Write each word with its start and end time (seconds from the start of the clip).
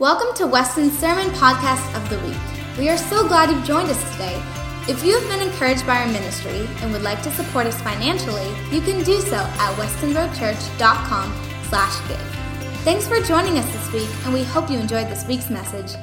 Welcome 0.00 0.34
to 0.36 0.46
Weston's 0.46 0.98
Sermon 0.98 1.26
Podcast 1.32 1.94
of 1.94 2.08
the 2.08 2.18
Week. 2.26 2.78
We 2.78 2.88
are 2.88 2.96
so 2.96 3.28
glad 3.28 3.50
you've 3.50 3.66
joined 3.66 3.90
us 3.90 4.12
today. 4.12 4.42
If 4.88 5.04
you 5.04 5.12
have 5.20 5.28
been 5.28 5.46
encouraged 5.46 5.86
by 5.86 5.98
our 5.98 6.06
ministry 6.06 6.66
and 6.80 6.90
would 6.90 7.02
like 7.02 7.20
to 7.20 7.30
support 7.30 7.66
us 7.66 7.78
financially, 7.82 8.48
you 8.72 8.80
can 8.80 9.04
do 9.04 9.20
so 9.20 9.36
at 9.36 9.74
westonroadchurch.com 9.74 11.34
slash 11.68 12.08
give. 12.08 12.18
Thanks 12.82 13.06
for 13.06 13.20
joining 13.20 13.58
us 13.58 13.70
this 13.74 13.92
week, 13.92 14.08
and 14.24 14.32
we 14.32 14.42
hope 14.42 14.70
you 14.70 14.78
enjoyed 14.78 15.08
this 15.08 15.26
week's 15.26 15.50
message. 15.50 15.94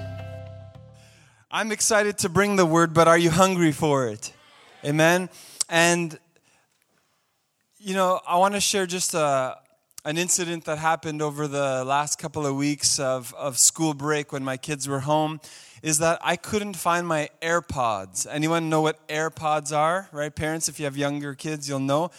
I'm 1.49 1.71
excited 1.71 2.19
to 2.19 2.29
bring 2.29 2.55
the 2.55 2.67
word, 2.67 2.93
but 2.93 3.07
are 3.07 3.17
you 3.17 3.31
hungry 3.31 3.71
for 3.71 4.07
it? 4.09 4.31
Amen. 4.85 5.27
And, 5.69 6.19
you 7.79 7.95
know, 7.95 8.21
I 8.27 8.37
want 8.37 8.53
to 8.53 8.61
share 8.61 8.85
just 8.85 9.15
a, 9.15 9.57
an 10.07 10.17
incident 10.17 10.63
that 10.63 10.77
happened 10.77 11.21
over 11.21 11.49
the 11.49 11.83
last 11.83 12.17
couple 12.17 12.45
of 12.45 12.55
weeks 12.55 12.97
of, 12.97 13.33
of 13.37 13.57
school 13.57 13.93
break 13.93 14.31
when 14.31 14.41
my 14.41 14.55
kids 14.55 14.87
were 14.87 15.01
home 15.01 15.41
is 15.83 15.97
that 15.97 16.17
I 16.23 16.37
couldn't 16.37 16.77
find 16.77 17.05
my 17.05 17.27
AirPods. 17.41 18.25
Anyone 18.31 18.69
know 18.69 18.79
what 18.79 19.05
AirPods 19.09 19.75
are, 19.75 20.07
right? 20.13 20.33
Parents, 20.33 20.69
if 20.69 20.79
you 20.79 20.85
have 20.85 20.95
younger 20.95 21.35
kids, 21.35 21.67
you'll 21.67 21.81
know. 21.81 22.11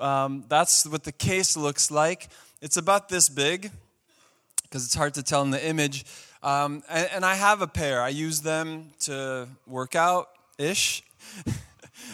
Um, 0.00 0.46
that's 0.48 0.86
what 0.86 1.04
the 1.04 1.12
case 1.12 1.54
looks 1.54 1.90
like. 1.90 2.28
It's 2.62 2.78
about 2.78 3.10
this 3.10 3.28
big 3.28 3.70
because 4.62 4.86
it's 4.86 4.94
hard 4.94 5.12
to 5.12 5.22
tell 5.22 5.42
in 5.42 5.50
the 5.50 5.62
image. 5.68 6.06
Um, 6.42 6.82
and, 6.88 7.10
and 7.12 7.24
I 7.26 7.34
have 7.34 7.60
a 7.60 7.66
pair. 7.66 8.00
I 8.00 8.08
use 8.08 8.40
them 8.40 8.92
to 9.00 9.48
work 9.66 9.94
out 9.94 10.30
ish. 10.56 11.02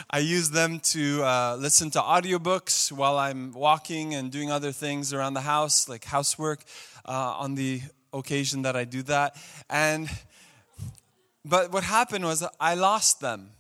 I 0.09 0.21
use 0.21 0.51
them 0.51 0.81
to 0.81 1.23
uh, 1.23 1.57
listen 1.59 1.91
to 1.91 2.01
audiobooks 2.01 2.91
while 2.91 3.19
I'm 3.19 3.53
walking 3.53 4.15
and 4.15 4.31
doing 4.31 4.51
other 4.51 4.73
things 4.73 5.13
around 5.13 5.35
the 5.35 5.43
house, 5.43 5.89
like 5.89 6.05
housework, 6.05 6.61
uh, 7.05 7.35
on 7.39 7.57
the 7.57 7.83
occasion 8.13 8.63
that 8.63 8.77
I 8.77 8.85
do 8.85 9.03
that. 9.03 9.37
And 9.69 10.09
but 11.45 11.73
what 11.73 11.85
happened 11.85 12.25
was 12.25 12.47
I 12.61 12.75
lost 12.75 13.21
them 13.21 13.51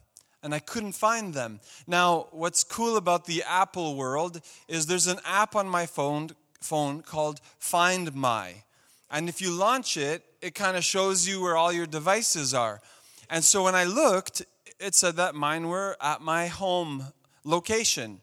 and 0.42 0.54
I 0.54 0.58
couldn't 0.58 0.92
find 0.92 1.34
them. 1.34 1.60
Now, 1.86 2.28
what's 2.30 2.64
cool 2.64 2.96
about 2.96 3.24
the 3.24 3.42
Apple 3.46 3.96
world 3.96 4.40
is 4.68 4.86
there's 4.86 5.06
an 5.06 5.18
app 5.24 5.56
on 5.56 5.68
my 5.68 5.86
phone 5.86 6.30
phone 6.60 7.00
called 7.02 7.40
Find 7.58 8.14
My. 8.14 8.64
And 9.10 9.28
if 9.28 9.40
you 9.40 9.50
launch 9.50 9.96
it, 9.96 10.22
it 10.42 10.54
kind 10.54 10.76
of 10.76 10.84
shows 10.84 11.26
you 11.26 11.40
where 11.40 11.56
all 11.56 11.72
your 11.72 11.86
devices 11.86 12.54
are. 12.54 12.80
And 13.28 13.44
so 13.44 13.64
when 13.64 13.74
I 13.74 13.84
looked, 13.84 14.42
it 14.80 14.94
said 14.94 15.16
that 15.16 15.34
mine 15.34 15.68
were 15.68 15.96
at 16.00 16.20
my 16.20 16.46
home 16.46 17.12
location. 17.44 18.20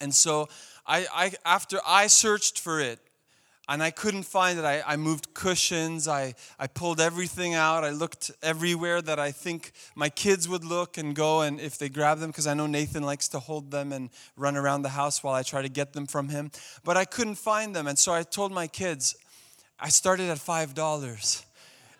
And 0.00 0.14
so 0.14 0.48
I, 0.86 1.06
I 1.12 1.32
after 1.44 1.78
I 1.86 2.06
searched 2.06 2.60
for 2.60 2.80
it 2.80 3.00
and 3.68 3.82
I 3.82 3.90
couldn't 3.90 4.22
find 4.22 4.58
it, 4.58 4.64
I, 4.64 4.82
I 4.86 4.96
moved 4.96 5.34
cushions, 5.34 6.08
I, 6.08 6.34
I 6.58 6.66
pulled 6.68 7.00
everything 7.00 7.54
out, 7.54 7.84
I 7.84 7.90
looked 7.90 8.30
everywhere 8.42 9.02
that 9.02 9.18
I 9.18 9.30
think 9.30 9.72
my 9.94 10.08
kids 10.08 10.48
would 10.48 10.64
look 10.64 10.96
and 10.96 11.14
go 11.14 11.42
and 11.42 11.60
if 11.60 11.76
they 11.78 11.88
grab 11.88 12.18
them, 12.18 12.30
because 12.30 12.46
I 12.46 12.54
know 12.54 12.66
Nathan 12.66 13.02
likes 13.02 13.28
to 13.28 13.38
hold 13.38 13.70
them 13.70 13.92
and 13.92 14.10
run 14.36 14.56
around 14.56 14.82
the 14.82 14.90
house 14.90 15.22
while 15.22 15.34
I 15.34 15.42
try 15.42 15.62
to 15.62 15.68
get 15.68 15.92
them 15.92 16.06
from 16.06 16.28
him. 16.28 16.50
But 16.84 16.96
I 16.96 17.04
couldn't 17.04 17.34
find 17.34 17.76
them. 17.76 17.86
And 17.86 17.98
so 17.98 18.12
I 18.12 18.22
told 18.22 18.52
my 18.52 18.68
kids, 18.68 19.16
I 19.78 19.90
started 19.90 20.30
at 20.30 20.38
five 20.38 20.74
dollars. 20.74 21.44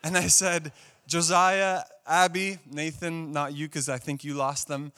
And 0.04 0.16
I 0.16 0.28
said, 0.28 0.72
Josiah, 1.08 1.84
Abby, 2.06 2.58
Nathan, 2.70 3.32
not 3.32 3.54
you 3.54 3.66
because 3.66 3.88
I 3.88 3.96
think 3.96 4.24
you 4.24 4.34
lost 4.34 4.68
them. 4.68 4.92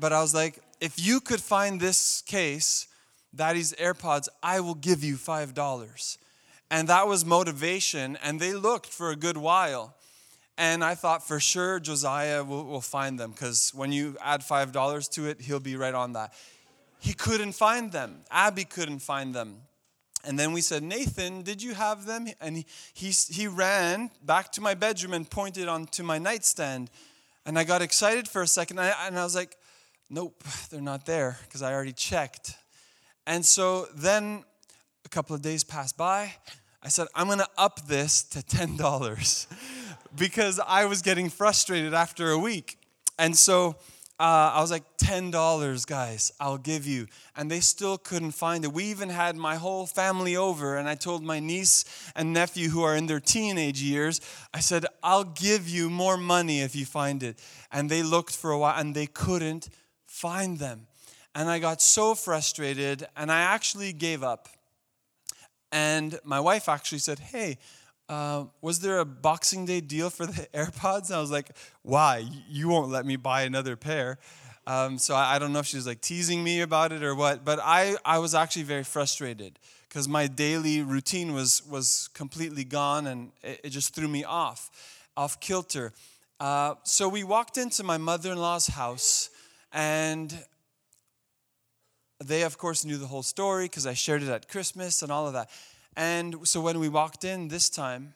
But 0.00 0.12
I 0.12 0.20
was 0.20 0.34
like, 0.34 0.58
if 0.80 0.98
you 0.98 1.20
could 1.20 1.40
find 1.40 1.80
this 1.80 2.22
case, 2.22 2.88
Daddy's 3.32 3.72
AirPods, 3.74 4.28
I 4.42 4.58
will 4.58 4.74
give 4.74 5.04
you 5.04 5.14
$5. 5.14 6.18
And 6.72 6.88
that 6.88 7.06
was 7.06 7.24
motivation. 7.24 8.18
And 8.20 8.40
they 8.40 8.52
looked 8.52 8.88
for 8.88 9.12
a 9.12 9.16
good 9.16 9.36
while. 9.36 9.94
And 10.58 10.82
I 10.82 10.96
thought 10.96 11.24
for 11.24 11.38
sure 11.38 11.78
Josiah 11.78 12.42
will, 12.42 12.64
will 12.64 12.80
find 12.80 13.16
them 13.16 13.30
because 13.30 13.72
when 13.72 13.92
you 13.92 14.16
add 14.20 14.40
$5 14.40 15.10
to 15.10 15.26
it, 15.26 15.40
he'll 15.40 15.60
be 15.60 15.76
right 15.76 15.94
on 15.94 16.14
that. 16.14 16.34
He 16.98 17.12
couldn't 17.12 17.52
find 17.52 17.92
them. 17.92 18.24
Abby 18.28 18.64
couldn't 18.64 19.00
find 19.00 19.32
them. 19.32 19.58
And 20.26 20.38
then 20.38 20.52
we 20.52 20.60
said, 20.60 20.82
Nathan, 20.82 21.42
did 21.42 21.62
you 21.62 21.74
have 21.74 22.06
them? 22.06 22.26
And 22.40 22.56
he, 22.56 22.66
he, 22.92 23.10
he 23.10 23.46
ran 23.46 24.10
back 24.22 24.52
to 24.52 24.60
my 24.60 24.74
bedroom 24.74 25.12
and 25.12 25.28
pointed 25.28 25.68
onto 25.68 26.02
my 26.02 26.18
nightstand. 26.18 26.90
And 27.46 27.58
I 27.58 27.64
got 27.64 27.82
excited 27.82 28.28
for 28.28 28.42
a 28.42 28.46
second. 28.46 28.78
And 28.78 28.88
I, 28.88 29.06
and 29.06 29.18
I 29.18 29.24
was 29.24 29.34
like, 29.34 29.56
nope, 30.10 30.42
they're 30.70 30.80
not 30.80 31.06
there 31.06 31.38
because 31.42 31.62
I 31.62 31.72
already 31.72 31.92
checked. 31.92 32.56
And 33.26 33.44
so 33.44 33.86
then 33.94 34.44
a 35.04 35.08
couple 35.08 35.34
of 35.34 35.42
days 35.42 35.64
passed 35.64 35.96
by. 35.96 36.34
I 36.82 36.88
said, 36.88 37.08
I'm 37.14 37.26
going 37.26 37.38
to 37.38 37.48
up 37.56 37.86
this 37.86 38.22
to 38.24 38.40
$10 38.40 39.46
because 40.16 40.60
I 40.66 40.84
was 40.84 41.00
getting 41.00 41.30
frustrated 41.30 41.94
after 41.94 42.30
a 42.30 42.38
week. 42.38 42.78
And 43.18 43.36
so 43.36 43.76
uh, 44.24 44.52
I 44.54 44.62
was 44.62 44.70
like, 44.70 44.84
$10, 44.96 45.86
guys, 45.86 46.32
I'll 46.40 46.56
give 46.56 46.86
you. 46.86 47.08
And 47.36 47.50
they 47.50 47.60
still 47.60 47.98
couldn't 47.98 48.30
find 48.30 48.64
it. 48.64 48.72
We 48.72 48.84
even 48.84 49.10
had 49.10 49.36
my 49.36 49.56
whole 49.56 49.84
family 49.84 50.34
over, 50.34 50.78
and 50.78 50.88
I 50.88 50.94
told 50.94 51.22
my 51.22 51.40
niece 51.40 51.84
and 52.16 52.32
nephew, 52.32 52.70
who 52.70 52.82
are 52.84 52.96
in 52.96 53.06
their 53.06 53.20
teenage 53.20 53.82
years, 53.82 54.22
I 54.54 54.60
said, 54.60 54.86
I'll 55.02 55.24
give 55.24 55.68
you 55.68 55.90
more 55.90 56.16
money 56.16 56.62
if 56.62 56.74
you 56.74 56.86
find 56.86 57.22
it. 57.22 57.38
And 57.70 57.90
they 57.90 58.02
looked 58.02 58.34
for 58.34 58.50
a 58.50 58.58
while, 58.58 58.80
and 58.80 58.94
they 58.94 59.06
couldn't 59.06 59.68
find 60.06 60.58
them. 60.58 60.86
And 61.34 61.50
I 61.50 61.58
got 61.58 61.82
so 61.82 62.14
frustrated, 62.14 63.06
and 63.18 63.30
I 63.30 63.42
actually 63.42 63.92
gave 63.92 64.22
up. 64.22 64.48
And 65.70 66.18
my 66.24 66.40
wife 66.40 66.70
actually 66.70 67.00
said, 67.00 67.18
Hey, 67.18 67.58
uh, 68.08 68.44
was 68.60 68.80
there 68.80 68.98
a 68.98 69.04
Boxing 69.04 69.64
Day 69.64 69.80
deal 69.80 70.10
for 70.10 70.26
the 70.26 70.46
AirPods? 70.54 71.06
And 71.06 71.16
I 71.16 71.20
was 71.20 71.30
like, 71.30 71.50
why? 71.82 72.26
You 72.48 72.68
won't 72.68 72.90
let 72.90 73.06
me 73.06 73.16
buy 73.16 73.42
another 73.42 73.76
pair. 73.76 74.18
Um, 74.66 74.98
so 74.98 75.14
I, 75.14 75.34
I, 75.34 75.38
don't 75.38 75.52
know 75.52 75.58
if 75.58 75.66
she 75.66 75.76
was 75.76 75.86
like 75.86 76.00
teasing 76.00 76.42
me 76.42 76.62
about 76.62 76.90
it 76.90 77.02
or 77.02 77.14
what, 77.14 77.44
but 77.44 77.60
I, 77.62 77.96
I 78.02 78.18
was 78.18 78.34
actually 78.34 78.62
very 78.62 78.82
frustrated 78.82 79.58
because 79.88 80.08
my 80.08 80.26
daily 80.26 80.80
routine 80.80 81.34
was, 81.34 81.62
was 81.68 82.08
completely 82.14 82.64
gone 82.64 83.06
and 83.06 83.30
it, 83.42 83.60
it 83.64 83.70
just 83.70 83.94
threw 83.94 84.08
me 84.08 84.24
off, 84.24 84.70
off 85.18 85.38
kilter. 85.38 85.92
Uh, 86.40 86.76
so 86.82 87.10
we 87.10 87.24
walked 87.24 87.58
into 87.58 87.84
my 87.84 87.98
mother 87.98 88.32
in 88.32 88.38
law's 88.38 88.68
house 88.68 89.28
and 89.70 90.34
they, 92.24 92.42
of 92.42 92.56
course, 92.56 92.86
knew 92.86 92.96
the 92.96 93.06
whole 93.06 93.22
story 93.22 93.66
because 93.66 93.86
I 93.86 93.92
shared 93.92 94.22
it 94.22 94.30
at 94.30 94.48
Christmas 94.48 95.02
and 95.02 95.12
all 95.12 95.26
of 95.26 95.34
that. 95.34 95.50
And 95.96 96.46
so 96.46 96.60
when 96.60 96.78
we 96.80 96.88
walked 96.88 97.24
in 97.24 97.48
this 97.48 97.70
time, 97.70 98.14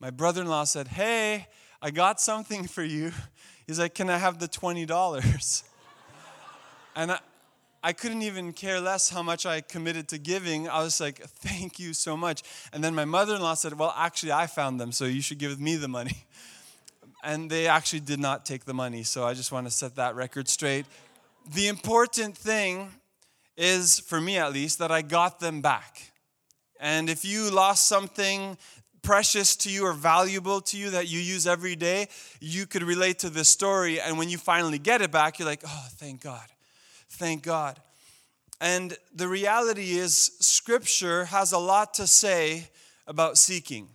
my 0.00 0.10
brother 0.10 0.42
in 0.42 0.48
law 0.48 0.64
said, 0.64 0.88
Hey, 0.88 1.46
I 1.80 1.90
got 1.90 2.20
something 2.20 2.66
for 2.66 2.82
you. 2.82 3.12
He's 3.66 3.78
like, 3.78 3.94
Can 3.94 4.10
I 4.10 4.18
have 4.18 4.38
the 4.38 4.48
$20? 4.48 5.62
and 6.96 7.12
I, 7.12 7.18
I 7.84 7.92
couldn't 7.92 8.22
even 8.22 8.52
care 8.52 8.80
less 8.80 9.10
how 9.10 9.22
much 9.22 9.46
I 9.46 9.60
committed 9.60 10.08
to 10.08 10.18
giving. 10.18 10.68
I 10.68 10.82
was 10.82 11.00
like, 11.00 11.20
Thank 11.20 11.78
you 11.78 11.94
so 11.94 12.16
much. 12.16 12.42
And 12.72 12.82
then 12.82 12.94
my 12.94 13.04
mother 13.04 13.36
in 13.36 13.42
law 13.42 13.54
said, 13.54 13.78
Well, 13.78 13.94
actually, 13.96 14.32
I 14.32 14.46
found 14.46 14.80
them, 14.80 14.90
so 14.90 15.04
you 15.04 15.22
should 15.22 15.38
give 15.38 15.60
me 15.60 15.76
the 15.76 15.88
money. 15.88 16.26
And 17.24 17.48
they 17.48 17.68
actually 17.68 18.00
did 18.00 18.18
not 18.18 18.44
take 18.44 18.64
the 18.64 18.74
money, 18.74 19.04
so 19.04 19.22
I 19.24 19.32
just 19.32 19.52
want 19.52 19.68
to 19.68 19.70
set 19.70 19.94
that 19.94 20.16
record 20.16 20.48
straight. 20.48 20.86
The 21.54 21.68
important 21.68 22.36
thing 22.36 22.90
is, 23.56 24.00
for 24.00 24.20
me 24.20 24.38
at 24.38 24.52
least, 24.52 24.80
that 24.80 24.90
I 24.90 25.02
got 25.02 25.38
them 25.38 25.60
back. 25.60 26.11
And 26.82 27.08
if 27.08 27.24
you 27.24 27.48
lost 27.48 27.86
something 27.86 28.58
precious 29.02 29.54
to 29.54 29.70
you 29.70 29.86
or 29.86 29.92
valuable 29.92 30.60
to 30.60 30.76
you 30.76 30.90
that 30.90 31.08
you 31.08 31.20
use 31.20 31.46
every 31.46 31.76
day, 31.76 32.08
you 32.40 32.66
could 32.66 32.82
relate 32.82 33.20
to 33.20 33.30
this 33.30 33.48
story. 33.48 34.00
And 34.00 34.18
when 34.18 34.28
you 34.28 34.36
finally 34.36 34.80
get 34.80 35.00
it 35.00 35.12
back, 35.12 35.38
you're 35.38 35.46
like, 35.46 35.62
oh, 35.64 35.86
thank 35.92 36.20
God. 36.22 36.44
Thank 37.08 37.44
God. 37.44 37.78
And 38.60 38.96
the 39.14 39.28
reality 39.28 39.92
is, 39.92 40.32
Scripture 40.40 41.26
has 41.26 41.52
a 41.52 41.58
lot 41.58 41.94
to 41.94 42.06
say 42.08 42.68
about 43.06 43.38
seeking. 43.38 43.88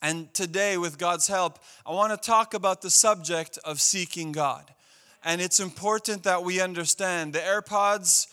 And 0.00 0.32
today, 0.32 0.76
with 0.76 0.98
God's 0.98 1.26
help, 1.26 1.58
I 1.84 1.90
want 1.90 2.12
to 2.12 2.24
talk 2.24 2.54
about 2.54 2.82
the 2.82 2.90
subject 2.90 3.58
of 3.64 3.80
seeking 3.80 4.30
God. 4.30 4.72
And 5.24 5.40
it's 5.40 5.58
important 5.58 6.22
that 6.22 6.44
we 6.44 6.60
understand 6.60 7.32
the 7.32 7.40
AirPods 7.40 8.28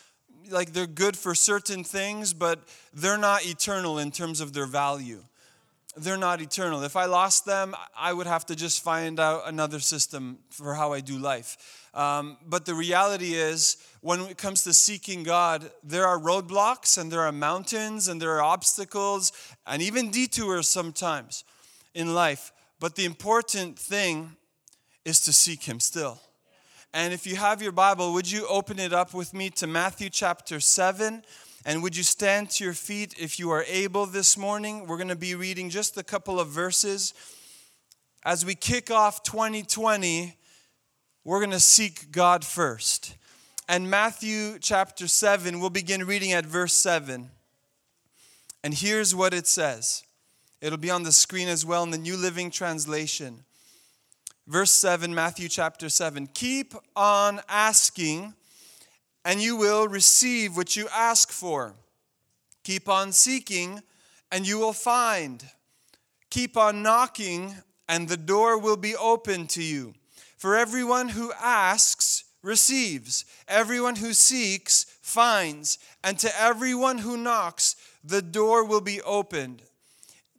like 0.50 0.74
they're 0.74 0.88
good 0.88 1.18
for 1.18 1.36
certain 1.36 1.84
things, 1.84 2.34
but 2.34 2.60
they're 2.94 3.18
not 3.18 3.46
eternal 3.46 4.00
in 4.00 4.12
terms 4.12 4.42
of 4.42 4.54
their 4.54 4.66
value. 4.66 5.24
They're 5.96 6.18
not 6.18 6.42
eternal. 6.42 6.82
If 6.84 6.96
I 6.96 7.06
lost 7.06 7.46
them, 7.46 7.76
I 7.96 8.14
would 8.14 8.26
have 8.26 8.46
to 8.48 8.56
just 8.56 8.84
find 8.84 9.20
out 9.20 9.44
another 9.46 9.80
system 9.80 10.40
for 10.50 10.74
how 10.74 10.92
I 10.92 11.02
do 11.02 11.18
life. 11.18 11.90
Um, 11.94 12.38
but 12.48 12.66
the 12.66 12.74
reality 12.74 13.36
is, 13.36 13.78
when 14.02 14.22
it 14.22 14.38
comes 14.38 14.64
to 14.64 14.74
seeking 14.74 15.22
God, 15.22 15.70
there 15.84 16.08
are 16.08 16.18
roadblocks 16.18 16.98
and 16.98 17.12
there 17.12 17.22
are 17.22 17.32
mountains 17.32 18.08
and 18.08 18.20
there 18.20 18.32
are 18.32 18.42
obstacles 18.42 19.32
and 19.68 19.82
even 19.82 20.10
detours 20.10 20.68
sometimes 20.68 21.44
in 21.94 22.16
life. 22.16 22.52
But 22.80 22.96
the 22.96 23.06
important 23.06 23.78
thing 23.78 24.36
is 25.06 25.20
to 25.22 25.34
seek 25.34 25.64
Him 25.64 25.80
still. 25.80 26.20
And 26.96 27.12
if 27.12 27.26
you 27.26 27.36
have 27.36 27.60
your 27.60 27.72
Bible, 27.72 28.14
would 28.14 28.30
you 28.30 28.46
open 28.48 28.78
it 28.78 28.94
up 28.94 29.16
with 29.16 29.34
me 29.34 29.50
to 29.52 29.66
Matthew 29.66 30.12
chapter 30.12 30.60
7? 30.60 31.24
And 31.66 31.82
would 31.82 31.98
you 31.98 32.04
stand 32.04 32.52
to 32.52 32.64
your 32.64 32.74
feet 32.74 33.16
if 33.18 33.40
you 33.40 33.50
are 33.50 33.64
able 33.68 34.06
this 34.06 34.38
morning? 34.38 34.86
We're 34.86 34.98
going 34.98 35.08
to 35.08 35.16
be 35.16 35.34
reading 35.34 35.72
just 35.72 35.98
a 35.98 36.04
couple 36.04 36.40
of 36.40 36.50
verses. 36.50 37.16
As 38.24 38.46
we 38.46 38.54
kick 38.54 38.92
off 38.92 39.24
2020, 39.24 40.38
we're 41.24 41.40
going 41.40 41.50
to 41.50 41.60
seek 41.60 42.12
God 42.12 42.46
first. 42.46 43.16
And 43.68 43.90
Matthew 43.90 44.60
chapter 44.60 45.08
7, 45.08 45.60
we'll 45.60 45.72
begin 45.72 46.06
reading 46.06 46.32
at 46.32 46.46
verse 46.46 46.76
7. 46.76 47.32
And 48.64 48.74
here's 48.74 49.16
what 49.16 49.34
it 49.34 49.48
says 49.48 50.04
it'll 50.62 50.78
be 50.78 50.92
on 50.92 51.02
the 51.02 51.12
screen 51.12 51.48
as 51.48 51.66
well 51.66 51.82
in 51.82 51.90
the 51.90 51.98
New 51.98 52.18
Living 52.18 52.52
Translation. 52.52 53.46
Verse 54.46 54.72
7, 54.72 55.16
Matthew 55.16 55.48
chapter 55.48 55.88
7. 55.88 56.28
Keep 56.34 56.74
on 56.98 57.40
asking, 57.48 58.34
and 59.24 59.42
you 59.42 59.56
will 59.56 59.88
receive 59.88 60.58
what 60.58 60.76
you 60.76 60.90
ask 60.94 61.32
for. 61.32 61.76
Keep 62.66 62.90
on 62.90 63.14
seeking, 63.14 63.82
and 64.34 64.46
you 64.46 64.60
will 64.60 64.74
find. 64.74 65.46
Keep 66.30 66.58
on 66.58 66.84
knocking, 66.84 67.56
and 67.88 68.10
the 68.10 68.18
door 68.18 68.58
will 68.58 68.76
be 68.76 68.98
open 68.98 69.48
to 69.48 69.64
you. 69.64 69.94
For 70.38 70.58
everyone 70.58 71.10
who 71.10 71.32
asks 71.42 72.26
receives, 72.42 73.24
everyone 73.48 73.96
who 73.96 74.12
seeks 74.12 74.86
finds, 75.02 75.80
and 76.04 76.20
to 76.20 76.30
everyone 76.38 76.98
who 76.98 77.16
knocks, 77.16 77.78
the 78.04 78.22
door 78.22 78.66
will 78.66 78.82
be 78.82 79.02
opened. 79.04 79.62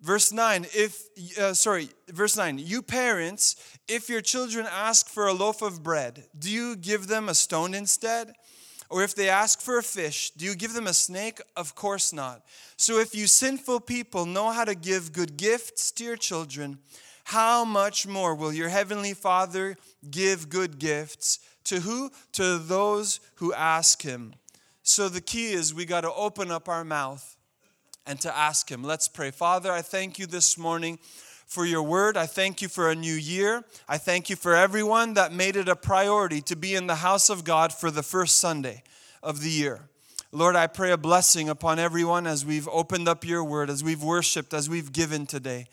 Verse 0.05 0.33
9, 0.33 0.67
if, 0.75 1.03
uh, 1.39 1.55
sorry, 1.55 1.89
verse 2.09 2.37
9, 2.37 2.59
you 2.59 2.83
parents, 2.83 3.57
if 3.89 4.09
your 4.09 4.21
children 4.21 4.67
ask 4.71 5.09
for 5.09 5.27
a 5.27 5.33
loaf 5.33 5.63
of 5.63 5.83
bread, 5.83 6.25
do 6.39 6.51
you 6.51 6.77
give 6.77 7.07
them 7.07 7.29
a 7.29 7.35
stone 7.35 7.75
instead? 7.75 8.33
Or 8.91 9.03
if 9.03 9.15
they 9.15 9.29
ask 9.29 9.61
for 9.61 9.79
a 9.79 9.83
fish, 9.83 10.31
do 10.31 10.45
you 10.45 10.55
give 10.55 10.73
them 10.73 10.87
a 10.87 10.95
snake? 10.95 11.41
Of 11.57 11.75
course 11.75 12.13
not. 12.13 12.43
So 12.77 12.99
if 12.99 13.15
you 13.15 13.27
sinful 13.27 13.81
people 13.81 14.27
know 14.27 14.51
how 14.51 14.65
to 14.65 14.75
give 14.75 15.13
good 15.13 15.37
gifts 15.37 15.91
to 15.93 16.05
your 16.05 16.17
children, 16.17 16.79
how 17.25 17.65
much 17.65 18.07
more 18.07 18.35
will 18.35 18.53
your 18.53 18.69
heavenly 18.69 19.15
Father 19.15 19.77
give 20.11 20.49
good 20.49 20.79
gifts 20.79 21.39
to 21.65 21.81
who? 21.81 22.11
To 22.33 22.59
those 22.59 23.21
who 23.37 23.55
ask 23.55 24.03
him. 24.03 24.35
So 24.83 25.09
the 25.09 25.23
key 25.23 25.53
is 25.53 25.73
we 25.73 25.87
got 25.87 26.03
to 26.03 26.13
open 26.13 26.51
up 26.51 26.69
our 26.69 26.85
mouth 26.85 27.37
and 28.07 28.21
to 28.21 28.37
ask 28.37 28.71
Him. 28.71 28.83
Let's 28.83 29.09
pray. 29.09 29.31
Father, 29.31 29.73
I 29.73 29.83
thank 29.83 30.19
you 30.19 30.27
this 30.27 30.59
morning 30.59 30.99
for 31.55 31.65
your 31.65 31.85
word. 31.85 32.17
I 32.17 32.27
thank 32.27 32.61
you 32.61 32.67
for 32.67 32.91
a 32.91 32.97
new 32.97 33.15
year. 33.15 33.63
I 33.89 33.97
thank 33.97 34.29
you 34.29 34.35
for 34.35 34.57
everyone 34.57 35.15
that 35.15 35.33
made 35.33 35.55
it 35.55 35.69
a 35.69 35.77
priority 35.77 36.41
to 36.41 36.57
be 36.57 36.75
in 36.75 36.89
the 36.89 36.97
house 36.97 37.31
of 37.31 37.45
God 37.45 37.73
for 37.73 37.93
the 37.93 38.03
first 38.03 38.39
Sunday 38.39 38.83
of 39.23 39.41
the 39.41 39.51
year. 39.51 39.83
Lord, 40.33 40.57
I 40.57 40.67
pray 40.67 40.91
a 40.91 40.97
blessing 40.97 41.49
upon 41.49 41.79
everyone 41.79 42.27
as 42.27 42.45
we've 42.45 42.67
opened 42.67 43.07
up 43.07 43.25
your 43.25 43.45
word, 43.45 43.71
as 43.71 43.85
we've 43.85 44.03
worshiped, 44.03 44.53
as 44.53 44.69
we've 44.69 44.93
given 44.93 45.27
today. 45.27 45.69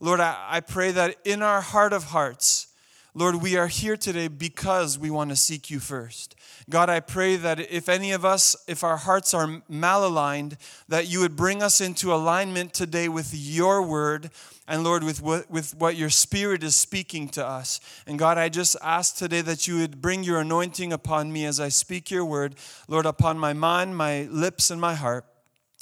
Lord, 0.00 0.20
I, 0.20 0.36
I 0.48 0.60
pray 0.60 0.90
that 0.92 1.16
in 1.26 1.42
our 1.42 1.60
heart 1.60 1.92
of 1.92 2.04
hearts, 2.04 2.68
Lord, 3.12 3.36
we 3.36 3.58
are 3.58 3.66
here 3.66 3.98
today 3.98 4.28
because 4.28 4.98
we 4.98 5.10
want 5.10 5.30
to 5.30 5.36
seek 5.36 5.70
you 5.70 5.80
first. 5.80 6.34
God, 6.70 6.88
I 6.88 7.00
pray 7.00 7.36
that 7.36 7.60
if 7.70 7.90
any 7.90 8.12
of 8.12 8.24
us, 8.24 8.56
if 8.66 8.82
our 8.82 8.96
hearts 8.96 9.34
are 9.34 9.62
malaligned, 9.70 10.56
that 10.88 11.08
you 11.08 11.20
would 11.20 11.36
bring 11.36 11.62
us 11.62 11.82
into 11.82 12.12
alignment 12.12 12.72
today 12.72 13.08
with 13.08 13.34
your 13.34 13.82
word 13.82 14.30
and 14.68 14.82
Lord, 14.82 15.04
with 15.04 15.22
what, 15.22 15.50
with 15.50 15.74
what 15.76 15.96
your 15.96 16.10
spirit 16.10 16.62
is 16.62 16.74
speaking 16.74 17.28
to 17.30 17.46
us. 17.46 17.80
And 18.06 18.18
God, 18.18 18.38
I 18.38 18.48
just 18.48 18.76
ask 18.82 19.16
today 19.16 19.40
that 19.42 19.68
you 19.68 19.78
would 19.78 20.00
bring 20.00 20.24
your 20.24 20.40
anointing 20.40 20.92
upon 20.92 21.32
me 21.32 21.44
as 21.44 21.60
I 21.60 21.68
speak 21.68 22.10
your 22.10 22.24
word, 22.24 22.56
Lord, 22.88 23.06
upon 23.06 23.38
my 23.38 23.52
mind, 23.52 23.96
my 23.96 24.22
lips, 24.30 24.70
and 24.70 24.80
my 24.80 24.94
heart. 24.94 25.24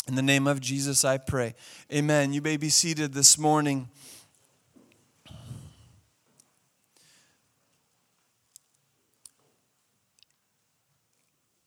In 0.06 0.16
the 0.16 0.22
name 0.22 0.46
of 0.46 0.60
Jesus, 0.60 1.04
I 1.04 1.16
pray. 1.16 1.54
Amen. 1.90 2.34
You 2.34 2.42
may 2.42 2.58
be 2.58 2.68
seated 2.68 3.14
this 3.14 3.38
morning. 3.38 3.88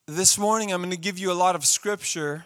this 0.10 0.38
morning 0.38 0.72
I'm 0.72 0.80
going 0.80 0.90
to 0.92 0.98
give 0.98 1.20
you 1.20 1.34
a 1.34 1.34
lot 1.34 1.54
of 1.54 1.66
scripture 1.66 2.46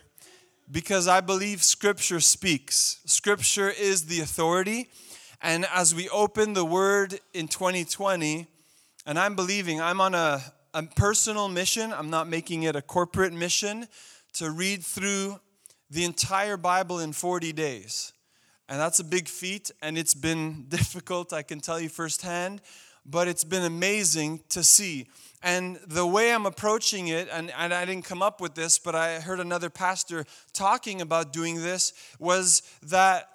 because 0.71 1.07
I 1.07 1.19
believe 1.19 1.63
scripture 1.63 2.21
speaks. 2.21 3.01
Scripture 3.05 3.69
is 3.69 4.05
the 4.05 4.21
authority. 4.21 4.89
And 5.41 5.65
as 5.73 5.93
we 5.93 6.07
open 6.09 6.53
the 6.53 6.63
word 6.63 7.19
in 7.33 7.47
2020, 7.47 8.47
and 9.05 9.19
I'm 9.19 9.35
believing 9.35 9.81
I'm 9.81 9.99
on 9.99 10.15
a, 10.15 10.41
a 10.73 10.83
personal 10.83 11.49
mission, 11.49 11.91
I'm 11.91 12.09
not 12.09 12.29
making 12.29 12.63
it 12.63 12.75
a 12.75 12.81
corporate 12.81 13.33
mission, 13.33 13.87
to 14.33 14.51
read 14.51 14.83
through 14.83 15.39
the 15.89 16.05
entire 16.05 16.57
Bible 16.57 16.99
in 16.99 17.11
40 17.11 17.51
days. 17.51 18.13
And 18.69 18.79
that's 18.79 18.99
a 18.99 19.03
big 19.03 19.27
feat, 19.27 19.71
and 19.81 19.97
it's 19.97 20.13
been 20.13 20.65
difficult, 20.69 21.33
I 21.33 21.41
can 21.41 21.59
tell 21.59 21.79
you 21.79 21.89
firsthand, 21.89 22.61
but 23.05 23.27
it's 23.27 23.43
been 23.43 23.63
amazing 23.63 24.41
to 24.49 24.63
see. 24.63 25.07
And 25.43 25.77
the 25.87 26.05
way 26.05 26.31
I'm 26.33 26.45
approaching 26.45 27.07
it, 27.07 27.27
and, 27.31 27.51
and 27.57 27.73
I 27.73 27.85
didn't 27.85 28.05
come 28.05 28.21
up 28.21 28.41
with 28.41 28.53
this, 28.53 28.77
but 28.77 28.93
I 28.93 29.19
heard 29.19 29.39
another 29.39 29.69
pastor 29.69 30.25
talking 30.53 31.01
about 31.01 31.33
doing 31.33 31.61
this, 31.61 31.93
was 32.19 32.61
that 32.83 33.27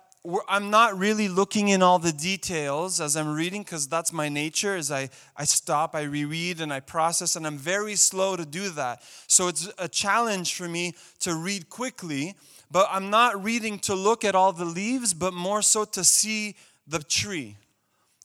I'm 0.49 0.71
not 0.71 0.99
really 0.99 1.29
looking 1.29 1.69
in 1.69 1.83
all 1.83 1.99
the 1.99 2.13
details 2.13 3.01
as 3.01 3.17
I'm 3.17 3.35
reading 3.35 3.63
because 3.63 3.87
that's 3.87 4.13
my 4.13 4.29
nature 4.29 4.77
as 4.77 4.91
I, 4.91 5.09
I 5.37 5.45
stop, 5.45 5.95
I 5.95 6.03
reread, 6.03 6.61
and 6.61 6.73
I 6.73 6.81
process, 6.81 7.37
and 7.37 7.47
I'm 7.47 7.59
very 7.59 7.95
slow 7.97 8.37
to 8.37 8.45
do 8.45 8.71
that. 8.71 9.03
So 9.27 9.49
it's 9.49 9.69
a 9.79 9.89
challenge 9.89 10.55
for 10.55 10.69
me 10.69 10.95
to 11.21 11.35
read 11.35 11.69
quickly, 11.69 12.35
but 12.71 12.89
I'm 12.91 13.11
not 13.11 13.43
reading 13.43 13.79
to 13.81 13.95
look 13.95 14.25
at 14.25 14.35
all 14.35 14.53
the 14.53 14.65
leaves, 14.65 15.15
but 15.15 15.33
more 15.33 15.63
so 15.63 15.85
to 15.85 16.03
see 16.03 16.57
the 16.87 16.99
tree. 17.01 17.57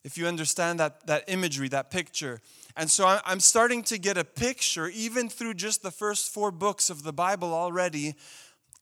If 0.04 0.18
you 0.18 0.25
understand 0.25 0.80
that, 0.80 1.06
that 1.06 1.25
imagery, 1.27 1.68
that 1.69 1.92
picture. 1.92 2.42
And 2.76 2.90
so 2.90 3.20
I'm 3.26 3.40
starting 3.40 3.84
to 3.84 3.98
get 3.98 4.18
a 4.18 4.24
picture, 4.24 4.88
even 4.88 5.30
through 5.30 5.56
just 5.56 5.84
the 5.84 5.92
first 5.92 6.34
four 6.34 6.52
books 6.52 6.90
of 6.90 7.04
the 7.04 7.14
Bible 7.14 7.54
already, 7.54 8.16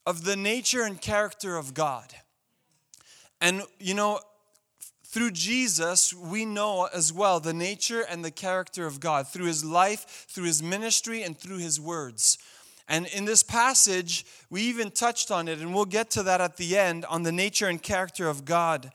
of 0.06 0.24
the 0.24 0.36
nature 0.36 0.84
and 0.84 1.00
character 1.00 1.56
of 1.56 1.74
God. 1.74 2.14
And, 3.42 3.64
you 3.80 3.94
know, 3.94 4.20
through 5.06 5.32
Jesus, 5.32 6.14
we 6.14 6.46
know 6.46 6.88
as 6.94 7.12
well 7.12 7.40
the 7.40 7.54
nature 7.54 8.02
and 8.02 8.24
the 8.24 8.32
character 8.32 8.86
of 8.86 9.00
God, 9.00 9.28
through 9.28 9.46
his 9.46 9.66
life, 9.66 10.28
through 10.30 10.44
his 10.46 10.62
ministry, 10.62 11.24
and 11.24 11.38
through 11.38 11.58
his 11.58 11.80
words. 11.80 12.38
And 12.88 13.08
in 13.08 13.26
this 13.26 13.44
passage, 13.44 14.26
we 14.50 14.62
even 14.64 14.92
touched 14.92 15.32
on 15.32 15.48
it, 15.48 15.60
and 15.60 15.74
we'll 15.74 15.86
get 15.86 16.12
to 16.12 16.24
that 16.24 16.42
at 16.42 16.58
the 16.58 16.78
end 16.78 17.06
on 17.06 17.24
the 17.24 17.32
nature 17.32 17.68
and 17.68 17.82
character 17.82 18.28
of 18.30 18.46
God 18.46 18.92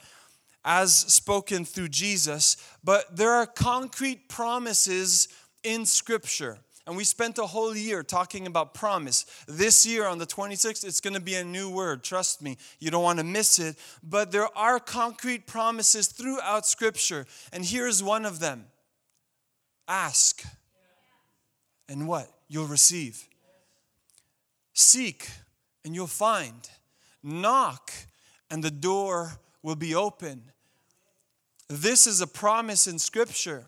as 0.64 0.94
spoken 0.94 1.64
through 1.64 1.88
Jesus, 1.88 2.56
but 2.82 3.17
there 3.17 3.32
are 3.32 3.46
concrete 3.46 4.29
promises 4.29 5.29
in 5.62 5.84
Scripture. 5.84 6.58
And 6.86 6.96
we 6.96 7.05
spent 7.05 7.38
a 7.38 7.46
whole 7.46 7.74
year 7.74 8.03
talking 8.03 8.46
about 8.46 8.74
promise. 8.74 9.24
This 9.48 9.86
year 9.86 10.06
on 10.06 10.19
the 10.19 10.27
26th, 10.27 10.84
it's 10.84 11.00
going 11.00 11.15
to 11.15 11.20
be 11.20 11.34
a 11.34 11.44
new 11.44 11.70
word. 11.70 12.05
Trust 12.05 12.43
me, 12.43 12.58
you 12.79 12.91
don't 12.91 13.03
want 13.03 13.19
to 13.19 13.24
miss 13.24 13.58
it. 13.58 13.77
But 14.03 14.32
there 14.32 14.48
are 14.56 14.79
concrete 14.79 15.46
promises 15.46 16.08
throughout 16.08 16.67
Scripture. 16.67 17.27
And 17.55 17.65
here's 17.65 18.03
one 18.03 18.27
of 18.27 18.38
them 18.38 18.67
Ask. 19.88 20.43
And 21.88 22.08
what? 22.08 22.29
You'll 22.48 22.67
receive. 22.67 23.29
Seek, 24.72 25.29
and 25.84 25.94
you'll 25.94 26.06
find. 26.06 26.69
Knock, 27.22 27.91
and 28.50 28.62
the 28.62 28.70
door 28.70 29.38
will 29.62 29.77
be 29.77 29.94
open. 29.94 30.43
This 31.68 32.06
is 32.06 32.20
a 32.20 32.26
promise 32.26 32.86
in 32.86 32.98
Scripture. 32.98 33.66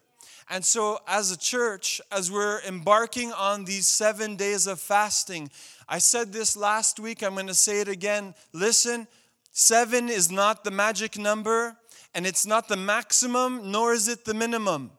And 0.49 0.65
so, 0.65 1.01
as 1.09 1.33
a 1.33 1.37
church, 1.37 2.01
as 2.13 2.31
we're 2.31 2.61
embarking 2.61 3.33
on 3.33 3.65
these 3.65 3.87
seven 3.87 4.37
days 4.37 4.67
of 4.67 4.79
fasting, 4.79 5.51
I 5.89 5.99
said 5.99 6.33
this 6.33 6.57
last 6.57 7.01
week, 7.01 7.23
I'm 7.23 7.35
going 7.35 7.49
to 7.49 7.55
say 7.55 7.81
it 7.81 7.89
again. 7.89 8.35
Listen, 8.53 9.09
seven 9.51 10.09
is 10.09 10.31
not 10.31 10.63
the 10.63 10.71
magic 10.71 11.19
number, 11.19 11.77
and 12.15 12.27
it's 12.27 12.47
not 12.47 12.69
the 12.69 12.77
maximum, 12.77 13.73
nor 13.73 13.93
is 13.93 14.07
it 14.09 14.25
the 14.25 14.35
minimum. 14.35 14.93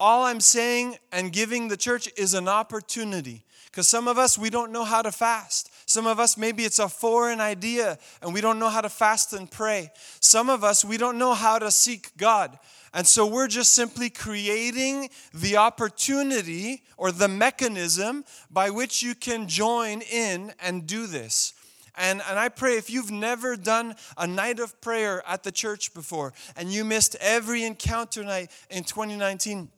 All 0.00 0.24
I'm 0.24 0.40
saying 0.40 0.96
and 1.12 1.32
giving 1.32 1.68
the 1.68 1.76
church 1.76 2.08
is 2.16 2.34
an 2.34 2.48
opportunity. 2.48 3.44
Because 3.66 3.86
some 3.86 4.08
of 4.08 4.18
us, 4.18 4.36
we 4.36 4.50
don't 4.50 4.72
know 4.72 4.84
how 4.84 5.02
to 5.02 5.12
fast. 5.12 5.70
Some 5.90 6.06
of 6.06 6.20
us, 6.20 6.36
maybe 6.36 6.62
it's 6.62 6.78
a 6.78 6.88
foreign 6.88 7.40
idea 7.40 7.98
and 8.22 8.32
we 8.32 8.40
don't 8.40 8.60
know 8.60 8.68
how 8.68 8.80
to 8.80 8.88
fast 8.88 9.32
and 9.32 9.50
pray. 9.50 9.90
Some 10.20 10.48
of 10.48 10.62
us, 10.62 10.84
we 10.84 10.96
don't 10.96 11.18
know 11.18 11.34
how 11.34 11.58
to 11.58 11.68
seek 11.72 12.16
God. 12.16 12.56
And 12.94 13.04
so 13.04 13.26
we're 13.26 13.48
just 13.48 13.72
simply 13.72 14.08
creating 14.08 15.10
the 15.34 15.56
opportunity 15.56 16.84
or 16.96 17.10
the 17.10 17.26
mechanism 17.26 18.24
by 18.52 18.70
which 18.70 19.02
you 19.02 19.16
can 19.16 19.48
join 19.48 20.02
in 20.02 20.52
and 20.60 20.86
do 20.86 21.08
this. 21.08 21.54
And, 21.96 22.22
and 22.30 22.38
I 22.38 22.50
pray 22.50 22.76
if 22.76 22.88
you've 22.88 23.10
never 23.10 23.56
done 23.56 23.96
a 24.16 24.28
night 24.28 24.60
of 24.60 24.80
prayer 24.80 25.24
at 25.26 25.42
the 25.42 25.50
church 25.50 25.92
before 25.92 26.32
and 26.56 26.72
you 26.72 26.84
missed 26.84 27.16
every 27.20 27.64
encounter 27.64 28.22
night 28.22 28.52
in 28.70 28.84
2019, 28.84 29.68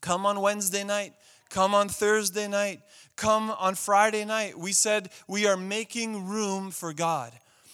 come 0.00 0.26
on 0.26 0.40
Wednesday 0.40 0.84
night 0.84 1.14
come 1.50 1.74
on 1.74 1.88
Thursday 1.88 2.48
night, 2.48 2.80
come 3.20 3.50
on 3.50 3.74
Friday 3.74 4.24
night. 4.24 4.58
We 4.58 4.72
said 4.72 5.10
we 5.28 5.46
are 5.46 5.56
making 5.56 6.26
room 6.26 6.70
for 6.70 6.94
God. 6.94 7.32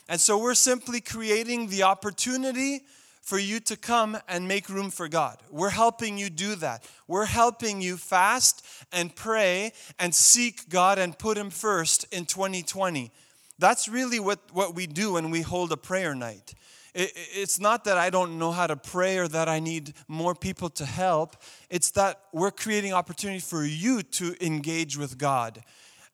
And 0.09 0.21
so 0.21 0.37
we're 0.38 0.55
simply 0.55 1.00
creating 1.00 1.69
the 1.69 1.85
opportunity 1.85 2.81
for 3.23 3.38
you 3.38 3.61
to 3.61 3.76
come 3.76 4.19
and 4.29 4.49
make 4.49 4.69
room 4.69 4.91
for 4.91 5.09
God. 5.09 5.38
We're 5.50 5.71
helping 5.71 6.19
you 6.19 6.31
do 6.31 6.57
that. 6.57 6.85
We're 7.07 7.26
helping 7.26 7.81
you 7.81 7.97
fast 7.97 8.65
and 8.93 9.15
pray 9.15 9.73
and 10.00 10.12
seek 10.12 10.69
God 10.69 10.99
and 10.99 11.17
put 11.17 11.38
Him 11.38 11.50
first 11.50 12.12
in 12.12 12.25
2020. 12.25 13.12
That's 13.59 13.88
really 13.88 14.19
what, 14.19 14.41
what 14.53 14.75
we 14.75 14.87
do 14.88 15.12
when 15.12 15.31
we 15.31 15.43
hold 15.43 15.71
a 15.71 15.76
prayer 15.76 16.15
night. 16.15 16.55
It, 16.97 17.12
it's 17.15 17.61
not 17.61 17.85
that 17.85 17.99
I 17.99 18.09
don't 18.09 18.38
know 18.38 18.53
how 18.53 18.67
to 18.67 18.75
pray 18.75 19.19
or 19.19 19.29
that 19.29 19.49
I 19.49 19.61
need 19.61 19.93
more 20.09 20.35
people 20.35 20.71
to 20.71 20.87
help. 20.87 21.37
It's 21.69 21.91
that 21.93 22.21
we're 22.33 22.50
creating 22.50 22.95
opportunity 22.95 23.41
for 23.41 23.65
you 23.65 24.03
to 24.03 24.35
engage 24.45 24.97
with 24.97 25.19
God. 25.19 25.62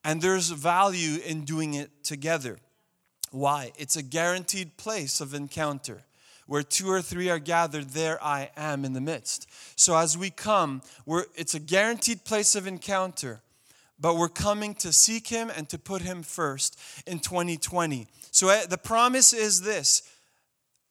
And 0.05 0.21
there's 0.21 0.51
value 0.51 1.21
in 1.25 1.45
doing 1.45 1.75
it 1.75 2.03
together. 2.03 2.59
Why? 3.31 3.71
It's 3.79 3.95
a 3.95 4.03
guaranteed 4.03 4.77
place 4.77 5.21
of 5.21 5.35
encounter. 5.35 6.03
Where 6.47 6.65
two 6.65 6.91
or 6.91 7.01
three 7.01 7.31
are 7.31 7.39
gathered, 7.39 7.91
there 7.91 8.23
I 8.23 8.51
am 8.57 8.85
in 8.85 8.93
the 8.93 9.01
midst. 9.01 9.49
So 9.77 9.97
as 9.97 10.19
we 10.19 10.31
come, 10.31 10.83
it's 11.37 11.55
a 11.55 11.61
guaranteed 11.61 12.25
place 12.25 12.57
of 12.57 12.67
encounter, 12.67 13.41
but 14.01 14.17
we're 14.17 14.29
coming 14.29 14.75
to 14.75 14.93
seek 14.93 15.29
Him 15.29 15.53
and 15.57 15.69
to 15.69 15.79
put 15.79 16.03
Him 16.03 16.25
first 16.25 16.79
in 17.07 17.21
2020. 17.21 18.09
So 18.33 18.49
eh, 18.49 18.67
the 18.67 18.77
promise 18.77 19.33
is 19.33 19.61
this 19.63 20.03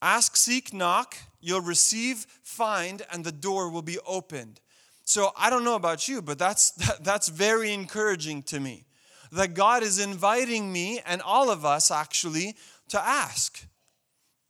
ask, 0.01 0.35
seek, 0.35 0.73
knock, 0.73 1.15
you'll 1.39 1.61
receive, 1.61 2.25
find, 2.43 3.01
and 3.11 3.23
the 3.23 3.31
door 3.31 3.69
will 3.69 3.81
be 3.81 3.99
opened. 4.05 4.59
So 5.03 5.31
I 5.37 5.49
don't 5.49 5.63
know 5.63 5.75
about 5.75 6.07
you, 6.07 6.21
but 6.21 6.39
that's, 6.39 6.71
that's 7.01 7.27
very 7.27 7.73
encouraging 7.73 8.43
to 8.43 8.59
me. 8.59 8.85
That 9.31 9.53
God 9.53 9.83
is 9.83 9.97
inviting 9.97 10.71
me 10.71 10.99
and 11.05 11.21
all 11.21 11.49
of 11.49 11.65
us 11.65 11.89
actually 11.89 12.55
to 12.89 13.01
ask 13.01 13.65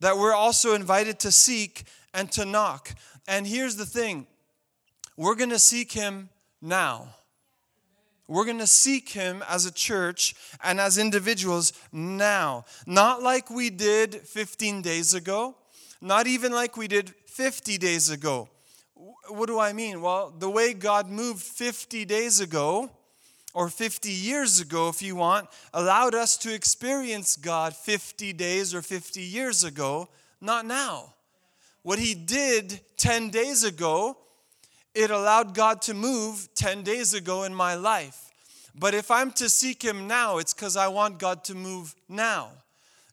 that 0.00 0.18
we're 0.18 0.34
also 0.34 0.74
invited 0.74 1.20
to 1.20 1.30
seek 1.30 1.84
and 2.12 2.30
to 2.32 2.44
knock. 2.44 2.94
And 3.28 3.46
here's 3.46 3.76
the 3.76 3.86
thing 3.86 4.26
we're 5.16 5.36
going 5.36 5.50
to 5.50 5.58
seek 5.58 5.92
Him 5.92 6.28
now. 6.60 7.14
We're 8.28 8.44
going 8.44 8.58
to 8.58 8.66
seek 8.66 9.10
Him 9.10 9.42
as 9.48 9.66
a 9.66 9.72
church 9.72 10.34
and 10.62 10.80
as 10.80 10.98
individuals 10.98 11.72
now. 11.92 12.64
Not 12.86 13.22
like 13.22 13.50
we 13.50 13.68
did 13.70 14.14
15 14.14 14.82
days 14.82 15.14
ago, 15.14 15.56
not 16.00 16.26
even 16.26 16.52
like 16.52 16.76
we 16.76 16.88
did 16.88 17.14
50 17.26 17.78
days 17.78 18.10
ago. 18.10 18.48
What 19.28 19.46
do 19.46 19.58
I 19.58 19.72
mean? 19.72 20.00
Well, 20.00 20.32
the 20.36 20.50
way 20.50 20.74
God 20.74 21.08
moved 21.08 21.42
50 21.42 22.04
days 22.04 22.40
ago 22.40 22.90
or 23.54 23.68
50 23.68 24.10
years 24.10 24.60
ago, 24.60 24.88
if 24.88 25.02
you 25.02 25.16
want, 25.16 25.48
allowed 25.74 26.14
us 26.14 26.36
to 26.38 26.54
experience 26.54 27.36
God 27.36 27.74
50 27.74 28.32
days 28.32 28.74
or 28.74 28.82
50 28.82 29.20
years 29.20 29.64
ago, 29.64 30.08
not 30.40 30.64
now. 30.64 31.14
What 31.82 31.98
He 31.98 32.14
did 32.14 32.80
10 32.96 33.30
days 33.30 33.64
ago, 33.64 34.16
it 34.94 35.10
allowed 35.10 35.54
God 35.54 35.82
to 35.82 35.94
move 35.94 36.48
10 36.54 36.82
days 36.82 37.14
ago 37.14 37.44
in 37.44 37.54
my 37.54 37.74
life. 37.74 38.30
But 38.78 38.94
if 38.94 39.10
I'm 39.10 39.30
to 39.32 39.48
seek 39.48 39.82
Him 39.82 40.06
now, 40.06 40.38
it's 40.38 40.54
because 40.54 40.76
I 40.76 40.88
want 40.88 41.18
God 41.18 41.44
to 41.44 41.54
move 41.54 41.94
now. 42.08 42.50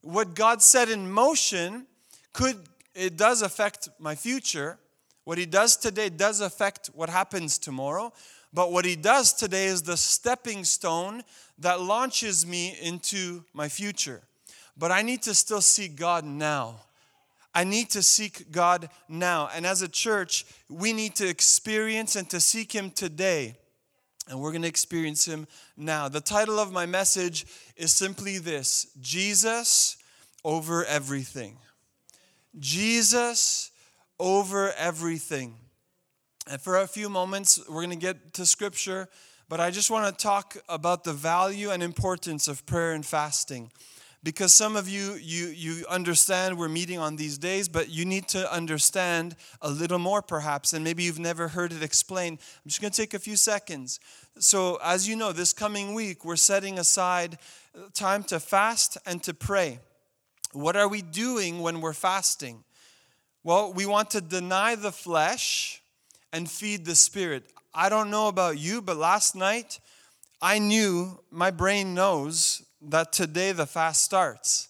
What 0.01 0.33
God 0.33 0.61
set 0.61 0.89
in 0.89 1.11
motion 1.11 1.85
could, 2.31 2.57
it 2.95 3.17
does 3.17 3.41
affect 3.41 3.89
my 3.99 4.15
future. 4.15 4.77
What 5.25 5.37
He 5.37 5.45
does 5.45 5.75
today 5.75 6.09
does 6.09 6.39
affect 6.39 6.87
what 6.93 7.09
happens 7.09 7.57
tomorrow. 7.57 8.13
But 8.53 8.71
what 8.71 8.85
he 8.85 8.95
does 8.95 9.33
today 9.33 9.65
is 9.65 9.83
the 9.83 9.97
stepping 9.97 10.63
stone 10.63 11.23
that 11.59 11.81
launches 11.81 12.45
me 12.45 12.75
into 12.81 13.43
my 13.53 13.69
future. 13.69 14.21
But 14.77 14.91
I 14.91 15.01
need 15.01 15.21
to 15.23 15.35
still 15.35 15.61
seek 15.61 15.95
God 15.95 16.25
now. 16.25 16.77
I 17.59 17.65
need 17.65 17.89
to 17.89 18.01
seek 18.01 18.53
God 18.53 18.89
now. 19.09 19.49
And 19.53 19.65
as 19.65 19.81
a 19.81 19.89
church, 19.89 20.45
we 20.69 20.93
need 20.93 21.15
to 21.15 21.27
experience 21.27 22.15
and 22.15 22.29
to 22.29 22.39
seek 22.39 22.71
Him 22.71 22.89
today. 22.89 23.57
And 24.29 24.39
we're 24.39 24.51
going 24.51 24.61
to 24.61 24.69
experience 24.69 25.25
Him 25.25 25.45
now. 25.75 26.07
The 26.07 26.21
title 26.21 26.57
of 26.57 26.71
my 26.71 26.85
message 26.85 27.45
is 27.75 27.91
simply 27.91 28.37
this 28.37 28.87
Jesus 29.01 29.97
over 30.45 30.85
everything. 30.85 31.57
Jesus 32.57 33.71
over 34.21 34.71
everything. 34.77 35.55
And 36.49 36.61
for 36.61 36.77
a 36.77 36.87
few 36.87 37.09
moments, 37.09 37.59
we're 37.67 37.83
going 37.83 37.89
to 37.89 37.97
get 37.97 38.35
to 38.35 38.45
scripture, 38.45 39.09
but 39.49 39.59
I 39.59 39.69
just 39.69 39.91
want 39.91 40.17
to 40.17 40.23
talk 40.23 40.55
about 40.69 41.03
the 41.03 41.11
value 41.11 41.71
and 41.71 41.83
importance 41.83 42.47
of 42.47 42.65
prayer 42.65 42.93
and 42.93 43.05
fasting. 43.05 43.69
Because 44.21 44.53
some 44.53 44.75
of 44.75 44.89
you, 44.89 45.13
you, 45.13 45.47
you 45.47 45.85
understand 45.89 46.57
we're 46.57 46.67
meeting 46.67 46.99
on 46.99 47.15
these 47.15 47.37
days, 47.37 47.69
but 47.69 47.89
you 47.89 48.03
need 48.03 48.27
to 48.29 48.51
understand 48.53 49.37
a 49.61 49.69
little 49.69 49.99
more 49.99 50.21
perhaps, 50.21 50.73
and 50.73 50.83
maybe 50.83 51.03
you've 51.03 51.19
never 51.19 51.47
heard 51.47 51.71
it 51.71 51.81
explained. 51.81 52.39
I'm 52.57 52.69
just 52.69 52.81
going 52.81 52.91
to 52.91 53.01
take 53.01 53.13
a 53.13 53.19
few 53.19 53.37
seconds. 53.37 54.01
So, 54.37 54.77
as 54.83 55.07
you 55.07 55.15
know, 55.15 55.31
this 55.31 55.53
coming 55.53 55.93
week, 55.93 56.25
we're 56.25 56.35
setting 56.35 56.79
aside 56.79 57.37
uh, 57.73 57.87
time 57.93 58.23
to 58.23 58.41
fast 58.41 58.97
and 59.05 59.23
to 59.23 59.33
pray. 59.33 59.79
What 60.51 60.75
are 60.75 60.89
we 60.89 61.01
doing 61.01 61.59
when 61.61 61.79
we're 61.79 61.93
fasting? 61.93 62.65
Well, 63.43 63.71
we 63.71 63.85
want 63.85 64.11
to 64.11 64.21
deny 64.21 64.75
the 64.75 64.91
flesh 64.91 65.81
and 66.33 66.49
feed 66.49 66.83
the 66.83 66.95
spirit. 66.95 67.45
I 67.73 67.87
don't 67.87 68.09
know 68.09 68.27
about 68.27 68.59
you, 68.59 68.81
but 68.81 68.97
last 68.97 69.33
night 69.33 69.79
I 70.41 70.59
knew, 70.59 71.19
my 71.31 71.51
brain 71.51 71.93
knows 71.93 72.63
that 72.81 73.11
today 73.11 73.51
the 73.51 73.65
fast 73.65 74.03
starts. 74.03 74.69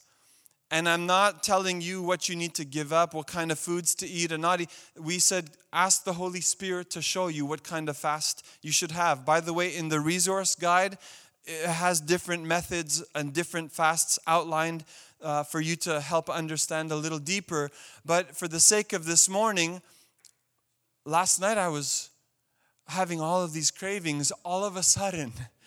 And 0.72 0.88
I'm 0.88 1.08
not 1.08 1.42
telling 1.42 1.82
you 1.82 2.04
what 2.04 2.30
you 2.30 2.36
need 2.36 2.54
to 2.56 2.66
give 2.66 2.94
up, 2.94 3.16
what 3.16 3.25
kind 3.25 3.51
of 3.51 3.58
foods 3.58 3.96
to 3.96 4.08
eat 4.08 4.32
and 4.32 4.42
not 4.42 4.62
eat. 4.62 4.70
We 4.96 5.18
said, 5.18 5.50
ask 5.74 6.04
the 6.04 6.13
Holy 6.13 6.42
Spirit 6.42 6.92
to 6.92 7.01
show 7.01 7.28
you 7.28 7.46
what 7.46 7.63
kind 7.63 7.89
of 7.89 7.98
fast 7.98 8.46
you 8.62 8.72
should 8.72 8.92
have. 8.92 9.25
By 9.25 9.39
the 9.39 9.54
way, 9.54 9.75
in 9.75 9.89
the 9.89 10.00
resource 10.00 10.54
guide, 10.54 11.00
it 11.46 11.66
has 11.66 12.00
different 12.00 12.44
methods 12.44 13.04
and 13.16 13.34
different 13.34 13.72
fasts 13.72 14.20
outlined 14.28 14.84
uh, 15.22 15.44
for 15.44 15.60
you 15.60 15.75
to 15.75 16.00
help 16.00 16.30
understand 16.30 16.92
a 16.92 16.96
little 16.96 17.20
deeper. 17.20 17.72
But 18.06 18.38
for 18.38 18.48
the 18.48 18.60
sake 18.60 18.94
of 18.94 19.06
this 19.06 19.28
morning, 19.28 19.82
last 21.04 21.42
night 21.42 21.58
I 21.58 21.70
was 21.70 22.12
having 22.88 23.20
all 23.20 23.42
of 23.44 23.54
these 23.54 23.72
cravings 23.72 24.32
all 24.44 24.63
of 24.63 24.75
a 24.75 24.84
sudden. 24.84 25.34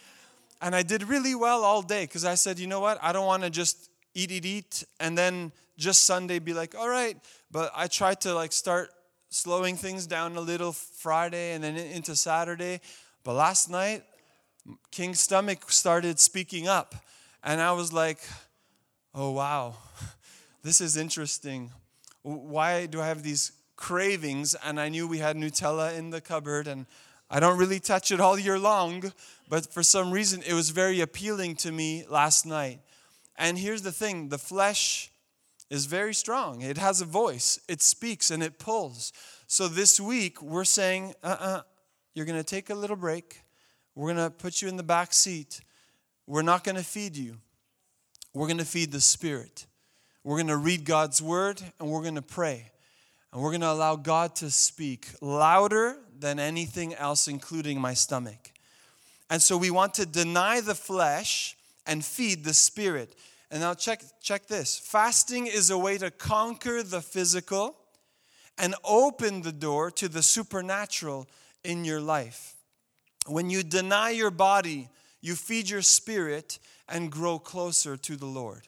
And 0.62 0.75
I 0.75 0.83
did 0.83 1.02
really 1.02 1.35
well 1.35 1.64
all 1.64 1.83
day 1.83 2.04
because 2.04 2.25
I 2.25 2.37
said, 2.37 2.59
you 2.59 2.66
know 2.66 2.81
what? 2.81 2.99
I 3.02 3.12
don't 3.12 3.26
want 3.26 3.42
to 3.42 3.50
just 3.50 3.90
eat, 4.14 4.31
eat, 4.31 4.47
eat, 4.47 4.85
and 5.00 5.19
then 5.19 5.52
just 5.76 6.07
Sunday 6.07 6.38
be 6.38 6.54
like, 6.54 6.75
all 6.75 6.88
right. 6.88 7.16
But 7.50 7.73
I 7.75 7.88
tried 7.88 8.21
to 8.23 8.33
like 8.33 8.52
start 8.52 8.90
slowing 9.28 9.76
things 9.76 10.07
down 10.07 10.37
a 10.37 10.40
little 10.40 10.73
Friday 10.73 11.52
and 11.52 11.64
then 11.64 11.76
into 11.76 12.14
Saturday. 12.14 12.81
But 13.25 13.35
last 13.35 13.69
night, 13.69 14.04
King's 14.90 15.21
stomach 15.21 15.71
started 15.71 16.21
speaking 16.21 16.69
up. 16.69 16.95
And 17.42 17.61
I 17.61 17.73
was 17.73 17.92
like, 17.92 18.19
oh, 19.14 19.33
wow, 19.33 19.75
this 20.62 20.81
is 20.81 20.97
interesting. 20.97 21.73
Why 22.23 22.87
do 22.87 23.00
I 23.00 23.09
have 23.09 23.25
these 23.25 23.52
cravings, 23.75 24.54
and 24.64 24.78
I 24.78 24.88
knew 24.88 25.09
we 25.09 25.19
had 25.19 25.37
Nutella 25.37 25.99
in 25.99 26.11
the 26.11 26.21
cupboard, 26.21 26.69
and 26.69 26.87
I 27.34 27.40
don't 27.40 27.56
really 27.56 27.80
touch 27.80 28.12
it 28.12 28.20
all 28.20 28.38
year 28.38 28.58
long, 28.58 29.10
but 29.48 29.72
for 29.72 29.82
some 29.82 30.10
reason 30.10 30.42
it 30.46 30.52
was 30.52 30.68
very 30.68 31.00
appealing 31.00 31.56
to 31.56 31.72
me 31.72 32.04
last 32.06 32.44
night. 32.44 32.80
And 33.36 33.56
here's 33.56 33.80
the 33.80 33.90
thing 33.90 34.28
the 34.28 34.36
flesh 34.36 35.10
is 35.70 35.86
very 35.86 36.12
strong, 36.12 36.60
it 36.60 36.76
has 36.76 37.00
a 37.00 37.06
voice, 37.06 37.58
it 37.68 37.80
speaks, 37.80 38.30
and 38.30 38.42
it 38.42 38.58
pulls. 38.58 39.14
So 39.46 39.66
this 39.66 39.98
week 39.98 40.42
we're 40.42 40.66
saying, 40.66 41.14
uh 41.24 41.28
uh-uh, 41.40 41.46
uh, 41.46 41.62
you 42.12 42.22
are 42.22 42.26
going 42.26 42.38
to 42.38 42.44
take 42.44 42.68
a 42.68 42.74
little 42.74 42.96
break. 42.96 43.40
We're 43.94 44.12
going 44.12 44.28
to 44.28 44.30
put 44.30 44.60
you 44.60 44.68
in 44.68 44.76
the 44.76 44.82
back 44.82 45.14
seat. 45.14 45.62
We're 46.26 46.42
not 46.42 46.64
going 46.64 46.76
to 46.76 46.84
feed 46.84 47.16
you. 47.16 47.38
We're 48.34 48.46
going 48.46 48.58
to 48.58 48.66
feed 48.66 48.92
the 48.92 49.00
Spirit. 49.00 49.66
We're 50.22 50.36
going 50.36 50.48
to 50.48 50.58
read 50.58 50.84
God's 50.84 51.22
word 51.22 51.62
and 51.80 51.88
we're 51.88 52.02
going 52.02 52.16
to 52.16 52.22
pray. 52.22 52.70
And 53.32 53.42
we're 53.42 53.50
going 53.50 53.62
to 53.62 53.72
allow 53.72 53.96
God 53.96 54.36
to 54.36 54.50
speak 54.50 55.08
louder 55.22 55.96
than 56.22 56.38
anything 56.38 56.94
else, 56.94 57.28
including 57.28 57.78
my 57.78 57.92
stomach. 57.92 58.52
And 59.28 59.42
so 59.42 59.58
we 59.58 59.70
want 59.70 59.92
to 59.94 60.06
deny 60.06 60.60
the 60.60 60.74
flesh 60.74 61.56
and 61.86 62.02
feed 62.02 62.44
the 62.44 62.54
spirit. 62.54 63.14
And 63.50 63.60
now 63.60 63.74
check, 63.74 64.02
check 64.22 64.46
this 64.46 64.78
fasting 64.78 65.46
is 65.46 65.68
a 65.68 65.76
way 65.76 65.98
to 65.98 66.10
conquer 66.10 66.82
the 66.82 67.02
physical 67.02 67.76
and 68.56 68.74
open 68.84 69.42
the 69.42 69.52
door 69.52 69.90
to 69.90 70.08
the 70.08 70.22
supernatural 70.22 71.28
in 71.64 71.84
your 71.84 72.00
life. 72.00 72.54
When 73.26 73.50
you 73.50 73.62
deny 73.62 74.10
your 74.10 74.30
body, 74.30 74.88
you 75.20 75.34
feed 75.34 75.68
your 75.68 75.82
spirit 75.82 76.58
and 76.88 77.10
grow 77.10 77.38
closer 77.38 77.96
to 77.96 78.16
the 78.16 78.26
Lord. 78.26 78.62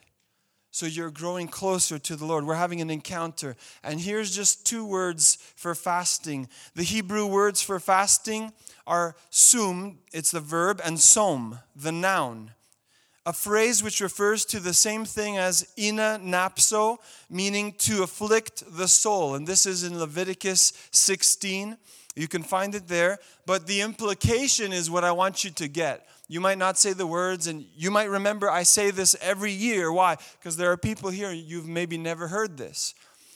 So 0.74 0.86
you're 0.86 1.12
growing 1.12 1.46
closer 1.46 2.00
to 2.00 2.16
the 2.16 2.24
Lord. 2.24 2.44
We're 2.44 2.56
having 2.56 2.80
an 2.80 2.90
encounter. 2.90 3.54
And 3.84 4.00
here's 4.00 4.34
just 4.34 4.66
two 4.66 4.84
words 4.84 5.38
for 5.54 5.72
fasting. 5.72 6.48
The 6.74 6.82
Hebrew 6.82 7.26
words 7.26 7.62
for 7.62 7.78
fasting 7.78 8.52
are 8.84 9.14
sum, 9.30 9.98
it's 10.12 10.32
the 10.32 10.40
verb, 10.40 10.80
and 10.84 10.98
som, 10.98 11.60
the 11.76 11.92
noun. 11.92 12.50
A 13.24 13.32
phrase 13.32 13.84
which 13.84 14.00
refers 14.00 14.44
to 14.46 14.58
the 14.58 14.74
same 14.74 15.04
thing 15.04 15.38
as 15.38 15.72
ina 15.78 16.18
napso, 16.20 16.96
meaning 17.30 17.74
to 17.78 18.02
afflict 18.02 18.64
the 18.76 18.88
soul. 18.88 19.36
And 19.36 19.46
this 19.46 19.66
is 19.66 19.84
in 19.84 19.96
Leviticus 19.96 20.72
16. 20.90 21.76
You 22.16 22.26
can 22.26 22.42
find 22.42 22.74
it 22.74 22.88
there. 22.88 23.20
But 23.46 23.68
the 23.68 23.80
implication 23.80 24.72
is 24.72 24.90
what 24.90 25.04
I 25.04 25.12
want 25.12 25.44
you 25.44 25.50
to 25.52 25.68
get. 25.68 26.04
You 26.26 26.40
might 26.40 26.58
not 26.58 26.78
say 26.78 26.92
the 26.94 27.06
words, 27.06 27.46
and 27.46 27.66
you 27.76 27.90
might 27.90 28.08
remember 28.08 28.50
I 28.50 28.62
say 28.62 28.90
this 28.90 29.14
every 29.20 29.52
year. 29.52 29.92
Why? 29.92 30.16
Because 30.38 30.56
there 30.56 30.72
are 30.72 30.76
people 30.76 31.10
here, 31.10 31.30
you've 31.32 31.68
maybe 31.68 31.98
never 31.98 32.28
heard 32.28 32.56
this. 32.56 32.94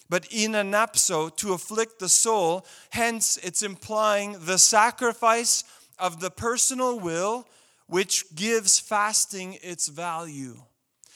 But 0.09 0.25
inanapso, 0.31 1.37
to 1.37 1.53
afflict 1.53 1.99
the 1.99 2.09
soul, 2.09 2.65
hence 2.91 3.37
it's 3.43 3.63
implying 3.63 4.37
the 4.41 4.59
sacrifice 4.59 5.65
of 5.99 6.21
the 6.21 6.31
personal 6.31 6.99
will, 6.99 7.47
which 7.87 8.35
gives 8.35 8.79
fasting 8.79 9.59
its 9.63 9.89
value. 9.89 10.63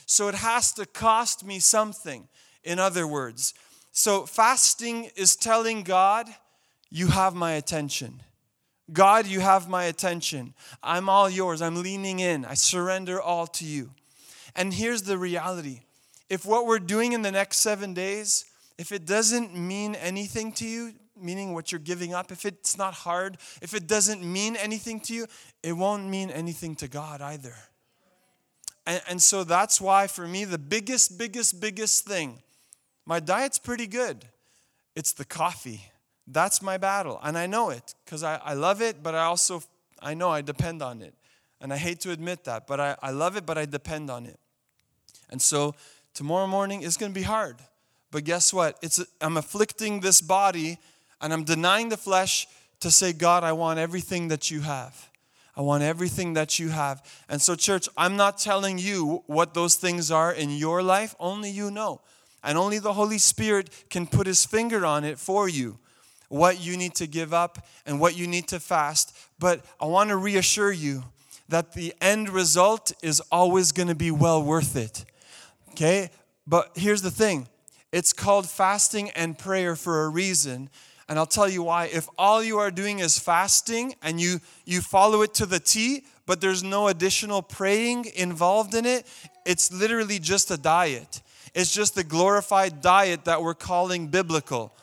So 0.05 0.29
it 0.29 0.35
has 0.35 0.73
to 0.73 0.85
cost 0.85 1.45
me 1.45 1.59
something, 1.59 2.29
in 2.65 2.79
other 2.79 3.07
words. 3.07 3.55
So 3.93 4.27
fasting 4.27 5.11
is 5.17 5.37
telling 5.37 5.83
God, 5.85 6.29
You 6.91 7.07
have 7.07 7.35
my 7.35 7.53
attention. 7.53 8.23
God, 8.93 9.27
you 9.27 9.41
have 9.41 9.69
my 9.69 9.85
attention. 9.85 10.55
I'm 10.83 11.09
all 11.09 11.31
yours. 11.31 11.63
I'm 11.63 11.83
leaning 11.83 12.21
in. 12.21 12.45
I 12.45 12.55
surrender 12.55 13.21
all 13.21 13.47
to 13.49 13.65
you. 13.65 13.91
And 14.55 14.73
here's 14.73 15.03
the 15.03 15.19
reality 15.19 15.81
if 16.29 16.47
what 16.47 16.67
we're 16.67 16.79
doing 16.79 17.13
in 17.13 17.23
the 17.23 17.33
next 17.33 17.59
seven 17.59 17.93
days, 17.93 18.47
if 18.79 18.91
it 18.91 19.05
doesn't 19.05 19.55
mean 19.55 19.95
anything 19.95 20.51
to 20.53 20.67
you, 20.67 20.95
meaning 21.15 21.53
what 21.53 21.71
you're 21.71 21.79
giving 21.79 22.15
up, 22.15 22.33
if 22.33 22.47
it's 22.47 22.79
not 22.79 22.95
hard, 22.95 23.37
if 23.61 23.75
it 23.75 23.87
doesn't 23.87 24.23
mean 24.25 24.57
anything 24.57 24.99
to 25.01 25.15
you, 25.15 25.27
it 25.63 25.73
won't 25.73 26.07
mean 26.07 26.31
anything 26.31 26.75
to 26.77 26.89
God 26.89 27.21
either. 27.21 27.55
And, 28.87 29.03
and 29.09 29.23
so 29.23 29.45
that's 29.45 29.81
why, 29.81 30.07
for 30.07 30.27
me, 30.27 30.45
the 30.45 30.59
biggest, 30.59 31.19
biggest, 31.19 31.61
biggest 31.61 32.07
thing, 32.07 32.43
my 33.05 33.21
diet's 33.21 33.59
pretty 33.59 33.87
good. 33.87 34.25
It's 34.97 35.13
the 35.13 35.25
coffee. 35.25 35.92
That's 36.27 36.63
my 36.63 36.79
battle. 36.79 37.19
And 37.23 37.37
I 37.37 37.47
know 37.47 37.71
it 37.71 37.95
because 38.05 38.23
I, 38.23 38.37
I 38.37 38.55
love 38.55 38.81
it, 38.81 39.03
but 39.03 39.15
I 39.15 39.25
also 39.25 39.63
I 40.01 40.15
know 40.15 40.31
I 40.31 40.41
depend 40.41 40.83
on 40.83 41.03
it. 41.03 41.15
And 41.61 41.73
I 41.73 41.77
hate 41.77 42.01
to 42.01 42.11
admit 42.11 42.45
that, 42.45 42.67
but 42.67 42.81
I, 42.81 42.97
I 43.03 43.11
love 43.13 43.37
it, 43.37 43.47
but 43.47 43.57
I 43.57 43.67
depend 43.67 44.11
on 44.11 44.27
it. 44.27 44.39
And 45.31 45.41
so 45.41 45.75
tomorrow 46.13 46.49
morning 46.49 46.83
is 46.83 46.97
going 46.97 47.13
to 47.13 47.19
be 47.19 47.25
hard. 47.25 47.57
But 48.11 48.25
guess 48.25 48.53
what? 48.53 48.79
It's 48.83 49.03
I'm 49.21 49.37
afflicting 49.37 50.01
this 50.01 50.21
body 50.21 50.79
and 51.21 51.33
I'm 51.33 51.45
denying 51.45 51.89
the 51.89 51.97
flesh 51.97 52.49
to 52.81 52.91
say, 52.91 53.13
God, 53.13 53.45
I 53.45 53.53
want 53.53 53.79
everything 53.79 54.29
that 54.29 54.51
you 54.51 54.61
have. 54.61 55.09
I 55.57 55.61
want 55.61 55.83
everything 55.83 56.33
that 56.33 56.59
you 56.59 56.71
have. 56.71 57.03
And 57.29 57.41
so, 57.41 57.55
church, 57.55 57.89
I'm 57.97 58.17
not 58.17 58.39
telling 58.39 58.79
you 58.79 59.23
what 59.27 59.55
those 59.55 59.77
things 59.77 60.11
are 60.11 60.33
in 60.33 60.51
your 60.51 60.83
life, 60.83 61.15
only 61.21 61.51
you 61.51 61.71
know. 61.71 62.01
And 62.43 62.59
only 62.59 62.79
the 62.79 62.95
Holy 62.95 63.19
Spirit 63.19 63.71
can 63.89 64.07
put 64.07 64.27
his 64.27 64.45
finger 64.45 64.85
on 64.85 65.05
it 65.05 65.19
for 65.19 65.49
you 65.49 65.79
what 66.33 66.65
you 66.65 66.79
need 66.79 66.95
to 66.95 67.07
give 67.07 67.35
up 67.35 67.67
and 67.85 68.01
what 68.01 68.17
you 68.17 68.27
need 68.27 68.49
to 68.49 68.59
fast. 68.59 69.15
But 69.39 69.63
I 69.79 69.85
want 69.85 70.09
to 70.09 70.17
reassure 70.17 70.73
you 70.73 71.05
that 71.51 71.75
the 71.75 71.93
end 72.01 72.31
result 72.31 72.91
is 73.03 73.21
always 73.31 73.71
going 73.71 73.89
to 73.89 73.95
be 73.95 74.11
well 74.11 74.43
worth 74.43 74.75
it. 74.75 75.05
Okay? 75.73 76.11
But 76.47 76.71
here's 76.75 77.03
the 77.03 77.11
thing 77.11 77.49
it's 77.93 78.15
called 78.15 78.49
fasting 78.49 79.11
and 79.11 79.37
prayer 79.37 79.77
for 79.77 80.05
a 80.05 80.09
reason. 80.09 80.71
And 81.07 81.19
I'll 81.19 81.27
tell 81.27 81.51
you 81.51 81.65
why. 81.65 81.91
If 81.93 82.09
all 82.17 82.43
you 82.43 82.59
are 82.59 82.71
doing 82.71 83.01
is 83.01 83.19
fasting 83.19 83.95
and 84.03 84.19
you, 84.19 84.41
you 84.65 84.81
follow 84.81 85.21
it 85.21 85.35
to 85.35 85.45
the 85.45 85.61
T, 85.61 86.05
but 86.25 86.41
there's 86.41 86.63
no 86.63 86.89
additional 86.89 87.43
praying 87.43 88.07
involved 88.17 88.75
in 88.75 88.87
it, 88.87 89.07
it's 89.45 89.71
literally 89.71 90.19
just 90.19 90.51
a 90.51 90.57
diet. 90.57 91.21
It's 91.55 91.75
just 91.75 91.99
a 91.99 92.05
glorified 92.05 92.81
diet 92.81 93.27
that 93.27 93.43
we're 93.43 93.53
calling 93.53 94.07
biblical. 94.07 94.75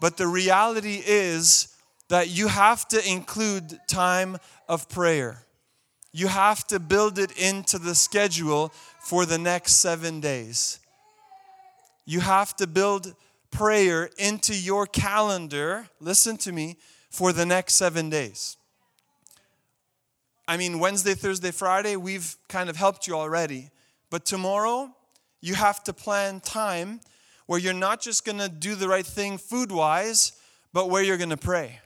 But 0.00 0.16
the 0.16 0.26
reality 0.26 1.02
is 1.04 1.74
that 2.08 2.28
you 2.28 2.48
have 2.48 2.86
to 2.88 3.10
include 3.10 3.78
time 3.88 4.38
of 4.68 4.88
prayer. 4.88 5.42
You 6.12 6.28
have 6.28 6.66
to 6.68 6.78
build 6.78 7.18
it 7.18 7.32
into 7.38 7.78
the 7.78 7.94
schedule 7.94 8.72
for 9.00 9.26
the 9.26 9.38
next 9.38 9.74
seven 9.74 10.20
days. 10.20 10.78
You 12.04 12.20
have 12.20 12.54
to 12.56 12.66
build 12.66 13.14
prayer 13.50 14.10
into 14.18 14.54
your 14.54 14.86
calendar, 14.86 15.88
listen 16.00 16.36
to 16.38 16.52
me, 16.52 16.76
for 17.10 17.32
the 17.32 17.46
next 17.46 17.74
seven 17.74 18.10
days. 18.10 18.56
I 20.48 20.56
mean, 20.56 20.78
Wednesday, 20.78 21.14
Thursday, 21.14 21.50
Friday, 21.50 21.96
we've 21.96 22.36
kind 22.48 22.70
of 22.70 22.76
helped 22.76 23.06
you 23.06 23.14
already. 23.14 23.70
But 24.10 24.24
tomorrow, 24.24 24.94
you 25.40 25.54
have 25.54 25.82
to 25.84 25.92
plan 25.92 26.40
time 26.40 27.00
where 27.46 27.58
you're 27.58 27.72
not 27.72 28.00
just 28.00 28.24
going 28.24 28.38
to 28.38 28.48
do 28.48 28.74
the 28.74 28.88
right 28.88 29.06
thing 29.06 29.38
food 29.38 29.72
wise, 29.72 30.32
but 30.72 30.90
where 30.90 31.02
you're 31.02 31.16
going 31.16 31.30
to 31.30 31.36
pray. 31.36 31.80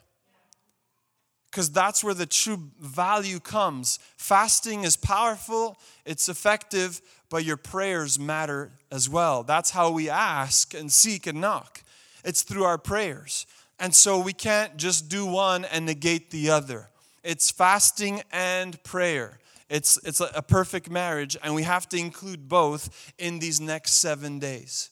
Because 1.51 1.71
that's 1.71 2.05
where 2.05 2.15
the 2.15 2.27
true 2.27 2.71
value 2.81 3.41
comes. 3.41 3.99
Fasting 4.17 4.85
is 4.85 4.97
powerful, 4.97 5.77
it's 6.05 6.29
effective, 6.29 7.01
but 7.29 7.45
your 7.45 7.57
prayers 7.57 8.19
matter 8.19 8.73
as 8.91 9.09
well. 9.09 9.43
That's 9.43 9.71
how 9.71 9.91
we 9.91 10.09
ask 10.09 10.75
and 10.75 10.91
seek 10.91 11.27
and 11.27 11.41
knock. 11.41 11.83
It's 12.25 12.43
through 12.43 12.65
our 12.65 12.79
prayers. 12.79 13.47
And 13.79 13.95
so 13.95 14.21
we 14.21 14.33
can't 14.33 14.77
just 14.77 15.09
do 15.09 15.27
one 15.27 15.65
and 15.65 15.87
negate 15.87 16.31
the 16.31 16.51
other. 16.51 16.89
It's 17.25 17.51
fasting 17.51 18.23
and 18.33 18.83
prayer. 18.85 19.39
It's, 19.69 19.99
it's 20.05 20.21
a 20.21 20.43
perfect 20.43 20.91
marriage, 20.91 21.37
and 21.45 21.55
we 21.55 21.63
have 21.63 21.89
to 21.91 21.97
include 21.97 22.49
both 22.49 23.13
in 23.19 23.39
these 23.39 23.61
next 23.61 23.93
seven 23.93 24.41
days. 24.41 24.91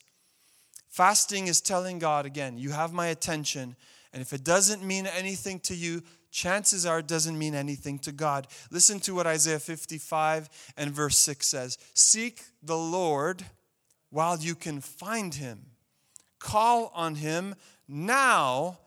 Fasting 0.98 1.46
is 1.46 1.60
telling 1.60 2.00
God 2.00 2.26
again, 2.26 2.58
you 2.58 2.70
have 2.70 2.92
my 2.92 3.06
attention. 3.06 3.76
And 4.12 4.20
if 4.20 4.32
it 4.32 4.42
doesn't 4.42 4.82
mean 4.82 5.06
anything 5.06 5.60
to 5.60 5.76
you, 5.76 6.02
chances 6.32 6.84
are 6.84 6.98
it 6.98 7.06
doesn't 7.06 7.38
mean 7.38 7.54
anything 7.54 8.00
to 8.00 8.10
God. 8.10 8.48
Listen 8.72 8.98
to 9.02 9.14
what 9.14 9.24
Isaiah 9.24 9.60
55 9.60 10.48
and 10.76 10.90
verse 10.90 11.16
6 11.18 11.46
says 11.46 11.78
Seek 11.94 12.42
the 12.64 12.76
Lord 12.76 13.44
while 14.10 14.38
you 14.38 14.56
can 14.56 14.80
find 14.80 15.32
him, 15.32 15.66
call 16.40 16.90
on 16.92 17.14
him 17.14 17.54
now 17.86 18.80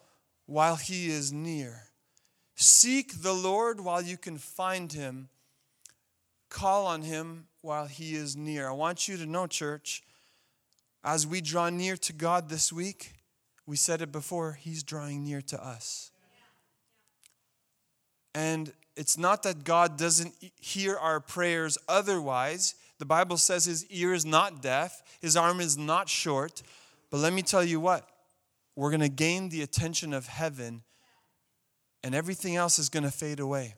while 0.48 0.76
he 0.76 1.10
is 1.10 1.32
near. 1.32 1.84
Seek 2.56 3.22
the 3.22 3.34
Lord 3.34 3.80
while 3.80 4.02
you 4.02 4.18
can 4.18 4.38
find 4.38 4.92
him, 4.92 5.30
call 6.50 6.88
on 6.88 7.04
him 7.04 7.46
while 7.62 7.86
he 7.86 8.16
is 8.16 8.36
near. 8.36 8.68
I 8.68 8.74
want 8.74 9.08
you 9.08 9.16
to 9.16 9.26
know, 9.26 9.48
church 9.48 10.04
as 11.04 11.26
we 11.26 11.42
draw 11.42 11.70
near 11.70 11.98
to 11.98 12.14
God 12.14 12.50
this 12.50 12.72
week, 12.72 13.14
we 13.66 13.76
said 13.76 14.02
it 14.02 14.12
before, 14.12 14.54
He's 14.54 14.84
drawing 14.84 15.24
near 15.24 15.42
to 15.42 15.64
us. 15.64 16.12
And 18.34 18.72
it's 18.96 19.18
not 19.18 19.44
that 19.44 19.64
God 19.64 19.98
doesn't 19.98 20.34
hear 20.60 20.96
our 20.98 21.20
prayers 21.20 21.78
otherwise. 21.88 22.76
The 23.00 23.06
Bible 23.06 23.38
says 23.38 23.66
His 23.66 23.86
ear 23.88 24.14
is 24.14 24.26
not 24.26 24.62
deaf, 24.62 25.02
His 25.22 25.36
arm 25.36 25.60
is 25.60 25.78
not 25.78 26.10
short. 26.10 26.62
But 27.10 27.18
let 27.18 27.34
me 27.34 27.42
tell 27.42 27.64
you 27.64 27.80
what, 27.80 28.08
we're 28.76 28.90
going 28.90 29.02
to 29.02 29.10
gain 29.10 29.50
the 29.50 29.62
attention 29.62 30.14
of 30.14 30.28
heaven, 30.28 30.84
and 32.04 32.16
everything 32.16 32.56
else 32.56 32.80
is 32.80 32.90
going 32.90 33.04
to 33.04 33.12
fade 33.12 33.40
away. 33.40 33.76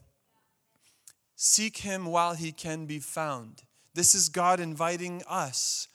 Seek 1.35 1.77
Him 1.77 2.05
while 2.05 2.35
He 2.35 2.51
can 2.51 2.85
be 2.85 2.99
found. 2.99 3.63
This 3.95 4.13
is 4.13 4.29
God 4.29 4.59
inviting 4.59 5.23
us 5.27 5.87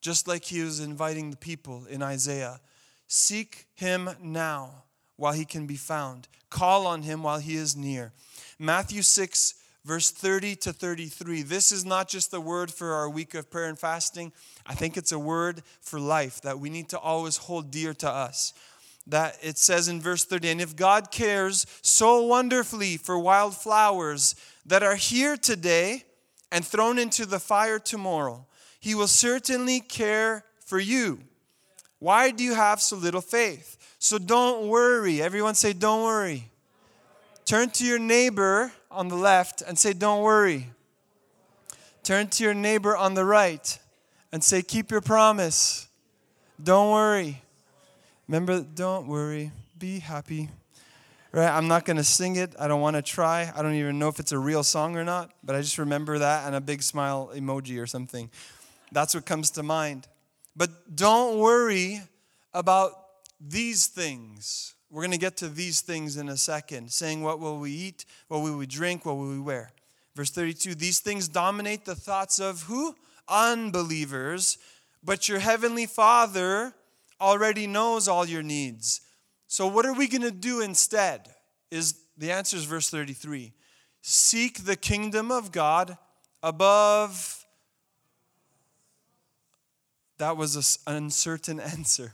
just 0.00 0.26
like 0.26 0.44
he 0.44 0.62
was 0.62 0.80
inviting 0.80 1.30
the 1.30 1.36
people 1.36 1.84
in 1.88 2.02
Isaiah. 2.02 2.60
Seek 3.06 3.66
him 3.74 4.10
now 4.22 4.84
while 5.16 5.32
he 5.32 5.44
can 5.44 5.66
be 5.66 5.76
found, 5.76 6.28
call 6.48 6.86
on 6.86 7.02
him 7.02 7.22
while 7.22 7.38
he 7.38 7.56
is 7.56 7.76
near. 7.76 8.12
Matthew 8.58 9.02
6, 9.02 9.54
verse 9.84 10.10
30 10.10 10.56
to 10.56 10.72
33. 10.72 11.42
This 11.42 11.72
is 11.72 11.84
not 11.84 12.08
just 12.08 12.32
a 12.32 12.40
word 12.40 12.70
for 12.70 12.92
our 12.92 13.08
week 13.08 13.34
of 13.34 13.50
prayer 13.50 13.68
and 13.68 13.78
fasting, 13.78 14.32
I 14.66 14.74
think 14.74 14.96
it's 14.96 15.12
a 15.12 15.18
word 15.18 15.62
for 15.80 15.98
life 15.98 16.40
that 16.42 16.58
we 16.58 16.70
need 16.70 16.88
to 16.90 16.98
always 16.98 17.36
hold 17.36 17.70
dear 17.70 17.94
to 17.94 18.08
us. 18.08 18.52
That 19.06 19.36
it 19.42 19.58
says 19.58 19.88
in 19.88 20.00
verse 20.00 20.24
30, 20.24 20.50
and 20.50 20.60
if 20.60 20.76
God 20.76 21.10
cares 21.10 21.66
so 21.82 22.24
wonderfully 22.26 22.96
for 22.96 23.18
wild 23.18 23.56
flowers 23.56 24.36
that 24.66 24.82
are 24.82 24.94
here 24.94 25.36
today 25.36 26.04
and 26.52 26.64
thrown 26.64 26.98
into 26.98 27.26
the 27.26 27.40
fire 27.40 27.78
tomorrow, 27.78 28.46
he 28.80 28.94
will 28.94 29.06
certainly 29.06 29.80
care 29.80 30.44
for 30.64 30.80
you. 30.80 31.20
Why 31.98 32.30
do 32.30 32.42
you 32.42 32.54
have 32.54 32.80
so 32.80 32.96
little 32.96 33.20
faith? 33.20 33.76
So 33.98 34.18
don't 34.18 34.68
worry. 34.68 35.20
Everyone 35.20 35.54
say, 35.54 35.74
Don't 35.74 36.02
worry. 36.02 36.50
Turn 37.44 37.68
to 37.70 37.84
your 37.84 37.98
neighbor 37.98 38.72
on 38.90 39.08
the 39.08 39.16
left 39.16 39.62
and 39.62 39.78
say, 39.78 39.92
Don't 39.92 40.22
worry. 40.22 40.68
Turn 42.02 42.28
to 42.28 42.42
your 42.42 42.54
neighbor 42.54 42.96
on 42.96 43.14
the 43.14 43.24
right 43.24 43.78
and 44.32 44.42
say, 44.42 44.62
Keep 44.62 44.90
your 44.90 45.02
promise. 45.02 45.86
Don't 46.62 46.90
worry. 46.90 47.42
Remember, 48.26 48.60
don't 48.60 49.06
worry. 49.06 49.52
Be 49.78 49.98
happy. 49.98 50.48
Right? 51.32 51.50
I'm 51.50 51.68
not 51.68 51.84
going 51.84 51.96
to 51.98 52.04
sing 52.04 52.36
it. 52.36 52.54
I 52.58 52.66
don't 52.68 52.80
want 52.80 52.96
to 52.96 53.02
try. 53.02 53.52
I 53.54 53.62
don't 53.62 53.74
even 53.74 53.98
know 53.98 54.08
if 54.08 54.18
it's 54.18 54.32
a 54.32 54.38
real 54.38 54.62
song 54.62 54.96
or 54.96 55.04
not, 55.04 55.30
but 55.44 55.54
I 55.54 55.60
just 55.60 55.78
remember 55.78 56.18
that 56.18 56.46
and 56.46 56.56
a 56.56 56.60
big 56.60 56.82
smile 56.82 57.30
emoji 57.34 57.80
or 57.80 57.86
something. 57.86 58.30
That's 58.92 59.14
what 59.14 59.26
comes 59.26 59.50
to 59.52 59.62
mind. 59.62 60.08
But 60.56 60.96
don't 60.96 61.38
worry 61.38 62.00
about 62.52 62.92
these 63.40 63.86
things. 63.86 64.74
We're 64.90 65.02
going 65.02 65.12
to 65.12 65.18
get 65.18 65.36
to 65.38 65.48
these 65.48 65.80
things 65.80 66.16
in 66.16 66.28
a 66.28 66.36
second, 66.36 66.90
saying, 66.90 67.22
What 67.22 67.38
will 67.38 67.58
we 67.58 67.70
eat? 67.70 68.04
What 68.28 68.40
will 68.40 68.56
we 68.56 68.66
drink? 68.66 69.06
What 69.06 69.16
will 69.16 69.28
we 69.28 69.38
wear? 69.38 69.72
Verse 70.16 70.30
32 70.30 70.74
These 70.74 71.00
things 71.00 71.28
dominate 71.28 71.84
the 71.84 71.94
thoughts 71.94 72.38
of 72.38 72.62
who? 72.62 72.96
Unbelievers. 73.28 74.58
But 75.02 75.28
your 75.28 75.38
heavenly 75.38 75.86
Father 75.86 76.74
already 77.20 77.66
knows 77.66 78.08
all 78.08 78.26
your 78.26 78.42
needs. 78.42 79.00
So, 79.46 79.66
what 79.66 79.86
are 79.86 79.94
we 79.94 80.08
going 80.08 80.22
to 80.22 80.30
do 80.30 80.60
instead? 80.60 81.28
Is 81.70 81.94
the 82.18 82.32
answer 82.32 82.56
is 82.56 82.64
verse 82.64 82.90
33. 82.90 83.52
Seek 84.02 84.64
the 84.64 84.76
kingdom 84.76 85.30
of 85.30 85.52
God 85.52 85.96
above. 86.42 87.39
That 90.20 90.36
was 90.36 90.78
an 90.86 90.96
uncertain 90.96 91.58
answer. 91.74 92.12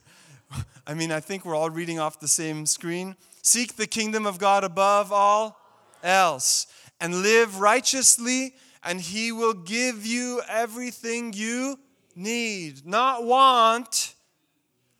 I 0.87 0.95
mean, 0.95 1.11
I 1.11 1.19
think 1.19 1.45
we're 1.45 1.57
all 1.57 1.71
reading 1.71 1.99
off 1.99 2.21
the 2.21 2.29
same 2.29 2.65
screen. 2.65 3.17
Seek 3.43 3.75
the 3.75 3.89
kingdom 3.89 4.27
of 4.27 4.39
God 4.39 4.63
above 4.63 5.13
all 5.13 5.59
else 6.05 6.69
and 7.01 7.23
live 7.23 7.59
righteously, 7.59 8.55
and 8.85 9.01
he 9.01 9.33
will 9.33 9.55
give 9.55 10.07
you 10.07 10.41
everything 10.49 11.33
you 11.33 11.81
need. 12.15 12.87
Not 12.87 13.25
want, 13.25 14.15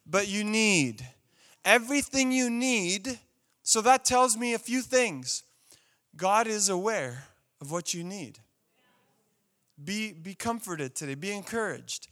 but 0.05 0.27
you 0.27 0.43
need 0.43 1.07
everything 1.65 2.33
you 2.33 2.51
need. 2.51 3.21
So 3.63 3.81
that 3.83 4.05
tells 4.05 4.37
me 4.37 4.55
a 4.55 4.59
few 4.59 4.83
things. 4.83 5.45
God 6.17 6.49
is 6.49 6.69
aware 6.69 7.29
of 7.61 7.71
what 7.71 7.95
you 7.95 8.03
need. 8.03 8.41
Be, 9.83 10.13
be 10.13 10.35
comforted 10.35 10.97
today, 10.97 11.15
be 11.15 11.31
encouraged. 11.31 12.09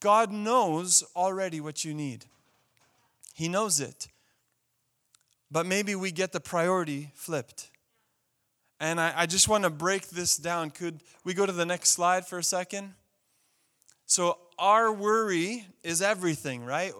God 0.00 0.32
knows 0.32 1.02
already 1.14 1.60
what 1.60 1.84
you 1.84 1.94
need, 1.94 2.26
He 3.34 3.48
knows 3.48 3.80
it. 3.80 4.08
But 5.50 5.64
maybe 5.64 5.94
we 5.94 6.10
get 6.10 6.32
the 6.32 6.40
priority 6.40 7.12
flipped. 7.14 7.70
And 8.80 9.00
I, 9.00 9.12
I 9.16 9.26
just 9.26 9.48
want 9.48 9.62
to 9.62 9.70
break 9.70 10.08
this 10.08 10.36
down. 10.36 10.70
Could 10.70 11.02
we 11.24 11.34
go 11.34 11.46
to 11.46 11.52
the 11.52 11.64
next 11.64 11.90
slide 11.90 12.26
for 12.26 12.38
a 12.38 12.42
second? 12.42 12.94
So, 14.06 14.38
our 14.58 14.92
worry 14.92 15.64
is 15.82 16.02
everything, 16.02 16.64
right? 16.64 16.92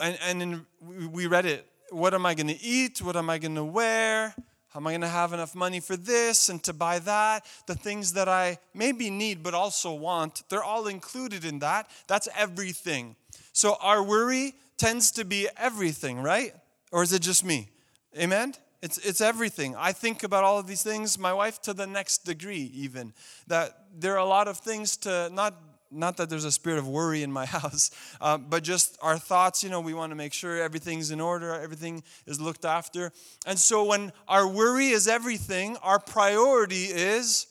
and, 0.00 0.18
and 0.22 0.42
in, 0.42 0.66
we 1.10 1.26
read 1.26 1.46
it. 1.46 1.66
What 1.90 2.14
am 2.14 2.26
I 2.26 2.34
going 2.34 2.48
to 2.48 2.60
eat? 2.60 3.00
What 3.00 3.16
am 3.16 3.30
I 3.30 3.38
going 3.38 3.54
to 3.54 3.64
wear? 3.64 4.34
Am 4.76 4.86
I 4.86 4.90
going 4.90 5.00
to 5.00 5.08
have 5.08 5.32
enough 5.32 5.54
money 5.54 5.80
for 5.80 5.96
this 5.96 6.50
and 6.50 6.62
to 6.64 6.74
buy 6.74 6.98
that? 6.98 7.46
The 7.66 7.74
things 7.74 8.12
that 8.12 8.28
I 8.28 8.58
maybe 8.74 9.08
need 9.08 9.42
but 9.42 9.54
also 9.54 9.94
want, 9.94 10.42
they're 10.50 10.62
all 10.62 10.86
included 10.86 11.46
in 11.46 11.60
that. 11.60 11.88
That's 12.06 12.28
everything. 12.36 13.16
So 13.52 13.76
our 13.80 14.02
worry 14.02 14.54
tends 14.76 15.10
to 15.12 15.24
be 15.24 15.48
everything, 15.56 16.18
right? 16.18 16.54
Or 16.92 17.02
is 17.02 17.14
it 17.14 17.22
just 17.22 17.42
me? 17.42 17.70
Amen? 18.18 18.54
It's, 18.82 18.98
it's 18.98 19.22
everything. 19.22 19.74
I 19.76 19.92
think 19.92 20.22
about 20.22 20.44
all 20.44 20.58
of 20.58 20.66
these 20.66 20.82
things, 20.82 21.18
my 21.18 21.32
wife 21.32 21.62
to 21.62 21.72
the 21.72 21.86
next 21.86 22.26
degree, 22.26 22.70
even. 22.74 23.14
That 23.46 23.86
there 23.98 24.12
are 24.12 24.18
a 24.18 24.26
lot 24.26 24.46
of 24.46 24.58
things 24.58 24.98
to 24.98 25.30
not 25.32 25.65
not 25.96 26.16
that 26.18 26.30
there's 26.30 26.44
a 26.44 26.52
spirit 26.52 26.78
of 26.78 26.86
worry 26.86 27.22
in 27.22 27.32
my 27.32 27.46
house, 27.58 27.90
uh, 28.20 28.38
but 28.38 28.62
just 28.62 28.98
our 29.02 29.18
thoughts, 29.18 29.64
you 29.64 29.70
know, 29.70 29.80
we 29.80 29.94
want 29.94 30.10
to 30.10 30.16
make 30.16 30.32
sure 30.32 30.60
everything's 30.62 31.10
in 31.10 31.20
order, 31.20 31.52
everything 31.54 32.02
is 32.26 32.40
looked 32.40 32.64
after. 32.64 33.12
And 33.46 33.58
so 33.58 33.84
when 33.84 34.12
our 34.28 34.46
worry 34.46 34.88
is 34.88 35.08
everything, 35.08 35.76
our 35.82 35.98
priority 35.98 36.84
is 36.84 37.46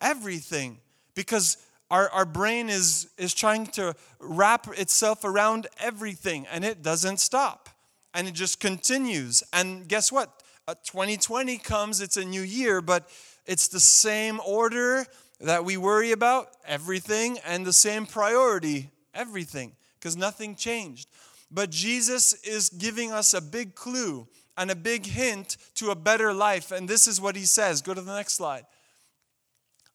everything. 0.00 0.78
Because 1.14 1.58
our, 1.90 2.08
our 2.10 2.24
brain 2.24 2.68
is, 2.68 3.08
is 3.16 3.32
trying 3.32 3.66
to 3.68 3.94
wrap 4.18 4.66
itself 4.78 5.24
around 5.24 5.66
everything, 5.78 6.46
and 6.50 6.64
it 6.64 6.82
doesn't 6.82 7.18
stop. 7.20 7.68
And 8.12 8.26
it 8.26 8.34
just 8.34 8.60
continues. 8.60 9.42
And 9.52 9.86
guess 9.86 10.10
what? 10.10 10.42
Uh, 10.66 10.74
2020 10.84 11.58
comes, 11.58 12.00
it's 12.00 12.16
a 12.16 12.24
new 12.24 12.42
year, 12.42 12.80
but 12.80 13.08
it's 13.46 13.68
the 13.68 13.78
same 13.78 14.40
order 14.44 15.06
that 15.40 15.64
we 15.64 15.76
worry 15.76 16.12
about? 16.12 16.48
Everything. 16.66 17.38
And 17.44 17.66
the 17.66 17.72
same 17.72 18.06
priority? 18.06 18.90
Everything. 19.14 19.72
Because 19.98 20.16
nothing 20.16 20.54
changed. 20.56 21.08
But 21.50 21.70
Jesus 21.70 22.32
is 22.44 22.68
giving 22.68 23.12
us 23.12 23.34
a 23.34 23.40
big 23.40 23.74
clue 23.74 24.26
and 24.56 24.70
a 24.70 24.76
big 24.76 25.06
hint 25.06 25.56
to 25.74 25.90
a 25.90 25.94
better 25.94 26.32
life. 26.32 26.72
And 26.72 26.88
this 26.88 27.06
is 27.06 27.20
what 27.20 27.36
he 27.36 27.44
says. 27.44 27.82
Go 27.82 27.94
to 27.94 28.00
the 28.00 28.14
next 28.14 28.34
slide. 28.34 28.64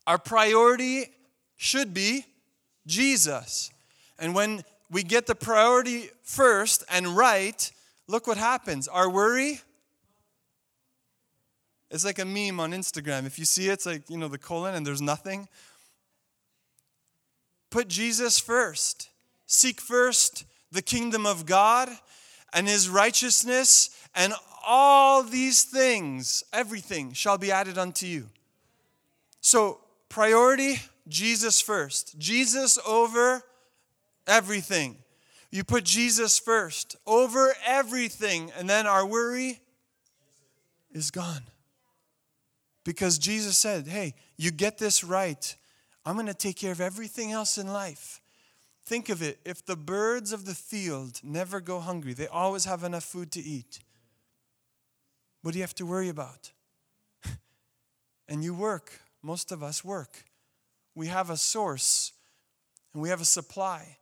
Our 0.08 0.17
priority 0.17 1.06
should 1.58 1.93
be 1.93 2.25
Jesus. 2.88 3.71
And 4.19 4.34
when 4.36 4.63
we 4.89 5.04
get 5.04 5.25
the 5.25 5.36
priority 5.36 6.10
first 6.23 6.84
and 6.89 7.08
right, 7.15 7.71
look 8.08 8.27
what 8.27 8.38
happens. 8.38 8.88
Our 8.88 9.10
worry 9.10 9.62
it's 11.91 12.06
like 12.06 12.19
a 12.19 12.25
meme 12.25 12.60
on 12.60 12.71
Instagram. 12.71 13.25
If 13.25 13.38
you 13.38 13.45
see 13.45 13.67
it, 13.67 13.73
it's 13.73 13.86
like, 13.86 14.10
you 14.10 14.17
know, 14.17 14.30
the 14.30 14.38
colon 14.38 14.75
and 14.75 14.88
there's 14.88 15.01
nothing. 15.01 15.49
Put 17.69 17.89
Jesus 17.89 18.39
first. 18.39 19.10
Seek 19.45 19.82
first 19.82 20.45
the 20.71 20.82
kingdom 20.82 21.25
of 21.25 21.45
God 21.45 21.89
and 22.54 22.67
his 22.67 22.89
righteousness, 22.89 23.89
and 24.13 24.34
all 24.65 25.23
these 25.23 25.63
things, 25.63 26.43
everything, 26.51 27.13
shall 27.13 27.38
be 27.38 27.51
added 27.51 27.77
unto 27.77 28.06
you. 28.06 28.27
So, 29.39 29.80
priority 30.10 30.82
Jesus 31.08 31.62
first. 31.62 32.19
Jesus 32.19 32.77
over 32.86 33.41
everything. 34.27 34.97
You 35.49 35.63
put 35.63 35.86
Jesus 35.86 36.39
first 36.39 36.97
over 37.06 37.54
everything, 37.65 38.51
and 38.58 38.69
then 38.69 38.86
our 38.86 39.06
worry 39.06 39.62
is 40.91 41.10
gone. 41.10 41.43
Because 42.84 43.17
Jesus 43.17 43.58
said, 43.58 43.88
hey, 43.88 44.15
you 44.38 44.52
get 44.52 44.78
this 44.78 45.04
right, 45.04 45.56
I'm 46.06 46.15
going 46.15 46.26
to 46.28 46.34
take 46.34 46.58
care 46.58 46.72
of 46.72 46.82
everything 46.82 47.32
else 47.32 47.58
in 47.58 47.67
life. 47.67 48.22
Think 48.84 49.10
of 49.10 49.22
it 49.22 49.39
if 49.46 49.65
the 49.65 49.76
birds 49.76 50.34
of 50.34 50.46
the 50.46 50.56
field 50.56 51.20
never 51.24 51.62
go 51.62 51.80
hungry, 51.80 52.13
they 52.13 52.28
always 52.28 52.65
have 52.65 52.84
enough 52.84 53.04
food 53.04 53.32
to 53.34 53.41
eat. 53.41 53.80
What 55.44 55.52
do 55.52 55.60
you 55.60 55.63
have 55.63 55.76
to 55.76 55.86
worry 55.86 56.10
about? 56.10 56.52
and 58.28 58.44
you 58.44 58.54
work. 58.54 59.00
Most 59.22 59.52
of 59.52 59.62
us 59.62 59.84
work. 59.84 60.26
We 60.96 61.08
have 61.08 61.30
a 61.30 61.38
source 61.38 62.12
and 62.94 63.02
we 63.02 63.10
have 63.10 63.22
a 63.22 63.26
supply. 63.26 63.98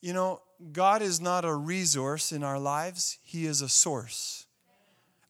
You 0.00 0.12
know, 0.12 0.42
God 0.72 1.02
is 1.02 1.20
not 1.20 1.44
a 1.44 1.54
resource 1.54 2.32
in 2.32 2.42
our 2.42 2.58
lives, 2.58 3.18
He 3.22 3.46
is 3.46 3.62
a 3.62 3.68
source. 3.68 4.46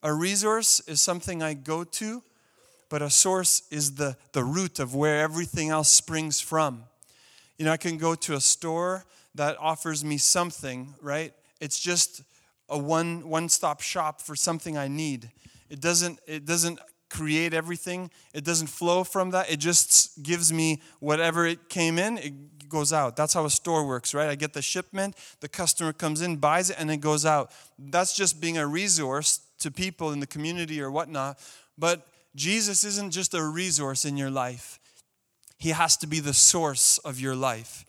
A 0.02 0.12
resource 0.12 0.80
is 0.80 1.00
something 1.00 1.42
I 1.42 1.54
go 1.54 1.84
to 1.84 2.22
but 2.88 3.02
a 3.02 3.10
source 3.10 3.62
is 3.70 3.94
the, 3.94 4.16
the 4.32 4.44
root 4.44 4.78
of 4.78 4.94
where 4.94 5.20
everything 5.20 5.70
else 5.70 5.88
springs 5.88 6.40
from. 6.40 6.84
You 7.58 7.64
know, 7.64 7.72
I 7.72 7.76
can 7.76 7.96
go 7.98 8.14
to 8.14 8.34
a 8.34 8.40
store 8.40 9.04
that 9.34 9.56
offers 9.58 10.04
me 10.04 10.18
something, 10.18 10.94
right? 11.00 11.32
It's 11.60 11.80
just 11.80 12.22
a 12.68 12.78
one 12.78 13.28
one 13.28 13.48
stop 13.48 13.80
shop 13.80 14.20
for 14.20 14.34
something 14.34 14.76
I 14.76 14.88
need. 14.88 15.30
It 15.70 15.80
doesn't 15.80 16.20
it 16.26 16.44
doesn't 16.44 16.80
create 17.08 17.54
everything. 17.54 18.10
It 18.34 18.44
doesn't 18.44 18.66
flow 18.66 19.04
from 19.04 19.30
that. 19.30 19.50
It 19.50 19.58
just 19.58 20.22
gives 20.22 20.52
me 20.52 20.82
whatever 21.00 21.46
it 21.46 21.68
came 21.68 21.98
in, 21.98 22.18
it 22.18 22.68
goes 22.68 22.92
out. 22.92 23.16
That's 23.16 23.32
how 23.32 23.44
a 23.44 23.50
store 23.50 23.86
works, 23.86 24.12
right? 24.12 24.28
I 24.28 24.34
get 24.34 24.52
the 24.52 24.62
shipment, 24.62 25.16
the 25.40 25.48
customer 25.48 25.92
comes 25.92 26.20
in, 26.20 26.36
buys 26.36 26.70
it, 26.70 26.76
and 26.78 26.90
it 26.90 26.98
goes 26.98 27.24
out. 27.24 27.52
That's 27.78 28.14
just 28.16 28.40
being 28.40 28.58
a 28.58 28.66
resource 28.66 29.40
to 29.60 29.70
people 29.70 30.12
in 30.12 30.20
the 30.20 30.26
community 30.26 30.80
or 30.80 30.90
whatnot. 30.90 31.38
But 31.78 32.06
Jesus 32.36 32.84
isn't 32.84 33.10
just 33.10 33.34
a 33.34 33.42
resource 33.42 34.04
in 34.04 34.16
your 34.16 34.30
life, 34.30 34.78
He 35.58 35.70
has 35.70 35.96
to 35.98 36.06
be 36.06 36.20
the 36.20 36.34
source 36.34 36.98
of 36.98 37.18
your 37.18 37.34
life. 37.34 37.84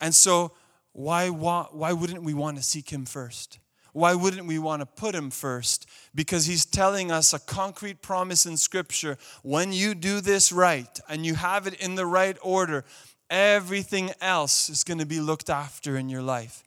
And 0.00 0.14
so, 0.14 0.52
why, 0.92 1.28
why 1.28 1.92
wouldn't 1.92 2.22
we 2.22 2.34
want 2.34 2.56
to 2.56 2.62
seek 2.62 2.90
Him 2.90 3.04
first? 3.04 3.58
Why 3.92 4.14
wouldn't 4.14 4.46
we 4.46 4.58
want 4.60 4.80
to 4.80 4.86
put 4.86 5.14
Him 5.14 5.30
first? 5.30 5.88
Because 6.14 6.46
He's 6.46 6.64
telling 6.64 7.10
us 7.10 7.32
a 7.32 7.40
concrete 7.40 8.00
promise 8.00 8.46
in 8.46 8.56
Scripture. 8.56 9.18
When 9.42 9.72
you 9.72 9.94
do 9.94 10.20
this 10.20 10.52
right 10.52 11.00
and 11.08 11.26
you 11.26 11.34
have 11.34 11.66
it 11.66 11.74
in 11.74 11.96
the 11.96 12.06
right 12.06 12.36
order, 12.40 12.84
everything 13.28 14.12
else 14.20 14.70
is 14.70 14.84
going 14.84 14.98
to 14.98 15.06
be 15.06 15.20
looked 15.20 15.50
after 15.50 15.96
in 15.96 16.08
your 16.08 16.22
life. 16.22 16.62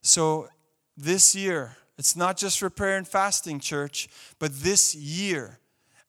So, 0.00 0.48
this 0.96 1.34
year, 1.36 1.76
it's 1.98 2.16
not 2.16 2.38
just 2.38 2.58
for 2.58 2.70
prayer 2.70 2.96
and 2.96 3.06
fasting, 3.06 3.60
church, 3.60 4.08
but 4.38 4.62
this 4.62 4.94
year, 4.94 5.58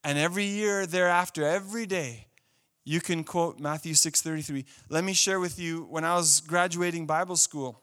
and 0.03 0.17
every 0.17 0.45
year 0.45 0.85
thereafter, 0.85 1.43
every 1.43 1.85
day, 1.85 2.27
you 2.83 3.01
can 3.01 3.23
quote 3.23 3.59
Matthew 3.59 3.93
6:33. 3.93 4.65
Let 4.89 5.03
me 5.03 5.13
share 5.13 5.39
with 5.39 5.59
you 5.59 5.85
when 5.89 6.05
I 6.05 6.15
was 6.15 6.41
graduating 6.41 7.05
Bible 7.05 7.35
school, 7.35 7.81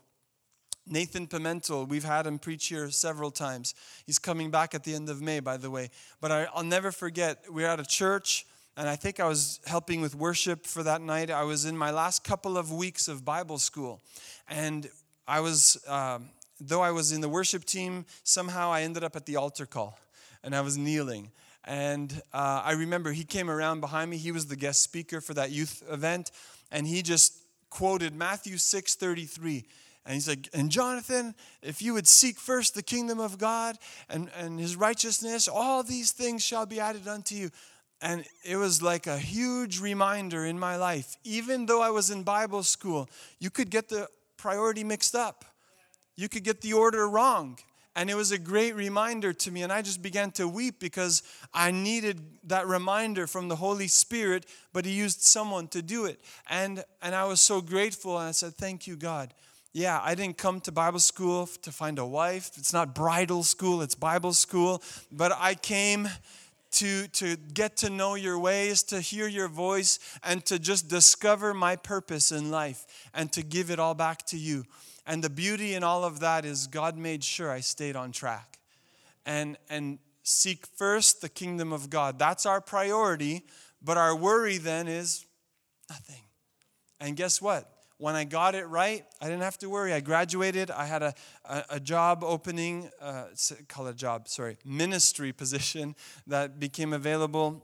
Nathan 0.86 1.26
Pimentel, 1.26 1.88
we've 1.88 2.04
had 2.04 2.26
him 2.26 2.38
preach 2.38 2.66
here 2.66 2.90
several 2.90 3.30
times. 3.30 3.74
He's 4.06 4.18
coming 4.18 4.50
back 4.50 4.74
at 4.74 4.84
the 4.84 4.94
end 4.94 5.08
of 5.08 5.22
May, 5.22 5.40
by 5.40 5.56
the 5.56 5.70
way. 5.70 5.90
But 6.20 6.30
I, 6.30 6.46
will 6.54 6.62
never 6.62 6.92
forget, 6.92 7.44
we 7.50 7.62
were 7.62 7.68
at 7.68 7.80
a 7.80 7.86
church, 7.86 8.44
and 8.76 8.88
I 8.88 8.96
think 8.96 9.18
I 9.18 9.26
was 9.26 9.60
helping 9.66 10.02
with 10.02 10.14
worship 10.14 10.66
for 10.66 10.82
that 10.82 11.00
night. 11.00 11.30
I 11.30 11.44
was 11.44 11.64
in 11.64 11.76
my 11.76 11.90
last 11.90 12.22
couple 12.22 12.58
of 12.58 12.70
weeks 12.70 13.08
of 13.08 13.24
Bible 13.24 13.58
school. 13.58 14.02
And 14.48 14.90
I 15.26 15.40
was, 15.40 15.82
um, 15.88 16.28
though 16.60 16.82
I 16.82 16.90
was 16.90 17.12
in 17.12 17.22
the 17.22 17.30
worship 17.30 17.64
team, 17.64 18.04
somehow 18.22 18.70
I 18.70 18.82
ended 18.82 19.04
up 19.04 19.16
at 19.16 19.24
the 19.24 19.36
altar 19.36 19.64
call, 19.64 19.98
and 20.42 20.54
I 20.54 20.60
was 20.60 20.76
kneeling. 20.76 21.30
And 21.64 22.12
uh, 22.32 22.62
I 22.64 22.72
remember 22.72 23.12
he 23.12 23.24
came 23.24 23.50
around 23.50 23.80
behind 23.80 24.10
me. 24.10 24.16
He 24.16 24.32
was 24.32 24.46
the 24.46 24.56
guest 24.56 24.82
speaker 24.82 25.20
for 25.20 25.34
that 25.34 25.50
youth 25.50 25.82
event, 25.90 26.30
and 26.70 26.86
he 26.86 27.02
just 27.02 27.38
quoted 27.70 28.14
Matthew 28.14 28.56
6:33. 28.56 29.64
And 30.06 30.14
he's 30.14 30.28
like, 30.28 30.50
and 30.52 30.70
Jonathan, 30.70 31.34
if 31.62 31.80
you 31.80 31.94
would 31.94 32.06
seek 32.06 32.38
first 32.38 32.74
the 32.74 32.82
kingdom 32.82 33.18
of 33.18 33.38
God 33.38 33.78
and, 34.10 34.30
and 34.36 34.60
his 34.60 34.76
righteousness, 34.76 35.48
all 35.48 35.82
these 35.82 36.12
things 36.12 36.44
shall 36.44 36.66
be 36.66 36.78
added 36.78 37.08
unto 37.08 37.34
you. 37.34 37.50
And 38.02 38.24
it 38.44 38.56
was 38.56 38.82
like 38.82 39.06
a 39.06 39.16
huge 39.16 39.80
reminder 39.80 40.44
in 40.44 40.58
my 40.58 40.76
life. 40.76 41.16
Even 41.24 41.64
though 41.64 41.80
I 41.80 41.88
was 41.88 42.10
in 42.10 42.22
Bible 42.22 42.62
school, 42.62 43.08
you 43.38 43.48
could 43.48 43.70
get 43.70 43.88
the 43.88 44.08
priority 44.36 44.84
mixed 44.84 45.14
up, 45.14 45.46
you 46.16 46.28
could 46.28 46.44
get 46.44 46.60
the 46.60 46.74
order 46.74 47.08
wrong. 47.08 47.58
And 47.96 48.10
it 48.10 48.14
was 48.14 48.32
a 48.32 48.38
great 48.38 48.74
reminder 48.74 49.32
to 49.32 49.50
me. 49.50 49.62
And 49.62 49.72
I 49.72 49.82
just 49.82 50.02
began 50.02 50.30
to 50.32 50.48
weep 50.48 50.80
because 50.80 51.22
I 51.52 51.70
needed 51.70 52.20
that 52.44 52.66
reminder 52.66 53.26
from 53.26 53.48
the 53.48 53.56
Holy 53.56 53.88
Spirit, 53.88 54.46
but 54.72 54.84
He 54.84 54.92
used 54.92 55.22
someone 55.22 55.68
to 55.68 55.82
do 55.82 56.04
it. 56.06 56.20
And, 56.48 56.84
and 57.02 57.14
I 57.14 57.24
was 57.24 57.40
so 57.40 57.60
grateful. 57.60 58.18
And 58.18 58.28
I 58.28 58.32
said, 58.32 58.54
Thank 58.54 58.86
you, 58.86 58.96
God. 58.96 59.32
Yeah, 59.72 60.00
I 60.02 60.14
didn't 60.14 60.38
come 60.38 60.60
to 60.62 60.72
Bible 60.72 61.00
school 61.00 61.46
to 61.62 61.72
find 61.72 61.98
a 61.98 62.06
wife. 62.06 62.52
It's 62.56 62.72
not 62.72 62.94
bridal 62.94 63.42
school, 63.42 63.82
it's 63.82 63.96
Bible 63.96 64.32
school. 64.32 64.82
But 65.10 65.32
I 65.36 65.54
came 65.54 66.08
to, 66.74 67.06
to 67.08 67.36
get 67.36 67.76
to 67.78 67.90
know 67.90 68.14
your 68.14 68.38
ways, 68.38 68.82
to 68.84 69.00
hear 69.00 69.26
your 69.28 69.48
voice, 69.48 69.98
and 70.22 70.44
to 70.46 70.58
just 70.58 70.88
discover 70.88 71.54
my 71.54 71.76
purpose 71.76 72.32
in 72.32 72.50
life 72.50 72.86
and 73.14 73.30
to 73.32 73.42
give 73.42 73.70
it 73.70 73.78
all 73.78 73.94
back 73.94 74.24
to 74.26 74.36
you. 74.36 74.64
And 75.06 75.22
the 75.22 75.30
beauty 75.30 75.74
in 75.74 75.84
all 75.84 76.04
of 76.04 76.20
that 76.20 76.44
is 76.44 76.66
God 76.66 76.96
made 76.96 77.22
sure 77.22 77.50
I 77.50 77.60
stayed 77.60 77.96
on 77.96 78.12
track. 78.12 78.58
And, 79.26 79.56
and 79.68 79.98
seek 80.22 80.66
first 80.66 81.20
the 81.20 81.28
kingdom 81.28 81.72
of 81.72 81.90
God. 81.90 82.18
That's 82.18 82.46
our 82.46 82.60
priority, 82.60 83.42
but 83.82 83.96
our 83.96 84.16
worry 84.16 84.58
then 84.58 84.88
is 84.88 85.26
nothing. 85.88 86.22
And 86.98 87.16
guess 87.16 87.40
what? 87.40 87.70
When 87.98 88.16
I 88.16 88.24
got 88.24 88.54
it 88.54 88.64
right, 88.64 89.04
I 89.20 89.26
didn't 89.26 89.42
have 89.42 89.58
to 89.58 89.70
worry. 89.70 89.92
I 89.92 90.00
graduated. 90.00 90.70
I 90.70 90.86
had 90.86 91.02
a, 91.02 91.14
a, 91.44 91.64
a 91.70 91.80
job 91.80 92.24
opening, 92.24 92.90
uh, 93.00 93.26
call 93.68 93.86
it 93.86 93.90
a 93.90 93.94
job, 93.94 94.28
sorry, 94.28 94.56
ministry 94.64 95.32
position 95.32 95.94
that 96.26 96.58
became 96.58 96.92
available 96.92 97.62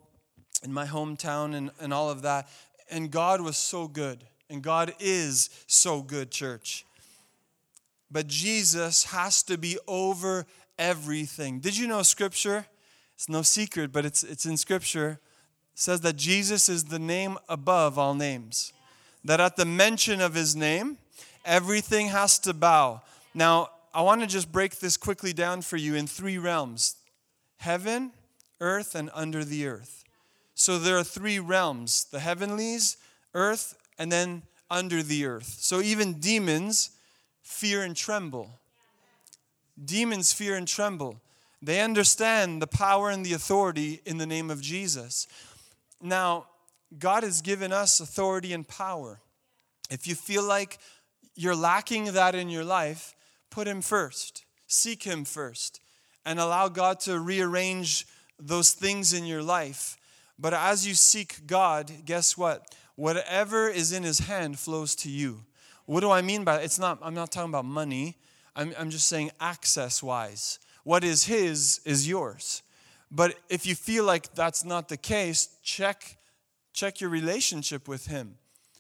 in 0.62 0.72
my 0.72 0.87
hometown 0.87 1.55
and, 1.55 1.70
and 1.81 1.92
all 1.92 2.11
of 2.11 2.22
that. 2.22 2.48
And 2.90 3.11
God 3.11 3.40
was 3.40 3.57
so 3.57 3.88
good. 3.88 4.24
And 4.50 4.62
God 4.62 4.94
is 4.98 5.48
so 5.66 6.03
good, 6.03 6.31
church. 6.31 6.85
But 8.11 8.27
Jesus 8.27 9.05
has 9.05 9.42
to 9.44 9.57
be 9.57 9.79
over 9.87 10.46
everything. 10.79 11.61
Did 11.61 11.77
you 11.77 11.87
know 11.87 12.03
scripture? 12.03 12.66
It's 13.14 13.29
no 13.29 13.42
secret, 13.42 13.92
but 13.92 14.05
it's, 14.05 14.23
it's 14.23 14.46
in 14.46 14.57
scripture. 14.57 15.20
It 15.75 15.79
says 15.79 16.01
that 16.01 16.16
Jesus 16.16 16.68
is 16.68 16.85
the 16.85 16.99
name 16.99 17.38
above 17.49 17.99
all 17.99 18.14
names. 18.14 18.73
That 19.25 19.40
at 19.40 19.57
the 19.57 19.66
mention 19.66 20.20
of 20.20 20.35
his 20.35 20.57
name, 20.57 20.96
everything 21.44 22.09
has 22.09 22.38
to 22.40 22.55
bow. 22.55 23.03
Now, 23.35 23.70
I 23.92 24.03
want 24.03 24.23
to 24.23 24.27
just 24.27 24.51
break 24.51 24.79
this 24.79 24.96
quickly 24.96 25.33
down 25.33 25.62
for 25.62 25.77
you 25.77 25.94
in 25.94 26.07
three 26.07 26.38
realms 26.38 26.96
heaven, 27.59 28.12
earth, 28.61 28.94
and 28.94 29.11
under 29.12 29.44
the 29.44 29.66
earth. 29.66 30.05
So 30.55 30.79
there 30.79 30.96
are 30.96 31.05
three 31.05 31.38
realms 31.38 32.05
the 32.05 32.20
heavenlies, 32.20 32.96
earth, 33.35 33.77
and 33.99 34.11
then 34.11 34.42
under 34.70 35.03
the 35.03 35.27
earth. 35.27 35.57
So 35.61 35.81
even 35.81 36.14
demons 36.14 36.90
fear 37.51 37.83
and 37.83 37.97
tremble. 37.97 38.61
Demons 39.83 40.33
fear 40.33 40.57
and 40.57 40.69
tremble. 40.69 41.21
They 41.61 41.81
understand 41.81 42.63
the 42.63 42.67
power 42.67 43.11
and 43.11 43.27
the 43.27 43.33
authority 43.33 44.01
in 44.07 44.19
the 44.19 44.27
name 44.27 44.51
of 44.51 44.63
Jesus. 44.63 45.27
Now, 46.01 46.47
God 46.99 47.23
has 47.23 47.43
given 47.43 47.73
us 47.73 48.01
authority 48.01 48.53
and 48.53 48.67
power. 48.67 49.21
If 49.91 50.07
you 50.07 50.15
feel 50.15 50.43
like 50.43 50.79
you're 51.35 51.57
lacking 51.57 52.13
that 52.13 52.35
in 52.35 52.49
your 52.49 52.65
life, 52.65 53.15
put 53.51 53.67
Him 53.67 53.83
first, 53.83 54.45
seek 54.67 55.03
Him 55.03 55.25
first, 55.25 55.81
and 56.25 56.39
allow 56.39 56.69
God 56.69 57.01
to 57.01 57.19
rearrange 57.19 58.07
those 58.39 58.73
things 58.73 59.13
in 59.13 59.27
your 59.27 59.43
life. 59.43 59.99
But 60.39 60.55
as 60.55 60.87
you 60.87 60.95
seek 60.95 61.47
God, 61.47 61.91
guess 62.07 62.39
what? 62.39 62.75
Whatever 62.95 63.69
is 63.69 63.93
in 63.93 64.03
His 64.03 64.21
hand 64.21 64.59
flows 64.59 64.95
to 64.97 65.11
you. 65.11 65.45
What 65.90 66.03
do 66.03 66.12
I 66.12 66.22
mean 66.22 66.44
by 66.44 66.59
it's 66.59 66.79
not 66.79 67.00
I'm 67.03 67.14
not 67.14 67.33
talking 67.33 67.50
about 67.50 67.64
money. 67.64 68.16
I'm, 68.55 68.72
I'm 68.79 68.90
just 68.90 69.09
saying 69.09 69.33
access 69.40 70.00
wise. 70.00 70.61
What 70.85 71.03
is 71.03 71.24
his 71.24 71.81
is 71.85 72.07
yours. 72.07 72.62
But 73.11 73.35
if 73.48 73.66
you 73.66 73.74
feel 73.74 74.05
like 74.05 74.33
that's 74.33 74.64
not 74.64 74.88
the 74.88 74.96
case, 74.96 75.48
check 75.64 76.16
check 76.72 77.00
your 77.00 77.11
relationship 77.11 77.88
with 77.88 78.07
him. 78.07 78.37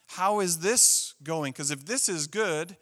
How 0.06 0.38
is 0.38 0.60
this 0.60 1.14
going? 1.24 1.50
Because 1.50 1.72
if 1.72 1.84
this 1.84 2.08
is 2.08 2.28
good, 2.28 2.76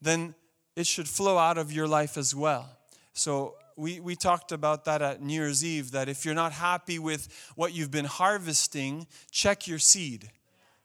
then 0.00 0.34
it 0.76 0.86
should 0.86 1.06
flow 1.06 1.36
out 1.36 1.58
of 1.58 1.70
your 1.70 1.86
life 1.86 2.16
as 2.16 2.34
well. 2.34 2.78
So 3.12 3.56
we, 3.76 4.00
we 4.00 4.16
talked 4.16 4.50
about 4.50 4.86
that 4.86 5.02
at 5.02 5.20
New 5.20 5.34
Year's 5.34 5.62
Eve 5.62 5.90
that 5.90 6.08
if 6.08 6.24
you're 6.24 6.34
not 6.34 6.52
happy 6.52 6.98
with 6.98 7.28
what 7.54 7.74
you've 7.74 7.90
been 7.90 8.06
harvesting, 8.06 9.06
check 9.30 9.68
your 9.68 9.78
seed. 9.78 10.30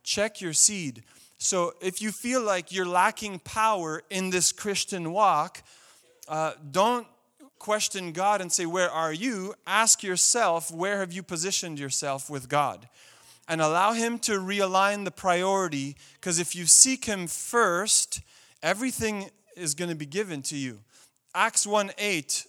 Check 0.04 0.42
your 0.42 0.54
seed. 0.54 1.04
So 1.42 1.74
if 1.80 2.02
you 2.02 2.12
feel 2.12 2.42
like 2.42 2.74
you're 2.74 2.86
lacking 2.86 3.40
power 3.40 4.04
in 4.10 4.30
this 4.30 4.52
Christian 4.52 5.14
walk, 5.14 5.64
uh, 6.28 6.52
don't 6.70 7.08
question 7.60 8.12
God 8.12 8.42
and 8.42 8.52
say, 8.52 8.66
Where 8.66 8.90
are 8.90 9.14
you? 9.14 9.56
Ask 9.66 10.04
yourself, 10.04 10.70
Where 10.70 11.00
have 11.00 11.14
you 11.14 11.24
positioned 11.24 11.80
yourself 11.80 12.30
with 12.30 12.50
God? 12.50 12.90
And 13.48 13.62
allow 13.62 13.94
Him 13.94 14.20
to 14.20 14.34
realign 14.34 15.06
the 15.06 15.12
priority, 15.12 15.96
because 16.16 16.40
if 16.40 16.56
you 16.56 16.66
seek 16.66 17.06
Him 17.06 17.26
first, 17.26 18.20
everything 18.62 19.30
is 19.56 19.76
going 19.76 19.90
to 19.90 19.96
be 19.96 20.06
given 20.06 20.42
to 20.44 20.58
you. 20.58 20.80
Acts 21.34 21.66
1 21.66 21.92
8, 21.98 22.46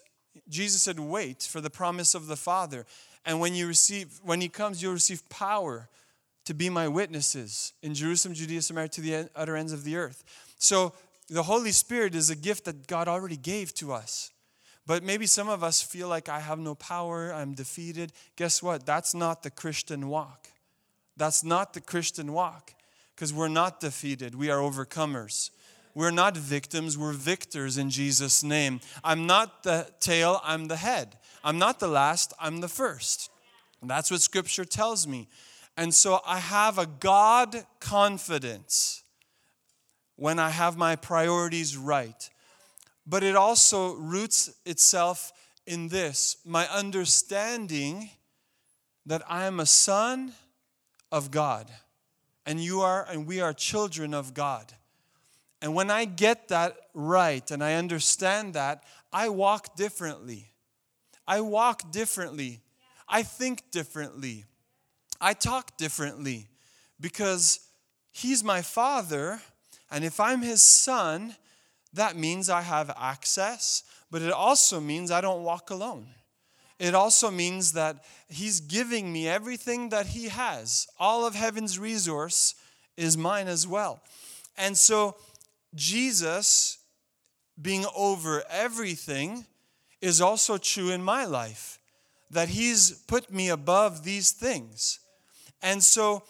Jesus 0.48 0.82
said, 0.82 0.98
Wait 0.98 1.42
for 1.44 1.60
the 1.60 1.70
promise 1.70 2.16
of 2.16 2.26
the 2.26 2.36
Father. 2.36 2.86
And 3.24 3.38
when 3.38 3.54
you 3.54 3.68
receive, 3.68 4.18
when 4.24 4.40
He 4.40 4.48
comes, 4.48 4.82
you'll 4.82 4.94
receive 4.94 5.28
power 5.28 5.88
to 6.44 6.54
be 6.54 6.70
my 6.70 6.88
witnesses 6.88 7.72
in 7.82 7.94
Jerusalem, 7.94 8.34
Judea, 8.34 8.62
Samaria, 8.62 8.88
to 8.88 9.00
the 9.00 9.30
utter 9.36 9.56
ends 9.56 9.72
of 9.72 9.84
the 9.84 9.96
earth. 9.96 10.24
So 10.58 10.94
the 11.28 11.44
Holy 11.44 11.72
Spirit 11.72 12.14
is 12.14 12.30
a 12.30 12.36
gift 12.36 12.64
that 12.64 12.86
God 12.86 13.08
already 13.08 13.36
gave 13.36 13.72
to 13.74 13.92
us. 13.92 14.30
But 14.86 15.04
maybe 15.04 15.26
some 15.26 15.48
of 15.48 15.62
us 15.62 15.80
feel 15.80 16.08
like 16.08 16.28
I 16.28 16.40
have 16.40 16.58
no 16.58 16.74
power, 16.74 17.32
I'm 17.32 17.54
defeated. 17.54 18.12
Guess 18.36 18.62
what? 18.62 18.86
That's 18.86 19.14
not 19.14 19.42
the 19.42 19.50
Christian 19.50 20.08
walk. 20.08 20.48
That's 21.16 21.44
not 21.44 21.74
the 21.74 21.80
Christian 21.80 22.32
walk 22.32 22.72
because 23.14 23.32
we're 23.32 23.48
not 23.48 23.80
defeated, 23.80 24.34
we 24.34 24.50
are 24.50 24.58
overcomers. 24.58 25.50
We're 25.94 26.10
not 26.10 26.36
victims, 26.36 26.96
we're 26.96 27.12
victors 27.12 27.76
in 27.76 27.90
Jesus' 27.90 28.42
name. 28.42 28.80
I'm 29.04 29.26
not 29.26 29.62
the 29.62 29.90
tail, 30.00 30.40
I'm 30.42 30.68
the 30.68 30.76
head. 30.76 31.18
I'm 31.44 31.58
not 31.58 31.80
the 31.80 31.88
last, 31.88 32.32
I'm 32.40 32.60
the 32.60 32.68
first. 32.68 33.30
that's 33.82 34.10
what 34.10 34.22
scripture 34.22 34.64
tells 34.64 35.06
me. 35.06 35.28
And 35.76 35.94
so 35.94 36.20
I 36.26 36.38
have 36.38 36.78
a 36.78 36.86
God 36.86 37.64
confidence 37.80 39.02
when 40.16 40.38
I 40.38 40.50
have 40.50 40.76
my 40.76 40.96
priorities 40.96 41.76
right. 41.76 42.28
But 43.06 43.22
it 43.22 43.36
also 43.36 43.94
roots 43.94 44.52
itself 44.66 45.32
in 45.66 45.88
this 45.88 46.36
my 46.44 46.66
understanding 46.68 48.10
that 49.06 49.22
I 49.28 49.46
am 49.46 49.60
a 49.60 49.66
son 49.66 50.32
of 51.10 51.30
God, 51.30 51.70
and 52.46 52.62
you 52.62 52.80
are, 52.80 53.06
and 53.08 53.26
we 53.26 53.40
are 53.40 53.52
children 53.52 54.14
of 54.14 54.34
God. 54.34 54.72
And 55.62 55.74
when 55.74 55.90
I 55.90 56.04
get 56.04 56.48
that 56.48 56.76
right 56.94 57.50
and 57.50 57.62
I 57.62 57.74
understand 57.74 58.54
that, 58.54 58.84
I 59.12 59.28
walk 59.28 59.76
differently. 59.76 60.46
I 61.26 61.40
walk 61.40 61.92
differently. 61.92 62.60
I 63.08 63.22
think 63.22 63.70
differently. 63.70 64.44
I 65.20 65.34
talk 65.34 65.76
differently 65.76 66.48
because 67.00 67.60
he's 68.12 68.42
my 68.42 68.62
father, 68.62 69.40
and 69.90 70.04
if 70.04 70.18
I'm 70.20 70.42
his 70.42 70.62
son, 70.62 71.36
that 71.92 72.16
means 72.16 72.48
I 72.48 72.62
have 72.62 72.90
access, 72.96 73.82
but 74.10 74.22
it 74.22 74.32
also 74.32 74.80
means 74.80 75.10
I 75.10 75.20
don't 75.20 75.42
walk 75.42 75.70
alone. 75.70 76.06
it 76.78 76.94
also 76.94 77.30
means 77.30 77.72
that 77.72 78.04
He's 78.28 78.60
giving 78.60 79.12
me 79.12 79.28
everything 79.28 79.90
that 79.90 80.06
He 80.06 80.28
has. 80.28 80.86
All 80.98 81.26
of 81.26 81.34
heaven's 81.34 81.78
resource 81.78 82.54
is 82.96 83.18
mine 83.18 83.48
as 83.48 83.66
well. 83.66 84.02
And 84.56 84.78
so, 84.78 85.16
Jesus 85.74 86.78
being 87.60 87.84
over 87.94 88.42
everything 88.48 89.44
is 90.00 90.20
also 90.22 90.56
true 90.56 90.90
in 90.90 91.02
my 91.02 91.26
life, 91.26 91.78
that 92.30 92.48
He's 92.48 92.92
put 93.06 93.30
me 93.30 93.50
above 93.50 94.02
these 94.04 94.30
things. 94.30 95.00
And 95.62 95.82
so, 95.82 96.22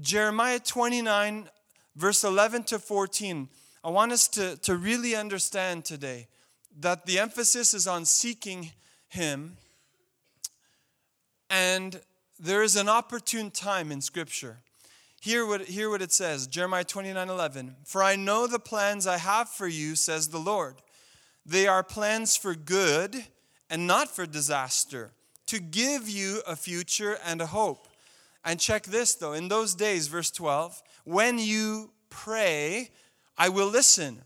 Jeremiah 0.00 0.60
29, 0.60 1.48
verse 1.96 2.24
11 2.24 2.64
to 2.64 2.78
14, 2.78 3.48
I 3.82 3.90
want 3.90 4.12
us 4.12 4.28
to, 4.28 4.56
to 4.58 4.76
really 4.76 5.14
understand 5.14 5.84
today 5.84 6.28
that 6.80 7.06
the 7.06 7.18
emphasis 7.18 7.74
is 7.74 7.86
on 7.86 8.04
seeking 8.04 8.70
Him. 9.08 9.56
And 11.50 12.00
there 12.38 12.62
is 12.62 12.76
an 12.76 12.88
opportune 12.88 13.50
time 13.50 13.90
in 13.90 14.00
Scripture. 14.00 14.58
Hear 15.20 15.44
what, 15.46 15.62
hear 15.62 15.90
what 15.90 16.02
it 16.02 16.12
says 16.12 16.46
Jeremiah 16.46 16.84
29 16.84 17.28
11. 17.28 17.76
For 17.84 18.02
I 18.02 18.14
know 18.14 18.46
the 18.46 18.60
plans 18.60 19.06
I 19.06 19.18
have 19.18 19.48
for 19.48 19.66
you, 19.66 19.96
says 19.96 20.28
the 20.28 20.38
Lord. 20.38 20.76
They 21.44 21.66
are 21.66 21.82
plans 21.82 22.36
for 22.36 22.54
good 22.54 23.24
and 23.70 23.86
not 23.86 24.14
for 24.14 24.26
disaster, 24.26 25.12
to 25.46 25.58
give 25.58 26.08
you 26.08 26.40
a 26.46 26.56
future 26.56 27.18
and 27.24 27.40
a 27.40 27.46
hope. 27.46 27.87
And 28.48 28.58
check 28.58 28.84
this 28.84 29.14
though, 29.14 29.34
in 29.34 29.48
those 29.48 29.74
days, 29.74 30.06
verse 30.06 30.30
12, 30.30 30.82
when 31.04 31.38
you 31.38 31.90
pray, 32.08 32.88
I 33.36 33.50
will 33.50 33.66
listen. 33.66 34.22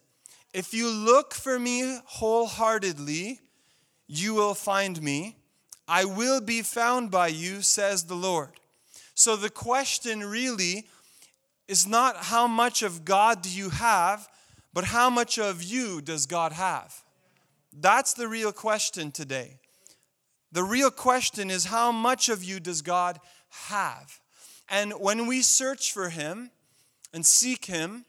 If 0.55 0.73
you 0.73 0.89
look 0.89 1.35
for 1.35 1.59
me 1.59 1.99
wholeheartedly, 2.05 3.41
you 4.07 4.35
will 4.35 4.55
find 4.55 5.03
me. 5.03 5.39
I 5.89 6.05
will 6.05 6.41
be 6.41 6.63
found 6.63 7.11
by 7.11 7.29
you, 7.29 7.63
says 7.63 8.05
the 8.05 8.15
Lord. 8.15 8.51
So 9.15 9.35
the 9.35 9.51
question 9.51 10.21
really 10.21 10.87
is 11.67 11.89
not 11.89 12.17
how 12.17 12.47
much 12.47 12.83
of 12.83 13.05
God 13.05 13.43
do 13.43 13.51
you 13.51 13.71
have, 13.71 14.29
but 14.73 14.85
how 14.85 15.11
much 15.11 15.37
of 15.37 15.65
you 15.65 16.01
does 16.01 16.27
God 16.27 16.53
have? 16.53 17.03
That's 17.73 18.15
the 18.15 18.29
real 18.29 18.53
question 18.53 19.11
today. 19.11 19.59
The 20.53 20.63
real 20.63 20.93
question 20.93 21.51
is 21.51 21.65
how 21.65 21.91
much 21.91 22.29
of 22.29 22.45
you 22.45 22.61
does 22.61 22.83
God 22.83 23.19
have? 23.69 24.21
And 24.69 24.93
when 24.93 25.27
we 25.27 25.43
search 25.43 25.93
for 25.93 26.09
Him 26.09 26.51
and 27.13 27.25
seek 27.27 27.67
Him, 27.67 28.05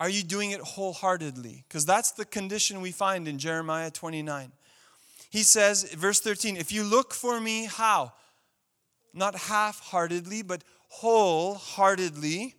are 0.00 0.08
you 0.08 0.22
doing 0.22 0.52
it 0.52 0.60
wholeheartedly? 0.60 1.64
Because 1.66 1.84
that's 1.84 2.12
the 2.12 2.24
condition 2.24 2.80
we 2.80 2.92
find 2.92 3.26
in 3.26 3.38
Jeremiah 3.38 3.90
29. 3.90 4.52
He 5.30 5.42
says, 5.42 5.92
verse 5.94 6.20
13, 6.20 6.56
if 6.56 6.72
you 6.72 6.84
look 6.84 7.12
for 7.12 7.40
me, 7.40 7.64
how? 7.64 8.12
Not 9.12 9.34
half 9.34 9.80
heartedly, 9.80 10.42
but 10.42 10.62
wholeheartedly, 10.88 12.54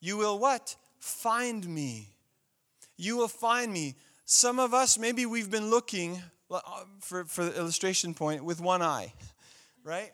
you 0.00 0.16
will 0.16 0.38
what? 0.38 0.76
Find 1.00 1.66
me. 1.68 2.08
You 2.96 3.16
will 3.16 3.28
find 3.28 3.72
me. 3.72 3.96
Some 4.24 4.58
of 4.58 4.72
us, 4.72 4.98
maybe 4.98 5.26
we've 5.26 5.50
been 5.50 5.70
looking, 5.70 6.22
uh, 6.50 6.60
for, 7.00 7.24
for 7.24 7.44
the 7.44 7.56
illustration 7.58 8.14
point, 8.14 8.44
with 8.44 8.60
one 8.60 8.82
eye, 8.82 9.12
right? 9.84 10.12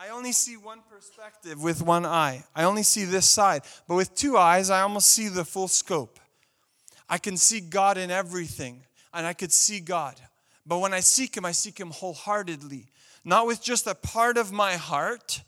I 0.00 0.10
only 0.10 0.30
see 0.30 0.56
one 0.56 0.78
perspective 0.88 1.60
with 1.60 1.82
one 1.82 2.06
eye. 2.06 2.44
I 2.54 2.62
only 2.62 2.84
see 2.84 3.04
this 3.04 3.26
side. 3.26 3.62
But 3.88 3.96
with 3.96 4.14
two 4.14 4.38
eyes, 4.38 4.70
I 4.70 4.82
almost 4.82 5.08
see 5.08 5.26
the 5.26 5.44
full 5.44 5.66
scope. 5.66 6.20
I 7.08 7.18
can 7.18 7.36
see 7.36 7.58
God 7.58 7.98
in 7.98 8.08
everything, 8.08 8.84
and 9.12 9.26
I 9.26 9.32
could 9.32 9.52
see 9.52 9.80
God. 9.80 10.14
But 10.64 10.78
when 10.78 10.94
I 10.94 11.00
seek 11.00 11.36
Him, 11.36 11.44
I 11.44 11.50
seek 11.50 11.80
Him 11.80 11.90
wholeheartedly. 11.90 12.86
Not 13.24 13.48
with 13.48 13.60
just 13.60 13.88
a 13.88 13.94
part 13.96 14.38
of 14.38 14.52
my 14.52 14.74
heart, 14.74 15.42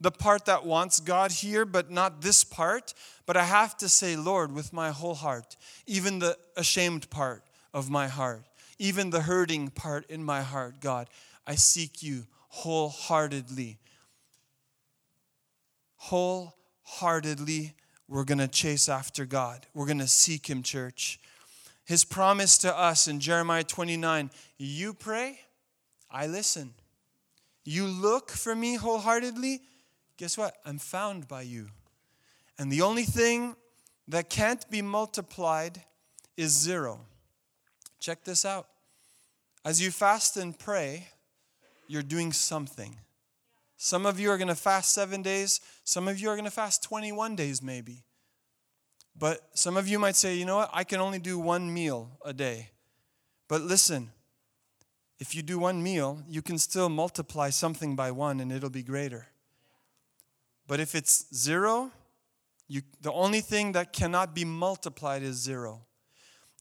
the 0.00 0.12
part 0.12 0.44
that 0.44 0.64
wants 0.64 1.00
God 1.00 1.32
here, 1.32 1.64
but 1.64 1.90
not 1.90 2.22
this 2.22 2.44
part. 2.44 2.94
But 3.26 3.36
I 3.36 3.44
have 3.44 3.76
to 3.78 3.88
say, 3.88 4.14
Lord, 4.14 4.52
with 4.52 4.72
my 4.72 4.90
whole 4.90 5.14
heart, 5.14 5.56
even 5.88 6.20
the 6.20 6.38
ashamed 6.56 7.10
part 7.10 7.42
of 7.74 7.90
my 7.90 8.06
heart, 8.06 8.44
even 8.78 9.10
the 9.10 9.22
hurting 9.22 9.70
part 9.70 10.08
in 10.08 10.22
my 10.22 10.42
heart, 10.42 10.80
God, 10.80 11.08
I 11.48 11.56
seek 11.56 12.00
you 12.00 12.26
wholeheartedly 12.50 13.78
wholeheartedly, 15.98 17.74
we're 18.08 18.24
going 18.24 18.38
to 18.38 18.48
chase 18.48 18.88
after 18.88 19.26
God. 19.26 19.66
We're 19.74 19.86
going 19.86 19.98
to 19.98 20.08
seek 20.08 20.48
Him, 20.48 20.62
church. 20.62 21.20
His 21.84 22.04
promise 22.04 22.58
to 22.58 22.76
us 22.76 23.06
in 23.06 23.20
Jeremiah 23.20 23.64
29 23.64 24.30
you 24.58 24.94
pray, 24.94 25.40
I 26.10 26.26
listen. 26.26 26.74
You 27.64 27.86
look 27.86 28.30
for 28.30 28.54
me 28.54 28.76
wholeheartedly, 28.76 29.60
guess 30.16 30.36
what? 30.36 30.56
I'm 30.64 30.78
found 30.78 31.28
by 31.28 31.42
you. 31.42 31.68
And 32.58 32.72
the 32.72 32.82
only 32.82 33.04
thing 33.04 33.54
that 34.08 34.30
can't 34.30 34.68
be 34.70 34.82
multiplied 34.82 35.82
is 36.36 36.50
zero. 36.58 37.00
Check 38.00 38.24
this 38.24 38.44
out. 38.44 38.68
As 39.64 39.82
you 39.82 39.90
fast 39.90 40.36
and 40.36 40.58
pray, 40.58 41.08
you're 41.88 42.02
doing 42.02 42.32
something. 42.32 42.96
Some 43.80 44.06
of 44.06 44.18
you 44.18 44.28
are 44.30 44.36
going 44.36 44.48
to 44.48 44.56
fast 44.56 44.92
seven 44.92 45.22
days. 45.22 45.60
Some 45.84 46.08
of 46.08 46.18
you 46.18 46.28
are 46.28 46.34
going 46.34 46.44
to 46.44 46.50
fast 46.50 46.82
21 46.82 47.36
days, 47.36 47.62
maybe. 47.62 48.02
But 49.16 49.40
some 49.54 49.76
of 49.76 49.86
you 49.86 50.00
might 50.00 50.16
say, 50.16 50.36
you 50.36 50.44
know 50.44 50.56
what? 50.56 50.70
I 50.72 50.82
can 50.82 51.00
only 51.00 51.20
do 51.20 51.38
one 51.38 51.72
meal 51.72 52.10
a 52.24 52.32
day. 52.32 52.70
But 53.46 53.62
listen, 53.62 54.10
if 55.20 55.32
you 55.32 55.42
do 55.42 55.60
one 55.60 55.80
meal, 55.80 56.22
you 56.28 56.42
can 56.42 56.58
still 56.58 56.88
multiply 56.88 57.50
something 57.50 57.94
by 57.94 58.10
one 58.10 58.40
and 58.40 58.50
it'll 58.50 58.68
be 58.68 58.82
greater. 58.82 59.28
But 60.66 60.80
if 60.80 60.96
it's 60.96 61.26
zero, 61.32 61.92
you, 62.66 62.82
the 63.00 63.12
only 63.12 63.40
thing 63.40 63.72
that 63.72 63.92
cannot 63.92 64.34
be 64.34 64.44
multiplied 64.44 65.22
is 65.22 65.36
zero. 65.36 65.82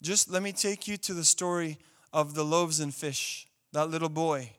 Just 0.04 0.30
let 0.30 0.44
me 0.44 0.52
take 0.52 0.88
you 0.88 0.98
to 0.98 1.16
the 1.16 1.24
story 1.24 1.80
of 2.14 2.36
the 2.36 2.46
loaves 2.46 2.80
and 2.80 2.94
fish, 2.94 3.48
that 3.74 3.90
little 3.90 4.10
boy, 4.10 4.52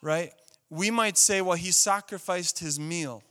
right? 0.00 0.32
We 0.70 0.90
might 0.90 1.16
say, 1.16 1.40
well, 1.40 1.56
he 1.56 1.70
sacrificed 1.70 2.58
his 2.58 2.78
meal, 2.78 3.22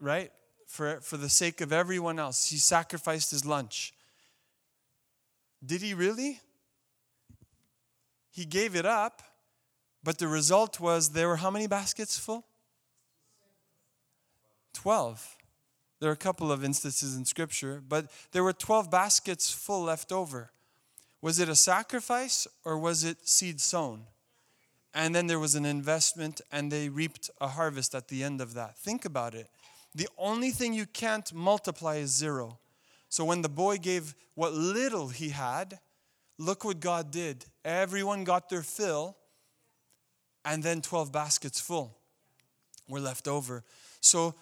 right? 0.00 0.30
For, 0.66 1.00
for 1.00 1.16
the 1.16 1.28
sake 1.28 1.60
of 1.60 1.72
everyone 1.72 2.18
else. 2.18 2.48
He 2.48 2.56
sacrificed 2.58 3.32
his 3.32 3.44
lunch. 3.44 3.92
Did 5.64 5.82
he 5.82 5.94
really? 5.94 6.40
He 8.30 8.44
gave 8.44 8.76
it 8.76 8.86
up, 8.86 9.22
but 10.02 10.18
the 10.18 10.28
result 10.28 10.80
was 10.80 11.10
there 11.10 11.28
were 11.28 11.36
how 11.36 11.50
many 11.50 11.66
baskets 11.66 12.18
full? 12.18 12.46
12. 14.74 15.36
There 15.98 16.08
are 16.08 16.14
a 16.14 16.16
couple 16.16 16.50
of 16.50 16.64
instances 16.64 17.16
in 17.16 17.24
Scripture, 17.24 17.82
but 17.86 18.10
there 18.32 18.42
were 18.42 18.54
12 18.54 18.90
baskets 18.90 19.50
full 19.50 19.82
left 19.82 20.12
over. 20.12 20.52
Was 21.20 21.38
it 21.38 21.48
a 21.48 21.54
sacrifice 21.54 22.46
or 22.64 22.78
was 22.78 23.04
it 23.04 23.28
seed 23.28 23.60
sown? 23.60 24.04
And 24.94 25.14
then 25.14 25.26
there 25.26 25.38
was 25.38 25.54
an 25.54 25.64
investment 25.64 26.40
and 26.50 26.70
they 26.70 26.88
reaped 26.88 27.30
a 27.40 27.48
harvest 27.48 27.94
at 27.94 28.08
the 28.08 28.24
end 28.24 28.40
of 28.40 28.54
that. 28.54 28.76
Think 28.78 29.04
about 29.04 29.34
it. 29.34 29.48
The 29.94 30.08
only 30.18 30.50
thing 30.50 30.72
you 30.72 30.86
can't 30.86 31.32
multiply 31.32 31.96
is 31.96 32.10
zero. 32.10 32.58
So 33.08 33.24
when 33.24 33.42
the 33.42 33.48
boy 33.48 33.78
gave 33.78 34.14
what 34.34 34.52
little 34.52 35.08
he 35.08 35.30
had, 35.30 35.80
look 36.38 36.64
what 36.64 36.80
God 36.80 37.10
did. 37.10 37.44
Everyone 37.64 38.24
got 38.24 38.48
their 38.48 38.62
fill, 38.62 39.16
and 40.44 40.62
then 40.62 40.80
12 40.80 41.12
baskets 41.12 41.60
full 41.60 41.98
were 42.88 43.00
left 43.00 43.28
over. 43.28 43.62
So, 44.00 44.34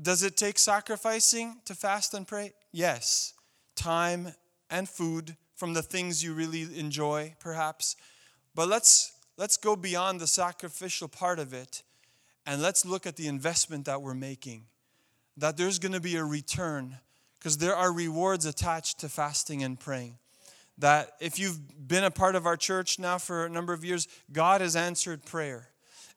does 0.00 0.22
it 0.22 0.36
take 0.36 0.58
sacrificing 0.58 1.56
to 1.64 1.74
fast 1.74 2.12
and 2.12 2.28
pray? 2.28 2.52
Yes. 2.70 3.32
Time 3.74 4.34
and 4.70 4.86
food 4.86 5.36
from 5.54 5.72
the 5.72 5.82
things 5.82 6.22
you 6.22 6.34
really 6.34 6.78
enjoy, 6.78 7.34
perhaps. 7.40 7.96
But 8.54 8.68
let's 8.68 9.12
let's 9.36 9.56
go 9.56 9.76
beyond 9.76 10.20
the 10.20 10.26
sacrificial 10.26 11.08
part 11.08 11.38
of 11.38 11.52
it 11.52 11.82
and 12.46 12.62
let's 12.62 12.84
look 12.84 13.06
at 13.06 13.16
the 13.16 13.26
investment 13.26 13.84
that 13.86 14.02
we're 14.02 14.14
making. 14.14 14.64
That 15.36 15.56
there's 15.56 15.78
going 15.78 15.92
to 15.92 16.00
be 16.00 16.16
a 16.16 16.24
return 16.24 16.98
because 17.38 17.58
there 17.58 17.76
are 17.76 17.92
rewards 17.92 18.46
attached 18.46 19.00
to 19.00 19.08
fasting 19.08 19.62
and 19.62 19.78
praying. 19.78 20.18
That 20.78 21.12
if 21.20 21.38
you've 21.38 21.88
been 21.88 22.04
a 22.04 22.10
part 22.10 22.36
of 22.36 22.46
our 22.46 22.56
church 22.56 22.98
now 22.98 23.18
for 23.18 23.46
a 23.46 23.50
number 23.50 23.72
of 23.72 23.84
years, 23.84 24.08
God 24.32 24.60
has 24.60 24.76
answered 24.76 25.24
prayer. 25.24 25.68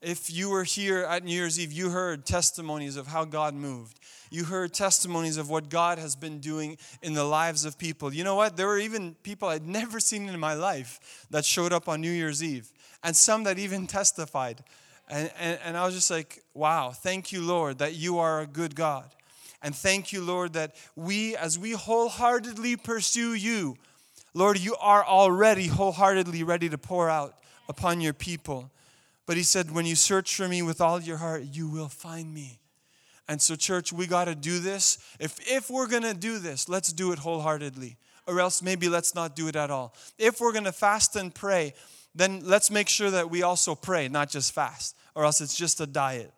If 0.02 0.32
you 0.32 0.50
were 0.50 0.64
here 0.64 1.04
at 1.04 1.26
New 1.26 1.34
Year's 1.34 1.60
Eve, 1.60 1.74
you 1.74 1.90
heard 1.90 2.26
testimonies 2.26 2.96
of 2.96 3.08
how 3.08 3.26
God 3.26 3.54
moved. 3.54 4.00
You 4.32 4.46
heard 4.46 4.74
testimonies 4.74 5.36
of 5.36 5.50
what 5.50 5.70
God 5.70 5.98
has 5.98 6.16
been 6.16 6.40
doing 6.40 6.78
in 7.02 7.14
the 7.14 7.26
lives 7.26 7.66
of 7.66 7.78
people. 7.78 8.14
You 8.14 8.24
know 8.24 8.36
what? 8.36 8.56
There 8.56 8.68
were 8.68 8.78
even 8.78 9.16
people 9.24 9.50
I'd 9.50 9.68
never 9.68 10.00
seen 10.00 10.30
in 10.30 10.40
my 10.40 10.54
life 10.54 11.28
that 11.32 11.44
showed 11.44 11.74
up 11.74 11.90
on 11.90 12.00
New 12.00 12.12
Year's 12.12 12.42
Eve 12.42 12.72
and 13.04 13.16
some 13.16 13.44
that 13.44 13.58
even 13.58 13.88
testified. 13.88 14.64
And, 15.10 15.32
and, 15.40 15.60
and 15.64 15.78
I 15.78 15.86
was 15.86 15.96
just 15.96 16.12
like, 16.12 16.44
wow, 16.54 16.92
thank 16.92 17.32
you, 17.32 17.42
Lord, 17.42 17.80
that 17.80 17.96
you 17.96 18.20
are 18.20 18.42
a 18.42 18.48
good 18.48 18.76
God. 18.76 19.06
And 19.62 19.76
thank 19.76 20.14
you, 20.14 20.24
Lord, 20.24 20.54
that 20.54 20.76
we, 20.96 21.36
as 21.36 21.60
we 21.60 21.72
wholeheartedly 21.72 22.78
pursue 22.78 23.34
you, 23.34 23.76
Lord, 24.34 24.60
you 24.60 24.76
are 24.80 25.04
already 25.04 25.68
wholeheartedly 25.68 26.44
ready 26.44 26.70
to 26.70 26.78
pour 26.78 27.10
out 27.10 27.36
upon 27.68 28.00
your 28.00 28.14
people. 28.14 28.72
But 29.26 29.38
he 29.38 29.44
said, 29.44 29.72
when 29.72 29.86
you 29.86 29.96
search 29.96 30.36
for 30.36 30.48
me 30.48 30.62
with 30.62 30.80
all 30.80 31.02
your 31.02 31.18
heart, 31.18 31.44
you 31.52 31.68
will 31.68 31.90
find 31.90 32.34
me. 32.34 32.60
And 33.28 33.42
so, 33.42 33.56
church, 33.56 33.94
we 33.94 34.08
got 34.08 34.26
to 34.26 34.36
do 34.36 34.60
this. 34.60 34.98
If, 35.20 35.40
if 35.48 35.70
we're 35.70 35.88
going 35.88 36.04
to 36.04 36.16
do 36.16 36.40
this, 36.40 36.68
let's 36.68 36.92
do 36.92 37.12
it 37.12 37.20
wholeheartedly. 37.20 37.98
Or 38.26 38.40
else 38.40 38.62
maybe 38.62 38.90
let's 38.90 39.14
not 39.14 39.36
do 39.36 39.48
it 39.48 39.56
at 39.56 39.70
all. 39.70 39.94
If 40.18 40.40
we're 40.40 40.52
going 40.52 40.64
to 40.64 40.72
fast 40.72 41.16
and 41.16 41.34
pray, 41.34 41.74
then 42.16 42.42
let's 42.44 42.72
make 42.72 42.90
sure 42.90 43.12
that 43.12 43.30
we 43.30 43.44
also 43.44 43.76
pray, 43.76 44.08
not 44.08 44.30
just 44.30 44.54
fast, 44.54 44.96
or 45.16 45.26
else 45.26 45.42
it's 45.42 45.56
just 45.56 45.80
a 45.80 45.88
diet. 45.88 46.32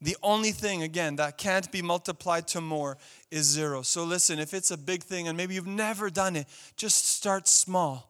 The 0.00 0.16
only 0.22 0.52
thing, 0.52 0.82
again, 0.82 1.16
that 1.16 1.38
can't 1.38 1.70
be 1.72 1.82
multiplied 1.82 2.46
to 2.48 2.60
more 2.60 2.98
is 3.30 3.46
zero. 3.46 3.82
So 3.82 4.04
listen, 4.04 4.38
if 4.38 4.54
it's 4.54 4.70
a 4.70 4.76
big 4.76 5.02
thing 5.02 5.26
and 5.26 5.36
maybe 5.36 5.54
you've 5.54 5.66
never 5.66 6.08
done 6.08 6.36
it, 6.36 6.46
just 6.76 7.08
start 7.08 7.48
small 7.48 8.08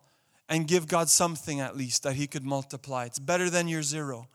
and 0.49 0.69
give 0.69 0.87
God 0.87 1.09
something 1.09 1.61
at 1.61 1.77
least 1.77 2.03
that 2.03 2.15
He 2.15 2.27
could 2.27 2.45
multiply. 2.45 3.05
It's 3.05 3.19
better 3.19 3.49
than 3.49 3.69
your 3.69 3.83
zero. 3.83 4.29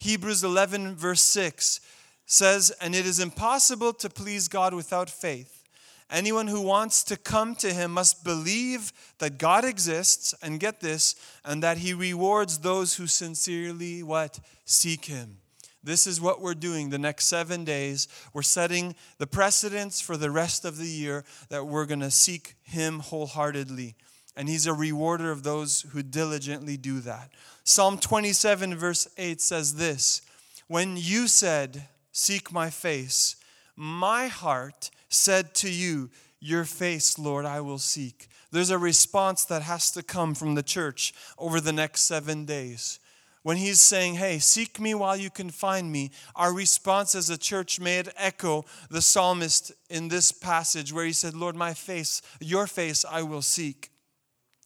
Hebrews 0.00 0.44
11, 0.44 0.96
verse 0.96 1.22
6 1.22 1.80
says, 2.26 2.70
And 2.80 2.94
it 2.94 3.04
is 3.04 3.20
impossible 3.20 3.92
to 3.94 4.08
please 4.08 4.48
God 4.48 4.72
without 4.72 5.10
faith. 5.10 5.63
Anyone 6.10 6.48
who 6.48 6.60
wants 6.60 7.02
to 7.04 7.16
come 7.16 7.54
to 7.56 7.72
him 7.72 7.92
must 7.92 8.24
believe 8.24 8.92
that 9.18 9.38
God 9.38 9.64
exists, 9.64 10.34
and 10.42 10.60
get 10.60 10.80
this, 10.80 11.14
and 11.44 11.62
that 11.62 11.78
he 11.78 11.94
rewards 11.94 12.58
those 12.58 12.94
who 12.94 13.06
sincerely 13.06 14.02
what? 14.02 14.38
Seek 14.64 15.06
him. 15.06 15.38
This 15.82 16.06
is 16.06 16.20
what 16.20 16.40
we're 16.40 16.54
doing 16.54 16.88
the 16.88 16.98
next 16.98 17.26
seven 17.26 17.64
days. 17.64 18.08
We're 18.32 18.42
setting 18.42 18.94
the 19.18 19.26
precedence 19.26 20.00
for 20.00 20.16
the 20.16 20.30
rest 20.30 20.64
of 20.64 20.78
the 20.78 20.86
year 20.86 21.24
that 21.50 21.66
we're 21.66 21.84
going 21.84 22.00
to 22.00 22.10
seek 22.10 22.54
him 22.62 23.00
wholeheartedly. 23.00 23.94
And 24.34 24.48
he's 24.48 24.66
a 24.66 24.72
rewarder 24.72 25.30
of 25.30 25.42
those 25.42 25.82
who 25.92 26.02
diligently 26.02 26.76
do 26.76 27.00
that. 27.00 27.30
Psalm 27.64 27.98
27, 27.98 28.74
verse 28.74 29.08
8 29.18 29.40
says 29.40 29.74
this 29.74 30.22
When 30.68 30.96
you 30.96 31.28
said, 31.28 31.88
Seek 32.12 32.52
my 32.52 32.70
face. 32.70 33.36
My 33.76 34.28
heart 34.28 34.90
said 35.14 35.54
to 35.56 35.70
you, 35.70 36.10
Your 36.40 36.64
face, 36.64 37.18
Lord, 37.18 37.44
I 37.46 37.60
will 37.60 37.78
seek. 37.78 38.28
There's 38.50 38.70
a 38.70 38.78
response 38.78 39.44
that 39.46 39.62
has 39.62 39.90
to 39.92 40.02
come 40.02 40.34
from 40.34 40.54
the 40.54 40.62
church 40.62 41.12
over 41.38 41.60
the 41.60 41.72
next 41.72 42.02
seven 42.02 42.44
days. 42.44 43.00
When 43.42 43.56
he's 43.56 43.80
saying, 43.80 44.14
Hey, 44.14 44.38
seek 44.38 44.80
me 44.80 44.94
while 44.94 45.16
you 45.16 45.30
can 45.30 45.50
find 45.50 45.90
me, 45.90 46.10
our 46.34 46.52
response 46.52 47.14
as 47.14 47.30
a 47.30 47.38
church 47.38 47.80
may 47.80 48.02
echo 48.16 48.64
the 48.90 49.02
psalmist 49.02 49.72
in 49.90 50.08
this 50.08 50.32
passage 50.32 50.92
where 50.92 51.04
he 51.04 51.12
said, 51.12 51.34
Lord, 51.34 51.56
my 51.56 51.74
face, 51.74 52.22
your 52.40 52.66
face 52.66 53.04
I 53.04 53.22
will 53.22 53.42
seek. 53.42 53.90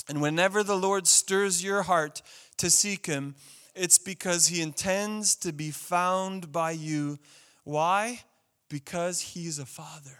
And 0.09 0.23
whenever 0.23 0.63
the 0.63 0.77
Lord 0.77 1.07
stirs 1.07 1.63
your 1.63 1.83
heart 1.83 2.23
to 2.59 2.71
seek 2.71 3.07
him, 3.07 3.35
it's 3.75 3.99
because 3.99 4.49
he 4.49 4.61
intends 4.61 5.37
to 5.37 5.53
be 5.53 5.71
found 5.71 6.51
by 6.53 6.73
you 6.73 7.19
why? 7.69 8.23
Because 8.71 9.21
he's 9.21 9.59
a 9.59 9.67
father. 9.67 10.19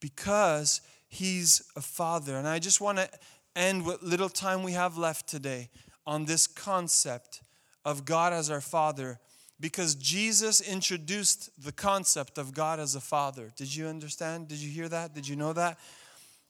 Because 0.00 0.80
he's 1.08 1.62
a 1.76 1.80
father. 1.80 2.36
And 2.36 2.48
I 2.48 2.58
just 2.58 2.80
want 2.80 2.98
to 2.98 3.08
end 3.54 3.84
what 3.84 4.02
little 4.02 4.28
time 4.28 4.62
we 4.62 4.72
have 4.72 4.96
left 4.96 5.28
today 5.28 5.68
on 6.06 6.24
this 6.24 6.46
concept 6.46 7.42
of 7.84 8.04
God 8.04 8.32
as 8.32 8.50
our 8.50 8.60
father 8.60 9.18
because 9.60 9.94
Jesus 9.94 10.60
introduced 10.60 11.50
the 11.62 11.72
concept 11.72 12.38
of 12.38 12.54
God 12.54 12.80
as 12.80 12.94
a 12.94 13.00
father. 13.00 13.52
Did 13.56 13.74
you 13.74 13.86
understand? 13.86 14.48
Did 14.48 14.58
you 14.58 14.70
hear 14.70 14.88
that? 14.88 15.14
Did 15.14 15.28
you 15.28 15.36
know 15.36 15.52
that? 15.52 15.78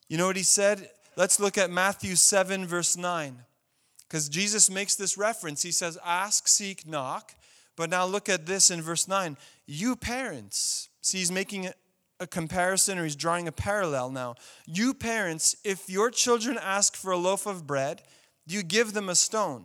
You 0.09 0.17
know 0.17 0.27
what 0.27 0.37
he 0.37 0.45
said? 0.45 0.89
Let's 1.17 1.41
look 1.41 1.59
at 1.59 1.71
Matthew 1.71 2.15
7, 2.15 2.67
verse 2.67 2.97
9. 2.97 3.37
Because 4.03 4.29
Jesus 4.29 4.71
makes 4.71 4.95
this 4.95 5.19
reference. 5.19 5.63
He 5.63 5.73
says, 5.73 5.99
Ask, 6.05 6.47
seek, 6.47 6.87
knock. 6.87 7.35
But 7.77 7.91
now 7.91 8.07
look 8.07 8.29
at 8.29 8.47
this 8.47 8.71
in 8.71 8.81
verse 8.81 9.09
9. 9.09 9.37
You 9.67 9.97
parents, 9.97 10.89
see, 11.01 11.19
he's 11.19 11.33
making 11.33 11.71
a 12.21 12.27
comparison 12.27 12.99
or 12.99 13.05
he's 13.05 13.17
drawing 13.17 13.49
a 13.49 13.53
parallel 13.53 14.11
now. 14.11 14.35
You 14.67 14.95
parents, 14.95 15.57
if 15.65 15.89
your 15.89 16.11
children 16.11 16.59
ask 16.63 16.95
for 16.95 17.11
a 17.11 17.17
loaf 17.17 17.47
of 17.47 17.67
bread, 17.67 18.03
do 18.47 18.55
you 18.55 18.63
give 18.63 18.93
them 18.93 19.09
a 19.09 19.15
stone? 19.15 19.65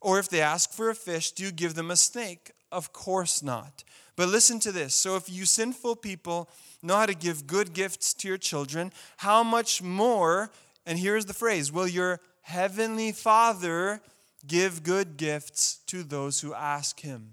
Or 0.00 0.18
if 0.18 0.28
they 0.28 0.40
ask 0.40 0.72
for 0.72 0.90
a 0.90 0.94
fish, 0.94 1.30
do 1.30 1.44
you 1.44 1.52
give 1.52 1.74
them 1.74 1.90
a 1.90 1.96
snake? 1.96 2.50
Of 2.72 2.92
course 2.92 3.42
not. 3.42 3.84
But 4.16 4.28
listen 4.28 4.60
to 4.60 4.72
this. 4.72 4.94
So 4.94 5.16
if 5.16 5.28
you 5.28 5.44
sinful 5.44 5.96
people 5.96 6.48
know 6.82 6.96
how 6.96 7.06
to 7.06 7.14
give 7.14 7.46
good 7.46 7.72
gifts 7.72 8.14
to 8.14 8.28
your 8.28 8.38
children, 8.38 8.92
how 9.18 9.42
much 9.42 9.82
more, 9.82 10.50
and 10.86 10.98
here's 10.98 11.26
the 11.26 11.34
phrase, 11.34 11.72
will 11.72 11.88
your 11.88 12.20
heavenly 12.42 13.12
Father 13.12 14.00
give 14.46 14.82
good 14.82 15.16
gifts 15.16 15.78
to 15.86 16.02
those 16.02 16.40
who 16.40 16.54
ask 16.54 17.00
him. 17.00 17.32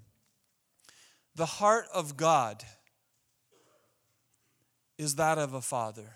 The 1.34 1.46
heart 1.46 1.86
of 1.92 2.16
God 2.16 2.64
is 4.98 5.16
that 5.16 5.38
of 5.38 5.54
a 5.54 5.60
father. 5.60 6.14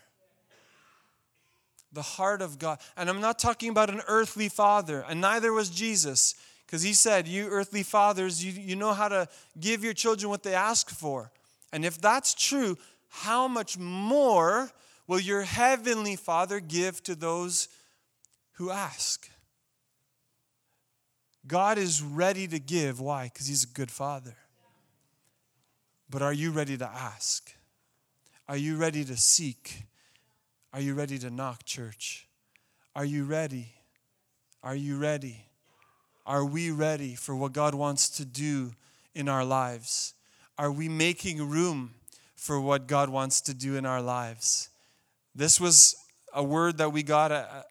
The 1.93 2.03
heart 2.03 2.43
of 2.43 2.59
God. 2.59 2.79
And 2.97 3.09
I'm 3.09 3.21
not 3.21 3.39
talking 3.39 3.71
about 3.71 3.91
an 3.91 4.03
earthly 4.07 4.49
father, 4.49 5.05
and 5.09 5.21
neither 5.21 5.53
was 5.53 5.71
Jesus, 5.71 6.35
because 6.67 6.83
he 6.83 6.93
said, 6.93 7.27
You 7.27 7.49
earthly 7.49 7.83
fathers, 7.83 8.45
you, 8.45 8.53
you 8.53 8.77
know 8.77 8.93
how 8.93 9.09
to 9.09 9.29
give 9.59 9.85
your 9.85 9.95
children 9.95 10.29
what 10.29 10.43
they 10.43 10.55
ask 10.55 10.91
for. 10.91 11.31
And 11.73 11.85
if 11.85 12.01
that's 12.01 12.35
true, 12.35 12.77
how 13.09 13.49
much 13.49 13.79
more 13.79 14.71
will 15.07 15.21
your 15.21 15.43
heavenly 15.43 16.17
Father 16.17 16.61
give 16.61 17.03
to 17.05 17.15
those 17.15 17.69
who 18.55 18.71
ask? 18.71 19.31
God 21.47 21.79
is 21.79 22.03
ready 22.03 22.47
to 22.49 22.59
give. 22.59 23.01
Why? 23.01 23.31
Because 23.33 23.47
He's 23.47 23.65
a 23.65 23.69
good 23.69 23.91
Father. 23.91 24.37
But 26.11 26.23
are 26.23 26.33
you 26.33 26.51
ready 26.51 26.77
to 26.77 26.87
ask? 26.87 27.53
Are 28.49 28.57
you 28.57 28.77
ready 28.77 29.05
to 29.05 29.17
seek? 29.17 29.87
Are 30.73 30.81
you 30.81 30.95
ready 30.95 31.19
to 31.19 31.31
knock, 31.31 31.65
church? 31.65 32.29
Are 32.95 33.05
you 33.05 33.25
ready? 33.25 33.73
Are 34.63 34.77
you 34.77 34.99
ready? 34.99 35.47
Are 36.25 36.45
we 36.45 36.71
ready 36.71 37.17
for 37.17 37.35
what 37.35 37.53
God 37.53 37.75
wants 37.75 38.09
to 38.11 38.25
do 38.25 38.73
in 39.17 39.29
our 39.29 39.45
lives? 39.45 40.15
Are 40.57 40.71
we 40.71 40.89
making 40.89 41.43
room 41.49 41.95
for 42.37 42.61
what 42.61 42.87
God 42.87 43.09
wants 43.09 43.41
to 43.43 43.55
do 43.55 43.75
in 43.75 43.85
our 43.85 44.01
lives? 44.01 44.69
This 45.35 45.61
was 45.61 45.97
a 46.33 46.45
word 46.45 46.79
that 46.79 46.93
we 46.93 47.03
got 47.03 47.33
uh, 47.33 47.63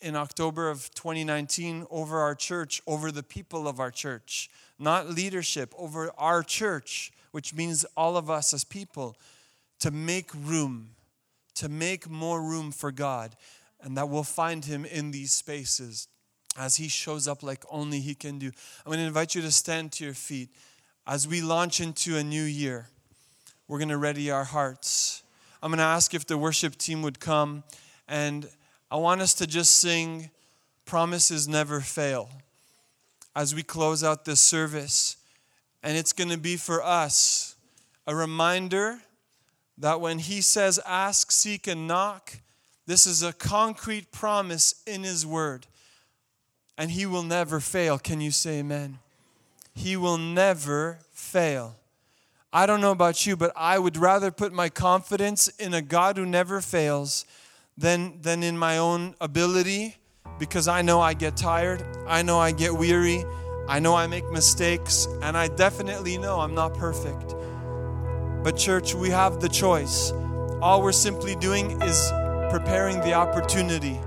in 0.00 0.16
October 0.16 0.70
of 0.70 0.88
2019 0.94 1.86
over 1.90 2.20
our 2.20 2.34
church, 2.34 2.80
over 2.86 3.12
the 3.12 3.22
people 3.22 3.68
of 3.68 3.78
our 3.78 3.90
church, 3.90 4.48
not 4.78 5.10
leadership, 5.10 5.74
over 5.76 6.10
our 6.16 6.42
church, 6.42 7.12
which 7.32 7.52
means 7.52 7.84
all 7.94 8.16
of 8.16 8.30
us 8.30 8.54
as 8.54 8.64
people, 8.64 9.14
to 9.80 9.90
make 9.90 10.30
room, 10.34 10.90
to 11.54 11.68
make 11.68 12.08
more 12.08 12.42
room 12.42 12.70
for 12.72 12.90
God, 12.90 13.36
and 13.80 13.96
that 13.96 14.08
we'll 14.08 14.24
find 14.24 14.64
Him 14.64 14.84
in 14.84 15.10
these 15.10 15.32
spaces 15.32 16.08
as 16.56 16.76
He 16.76 16.88
shows 16.88 17.28
up 17.28 17.42
like 17.42 17.64
only 17.70 18.00
He 18.00 18.14
can 18.14 18.38
do. 18.38 18.46
I'm 18.46 18.90
going 18.90 18.98
to 18.98 19.06
invite 19.06 19.34
you 19.34 19.42
to 19.42 19.52
stand 19.52 19.92
to 19.92 20.04
your 20.04 20.14
feet 20.14 20.50
as 21.06 21.26
we 21.26 21.40
launch 21.40 21.80
into 21.80 22.16
a 22.16 22.24
new 22.24 22.42
year. 22.42 22.88
We're 23.66 23.78
going 23.78 23.88
to 23.88 23.98
ready 23.98 24.30
our 24.30 24.44
hearts. 24.44 25.22
I'm 25.62 25.70
going 25.70 25.78
to 25.78 25.84
ask 25.84 26.14
if 26.14 26.26
the 26.26 26.38
worship 26.38 26.76
team 26.76 27.02
would 27.02 27.20
come 27.20 27.64
and 28.08 28.48
I 28.90 28.96
want 28.96 29.20
us 29.20 29.34
to 29.34 29.46
just 29.46 29.76
sing 29.76 30.30
Promises 30.86 31.46
Never 31.46 31.80
Fail 31.80 32.30
as 33.36 33.54
we 33.54 33.62
close 33.62 34.02
out 34.02 34.24
this 34.24 34.40
service. 34.40 35.18
And 35.82 35.96
it's 35.96 36.14
going 36.14 36.30
to 36.30 36.38
be 36.38 36.56
for 36.56 36.82
us 36.82 37.54
a 38.06 38.14
reminder 38.14 39.00
that 39.78 40.00
when 40.00 40.18
He 40.18 40.40
says, 40.40 40.80
ask, 40.86 41.30
seek, 41.30 41.66
and 41.66 41.86
knock, 41.86 42.38
this 42.86 43.06
is 43.06 43.22
a 43.22 43.32
concrete 43.32 44.10
promise 44.12 44.82
in 44.86 45.02
His 45.02 45.24
Word. 45.24 45.66
And 46.76 46.90
He 46.90 47.06
will 47.06 47.22
never 47.22 47.60
fail. 47.60 47.98
Can 47.98 48.20
you 48.20 48.30
say 48.30 48.60
amen? 48.60 48.98
He 49.74 49.96
will 49.96 50.18
never 50.18 50.98
fail. 51.12 51.76
I 52.52 52.66
don't 52.66 52.80
know 52.80 52.92
about 52.92 53.26
you, 53.26 53.36
but 53.36 53.52
I 53.54 53.78
would 53.78 53.96
rather 53.96 54.30
put 54.30 54.52
my 54.52 54.68
confidence 54.68 55.48
in 55.48 55.74
a 55.74 55.82
God 55.82 56.16
who 56.16 56.24
never 56.24 56.60
fails 56.60 57.26
than, 57.76 58.20
than 58.22 58.42
in 58.42 58.56
my 58.56 58.78
own 58.78 59.14
ability 59.20 59.96
because 60.38 60.66
I 60.66 60.82
know 60.82 61.00
I 61.00 61.14
get 61.14 61.36
tired. 61.36 61.84
I 62.06 62.22
know 62.22 62.38
I 62.38 62.52
get 62.52 62.72
weary. 62.72 63.24
I 63.68 63.80
know 63.80 63.94
I 63.94 64.06
make 64.06 64.28
mistakes. 64.30 65.06
And 65.22 65.36
I 65.36 65.48
definitely 65.48 66.16
know 66.16 66.40
I'm 66.40 66.54
not 66.54 66.74
perfect. 66.74 67.34
But, 68.42 68.56
church, 68.56 68.94
we 68.94 69.10
have 69.10 69.40
the 69.40 69.48
choice. 69.48 70.12
All 70.62 70.82
we're 70.82 70.92
simply 70.92 71.34
doing 71.36 71.82
is 71.82 72.10
preparing 72.50 73.00
the 73.00 73.14
opportunity. 73.14 73.98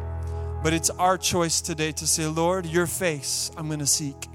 But 0.64 0.74
it's 0.74 0.90
our 0.92 1.18
choice 1.18 1.62
today 1.62 1.92
to 1.94 2.08
say, 2.08 2.28
Lord, 2.28 2.66
your 2.66 2.88
face 2.88 3.52
I'm 3.58 3.68
going 3.68 3.80
to 3.80 3.88
seek. 3.88 4.28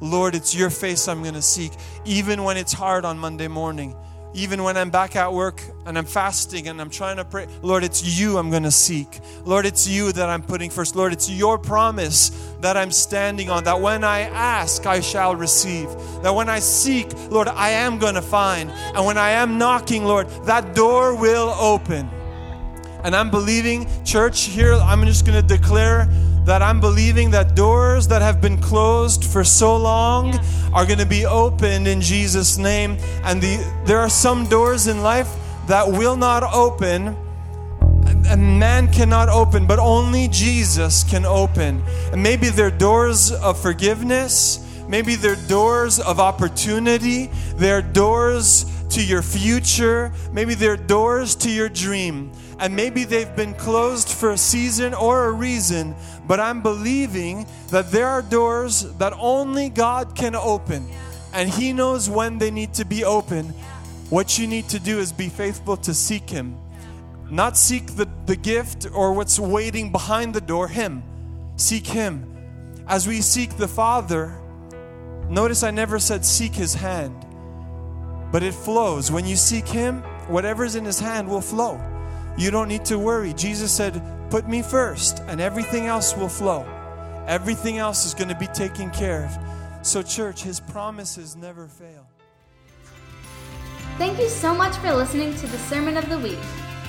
Lord, 0.00 0.34
it's 0.34 0.54
your 0.54 0.70
face 0.70 1.08
I'm 1.08 1.22
going 1.22 1.34
to 1.34 1.42
seek. 1.42 1.72
Even 2.04 2.42
when 2.44 2.56
it's 2.56 2.72
hard 2.72 3.04
on 3.04 3.18
Monday 3.18 3.48
morning, 3.48 3.94
even 4.34 4.64
when 4.64 4.76
I'm 4.76 4.90
back 4.90 5.14
at 5.14 5.32
work 5.32 5.62
and 5.86 5.96
I'm 5.96 6.04
fasting 6.04 6.66
and 6.68 6.80
I'm 6.80 6.90
trying 6.90 7.16
to 7.16 7.24
pray, 7.24 7.46
Lord, 7.62 7.84
it's 7.84 8.18
you 8.18 8.36
I'm 8.36 8.50
going 8.50 8.64
to 8.64 8.70
seek. 8.70 9.20
Lord, 9.44 9.64
it's 9.64 9.86
you 9.86 10.10
that 10.12 10.28
I'm 10.28 10.42
putting 10.42 10.70
first. 10.70 10.96
Lord, 10.96 11.12
it's 11.12 11.30
your 11.30 11.56
promise 11.56 12.30
that 12.60 12.76
I'm 12.76 12.90
standing 12.90 13.48
on, 13.48 13.64
that 13.64 13.80
when 13.80 14.02
I 14.02 14.20
ask, 14.20 14.86
I 14.86 15.00
shall 15.00 15.36
receive. 15.36 15.88
That 16.22 16.34
when 16.34 16.48
I 16.48 16.58
seek, 16.58 17.12
Lord, 17.30 17.46
I 17.48 17.70
am 17.70 17.98
going 17.98 18.14
to 18.14 18.22
find. 18.22 18.70
And 18.70 19.06
when 19.06 19.18
I 19.18 19.30
am 19.30 19.56
knocking, 19.56 20.04
Lord, 20.04 20.28
that 20.46 20.74
door 20.74 21.14
will 21.14 21.50
open. 21.50 22.10
And 23.04 23.14
I'm 23.14 23.30
believing, 23.30 23.86
church, 24.04 24.44
here, 24.44 24.72
I'm 24.72 25.04
just 25.04 25.26
going 25.26 25.40
to 25.40 25.46
declare 25.46 26.06
that 26.44 26.62
I'm 26.62 26.80
believing 26.80 27.30
that 27.32 27.54
doors 27.54 28.08
that 28.08 28.22
have 28.22 28.40
been 28.40 28.58
closed 28.58 29.24
for 29.24 29.44
so 29.44 29.76
long 29.76 30.34
are 30.72 30.86
going 30.86 30.98
to 30.98 31.06
be 31.06 31.26
opened 31.26 31.86
in 31.86 32.00
Jesus' 32.00 32.56
name. 32.56 32.96
And 33.22 33.42
the, 33.42 33.82
there 33.84 33.98
are 33.98 34.08
some 34.08 34.46
doors 34.48 34.86
in 34.86 35.02
life 35.02 35.28
that 35.68 35.86
will 35.86 36.16
not 36.16 36.42
open 36.42 37.16
and 38.26 38.58
man 38.58 38.90
cannot 38.90 39.28
open, 39.28 39.66
but 39.66 39.78
only 39.78 40.28
Jesus 40.28 41.04
can 41.04 41.26
open. 41.26 41.82
And 42.10 42.22
maybe 42.22 42.48
they're 42.48 42.70
doors 42.70 43.32
of 43.32 43.60
forgiveness, 43.60 44.66
maybe 44.88 45.14
they're 45.14 45.36
doors 45.36 46.00
of 46.00 46.20
opportunity, 46.20 47.30
they're 47.56 47.82
doors 47.82 48.64
to 48.90 49.04
your 49.04 49.22
future, 49.22 50.12
maybe 50.32 50.54
they're 50.54 50.76
doors 50.76 51.34
to 51.36 51.50
your 51.50 51.68
dream. 51.68 52.32
And 52.58 52.76
maybe 52.76 53.04
they've 53.04 53.34
been 53.34 53.54
closed 53.54 54.08
for 54.08 54.30
a 54.30 54.38
season 54.38 54.94
or 54.94 55.24
a 55.24 55.32
reason, 55.32 55.94
but 56.26 56.38
I'm 56.38 56.62
believing 56.62 57.46
that 57.70 57.90
there 57.90 58.06
are 58.06 58.22
doors 58.22 58.82
that 58.98 59.12
only 59.18 59.68
God 59.68 60.14
can 60.14 60.34
open. 60.34 60.88
And 61.32 61.48
He 61.48 61.72
knows 61.72 62.08
when 62.08 62.38
they 62.38 62.50
need 62.50 62.74
to 62.74 62.84
be 62.84 63.04
open. 63.04 63.46
What 64.08 64.38
you 64.38 64.46
need 64.46 64.68
to 64.68 64.78
do 64.78 65.00
is 65.00 65.12
be 65.12 65.28
faithful 65.28 65.76
to 65.78 65.92
seek 65.92 66.30
Him. 66.30 66.56
Not 67.30 67.56
seek 67.56 67.96
the, 67.96 68.08
the 68.26 68.36
gift 68.36 68.86
or 68.92 69.12
what's 69.14 69.38
waiting 69.38 69.90
behind 69.90 70.34
the 70.34 70.40
door, 70.40 70.68
Him. 70.68 71.02
Seek 71.56 71.86
Him. 71.86 72.30
As 72.86 73.08
we 73.08 73.20
seek 73.20 73.56
the 73.56 73.66
Father, 73.66 74.38
notice 75.28 75.62
I 75.64 75.72
never 75.72 75.98
said 75.98 76.24
seek 76.24 76.54
His 76.54 76.74
hand, 76.74 77.26
but 78.30 78.42
it 78.44 78.54
flows. 78.54 79.10
When 79.10 79.26
you 79.26 79.36
seek 79.36 79.66
Him, 79.66 80.02
whatever's 80.28 80.76
in 80.76 80.84
His 80.84 81.00
hand 81.00 81.28
will 81.28 81.40
flow. 81.40 81.80
You 82.36 82.50
don't 82.50 82.68
need 82.68 82.84
to 82.86 82.98
worry. 82.98 83.32
Jesus 83.32 83.72
said, 83.72 84.02
Put 84.30 84.48
me 84.48 84.62
first, 84.62 85.20
and 85.28 85.40
everything 85.40 85.86
else 85.86 86.16
will 86.16 86.28
flow. 86.28 86.66
Everything 87.26 87.78
else 87.78 88.04
is 88.04 88.14
going 88.14 88.28
to 88.28 88.34
be 88.34 88.48
taken 88.48 88.90
care 88.90 89.24
of. 89.26 89.86
So, 89.86 90.02
church, 90.02 90.42
His 90.42 90.58
promises 90.58 91.36
never 91.36 91.68
fail. 91.68 92.06
Thank 93.96 94.18
you 94.18 94.28
so 94.28 94.52
much 94.52 94.74
for 94.78 94.92
listening 94.92 95.34
to 95.36 95.46
the 95.46 95.58
Sermon 95.58 95.96
of 95.96 96.08
the 96.08 96.18
Week. 96.18 96.38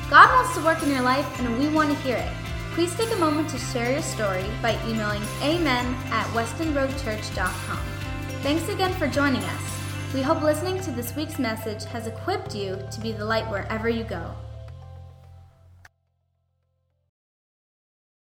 God 0.10 0.30
wants 0.34 0.56
to 0.58 0.64
work 0.64 0.82
in 0.82 0.90
your 0.90 1.02
life, 1.02 1.28
and 1.40 1.60
we 1.60 1.68
want 1.70 1.90
to 1.90 1.96
hear 2.04 2.18
it. 2.18 2.32
Please 2.74 2.96
take 2.96 3.12
a 3.12 3.16
moment 3.18 3.50
to 3.52 3.58
share 3.58 3.92
your 3.92 4.02
story 4.02 4.44
by 4.62 4.74
emailing 4.88 5.24
amen 5.44 5.86
at 6.10 6.26
westonroadchurch.com. 6.28 7.80
Thanks 8.42 8.68
again 8.70 8.94
for 8.94 9.08
joining 9.08 9.44
us. 9.44 9.62
We 10.14 10.22
hope 10.22 10.42
listening 10.42 10.80
to 10.82 10.92
this 10.92 11.16
week's 11.16 11.40
message 11.40 11.86
has 11.86 12.08
equipped 12.08 12.56
you 12.56 12.80
to 12.92 13.02
be 13.02 13.12
the 13.12 13.26
light 13.26 13.50
wherever 13.50 13.88
you 13.88 14.04
go. 14.04 14.36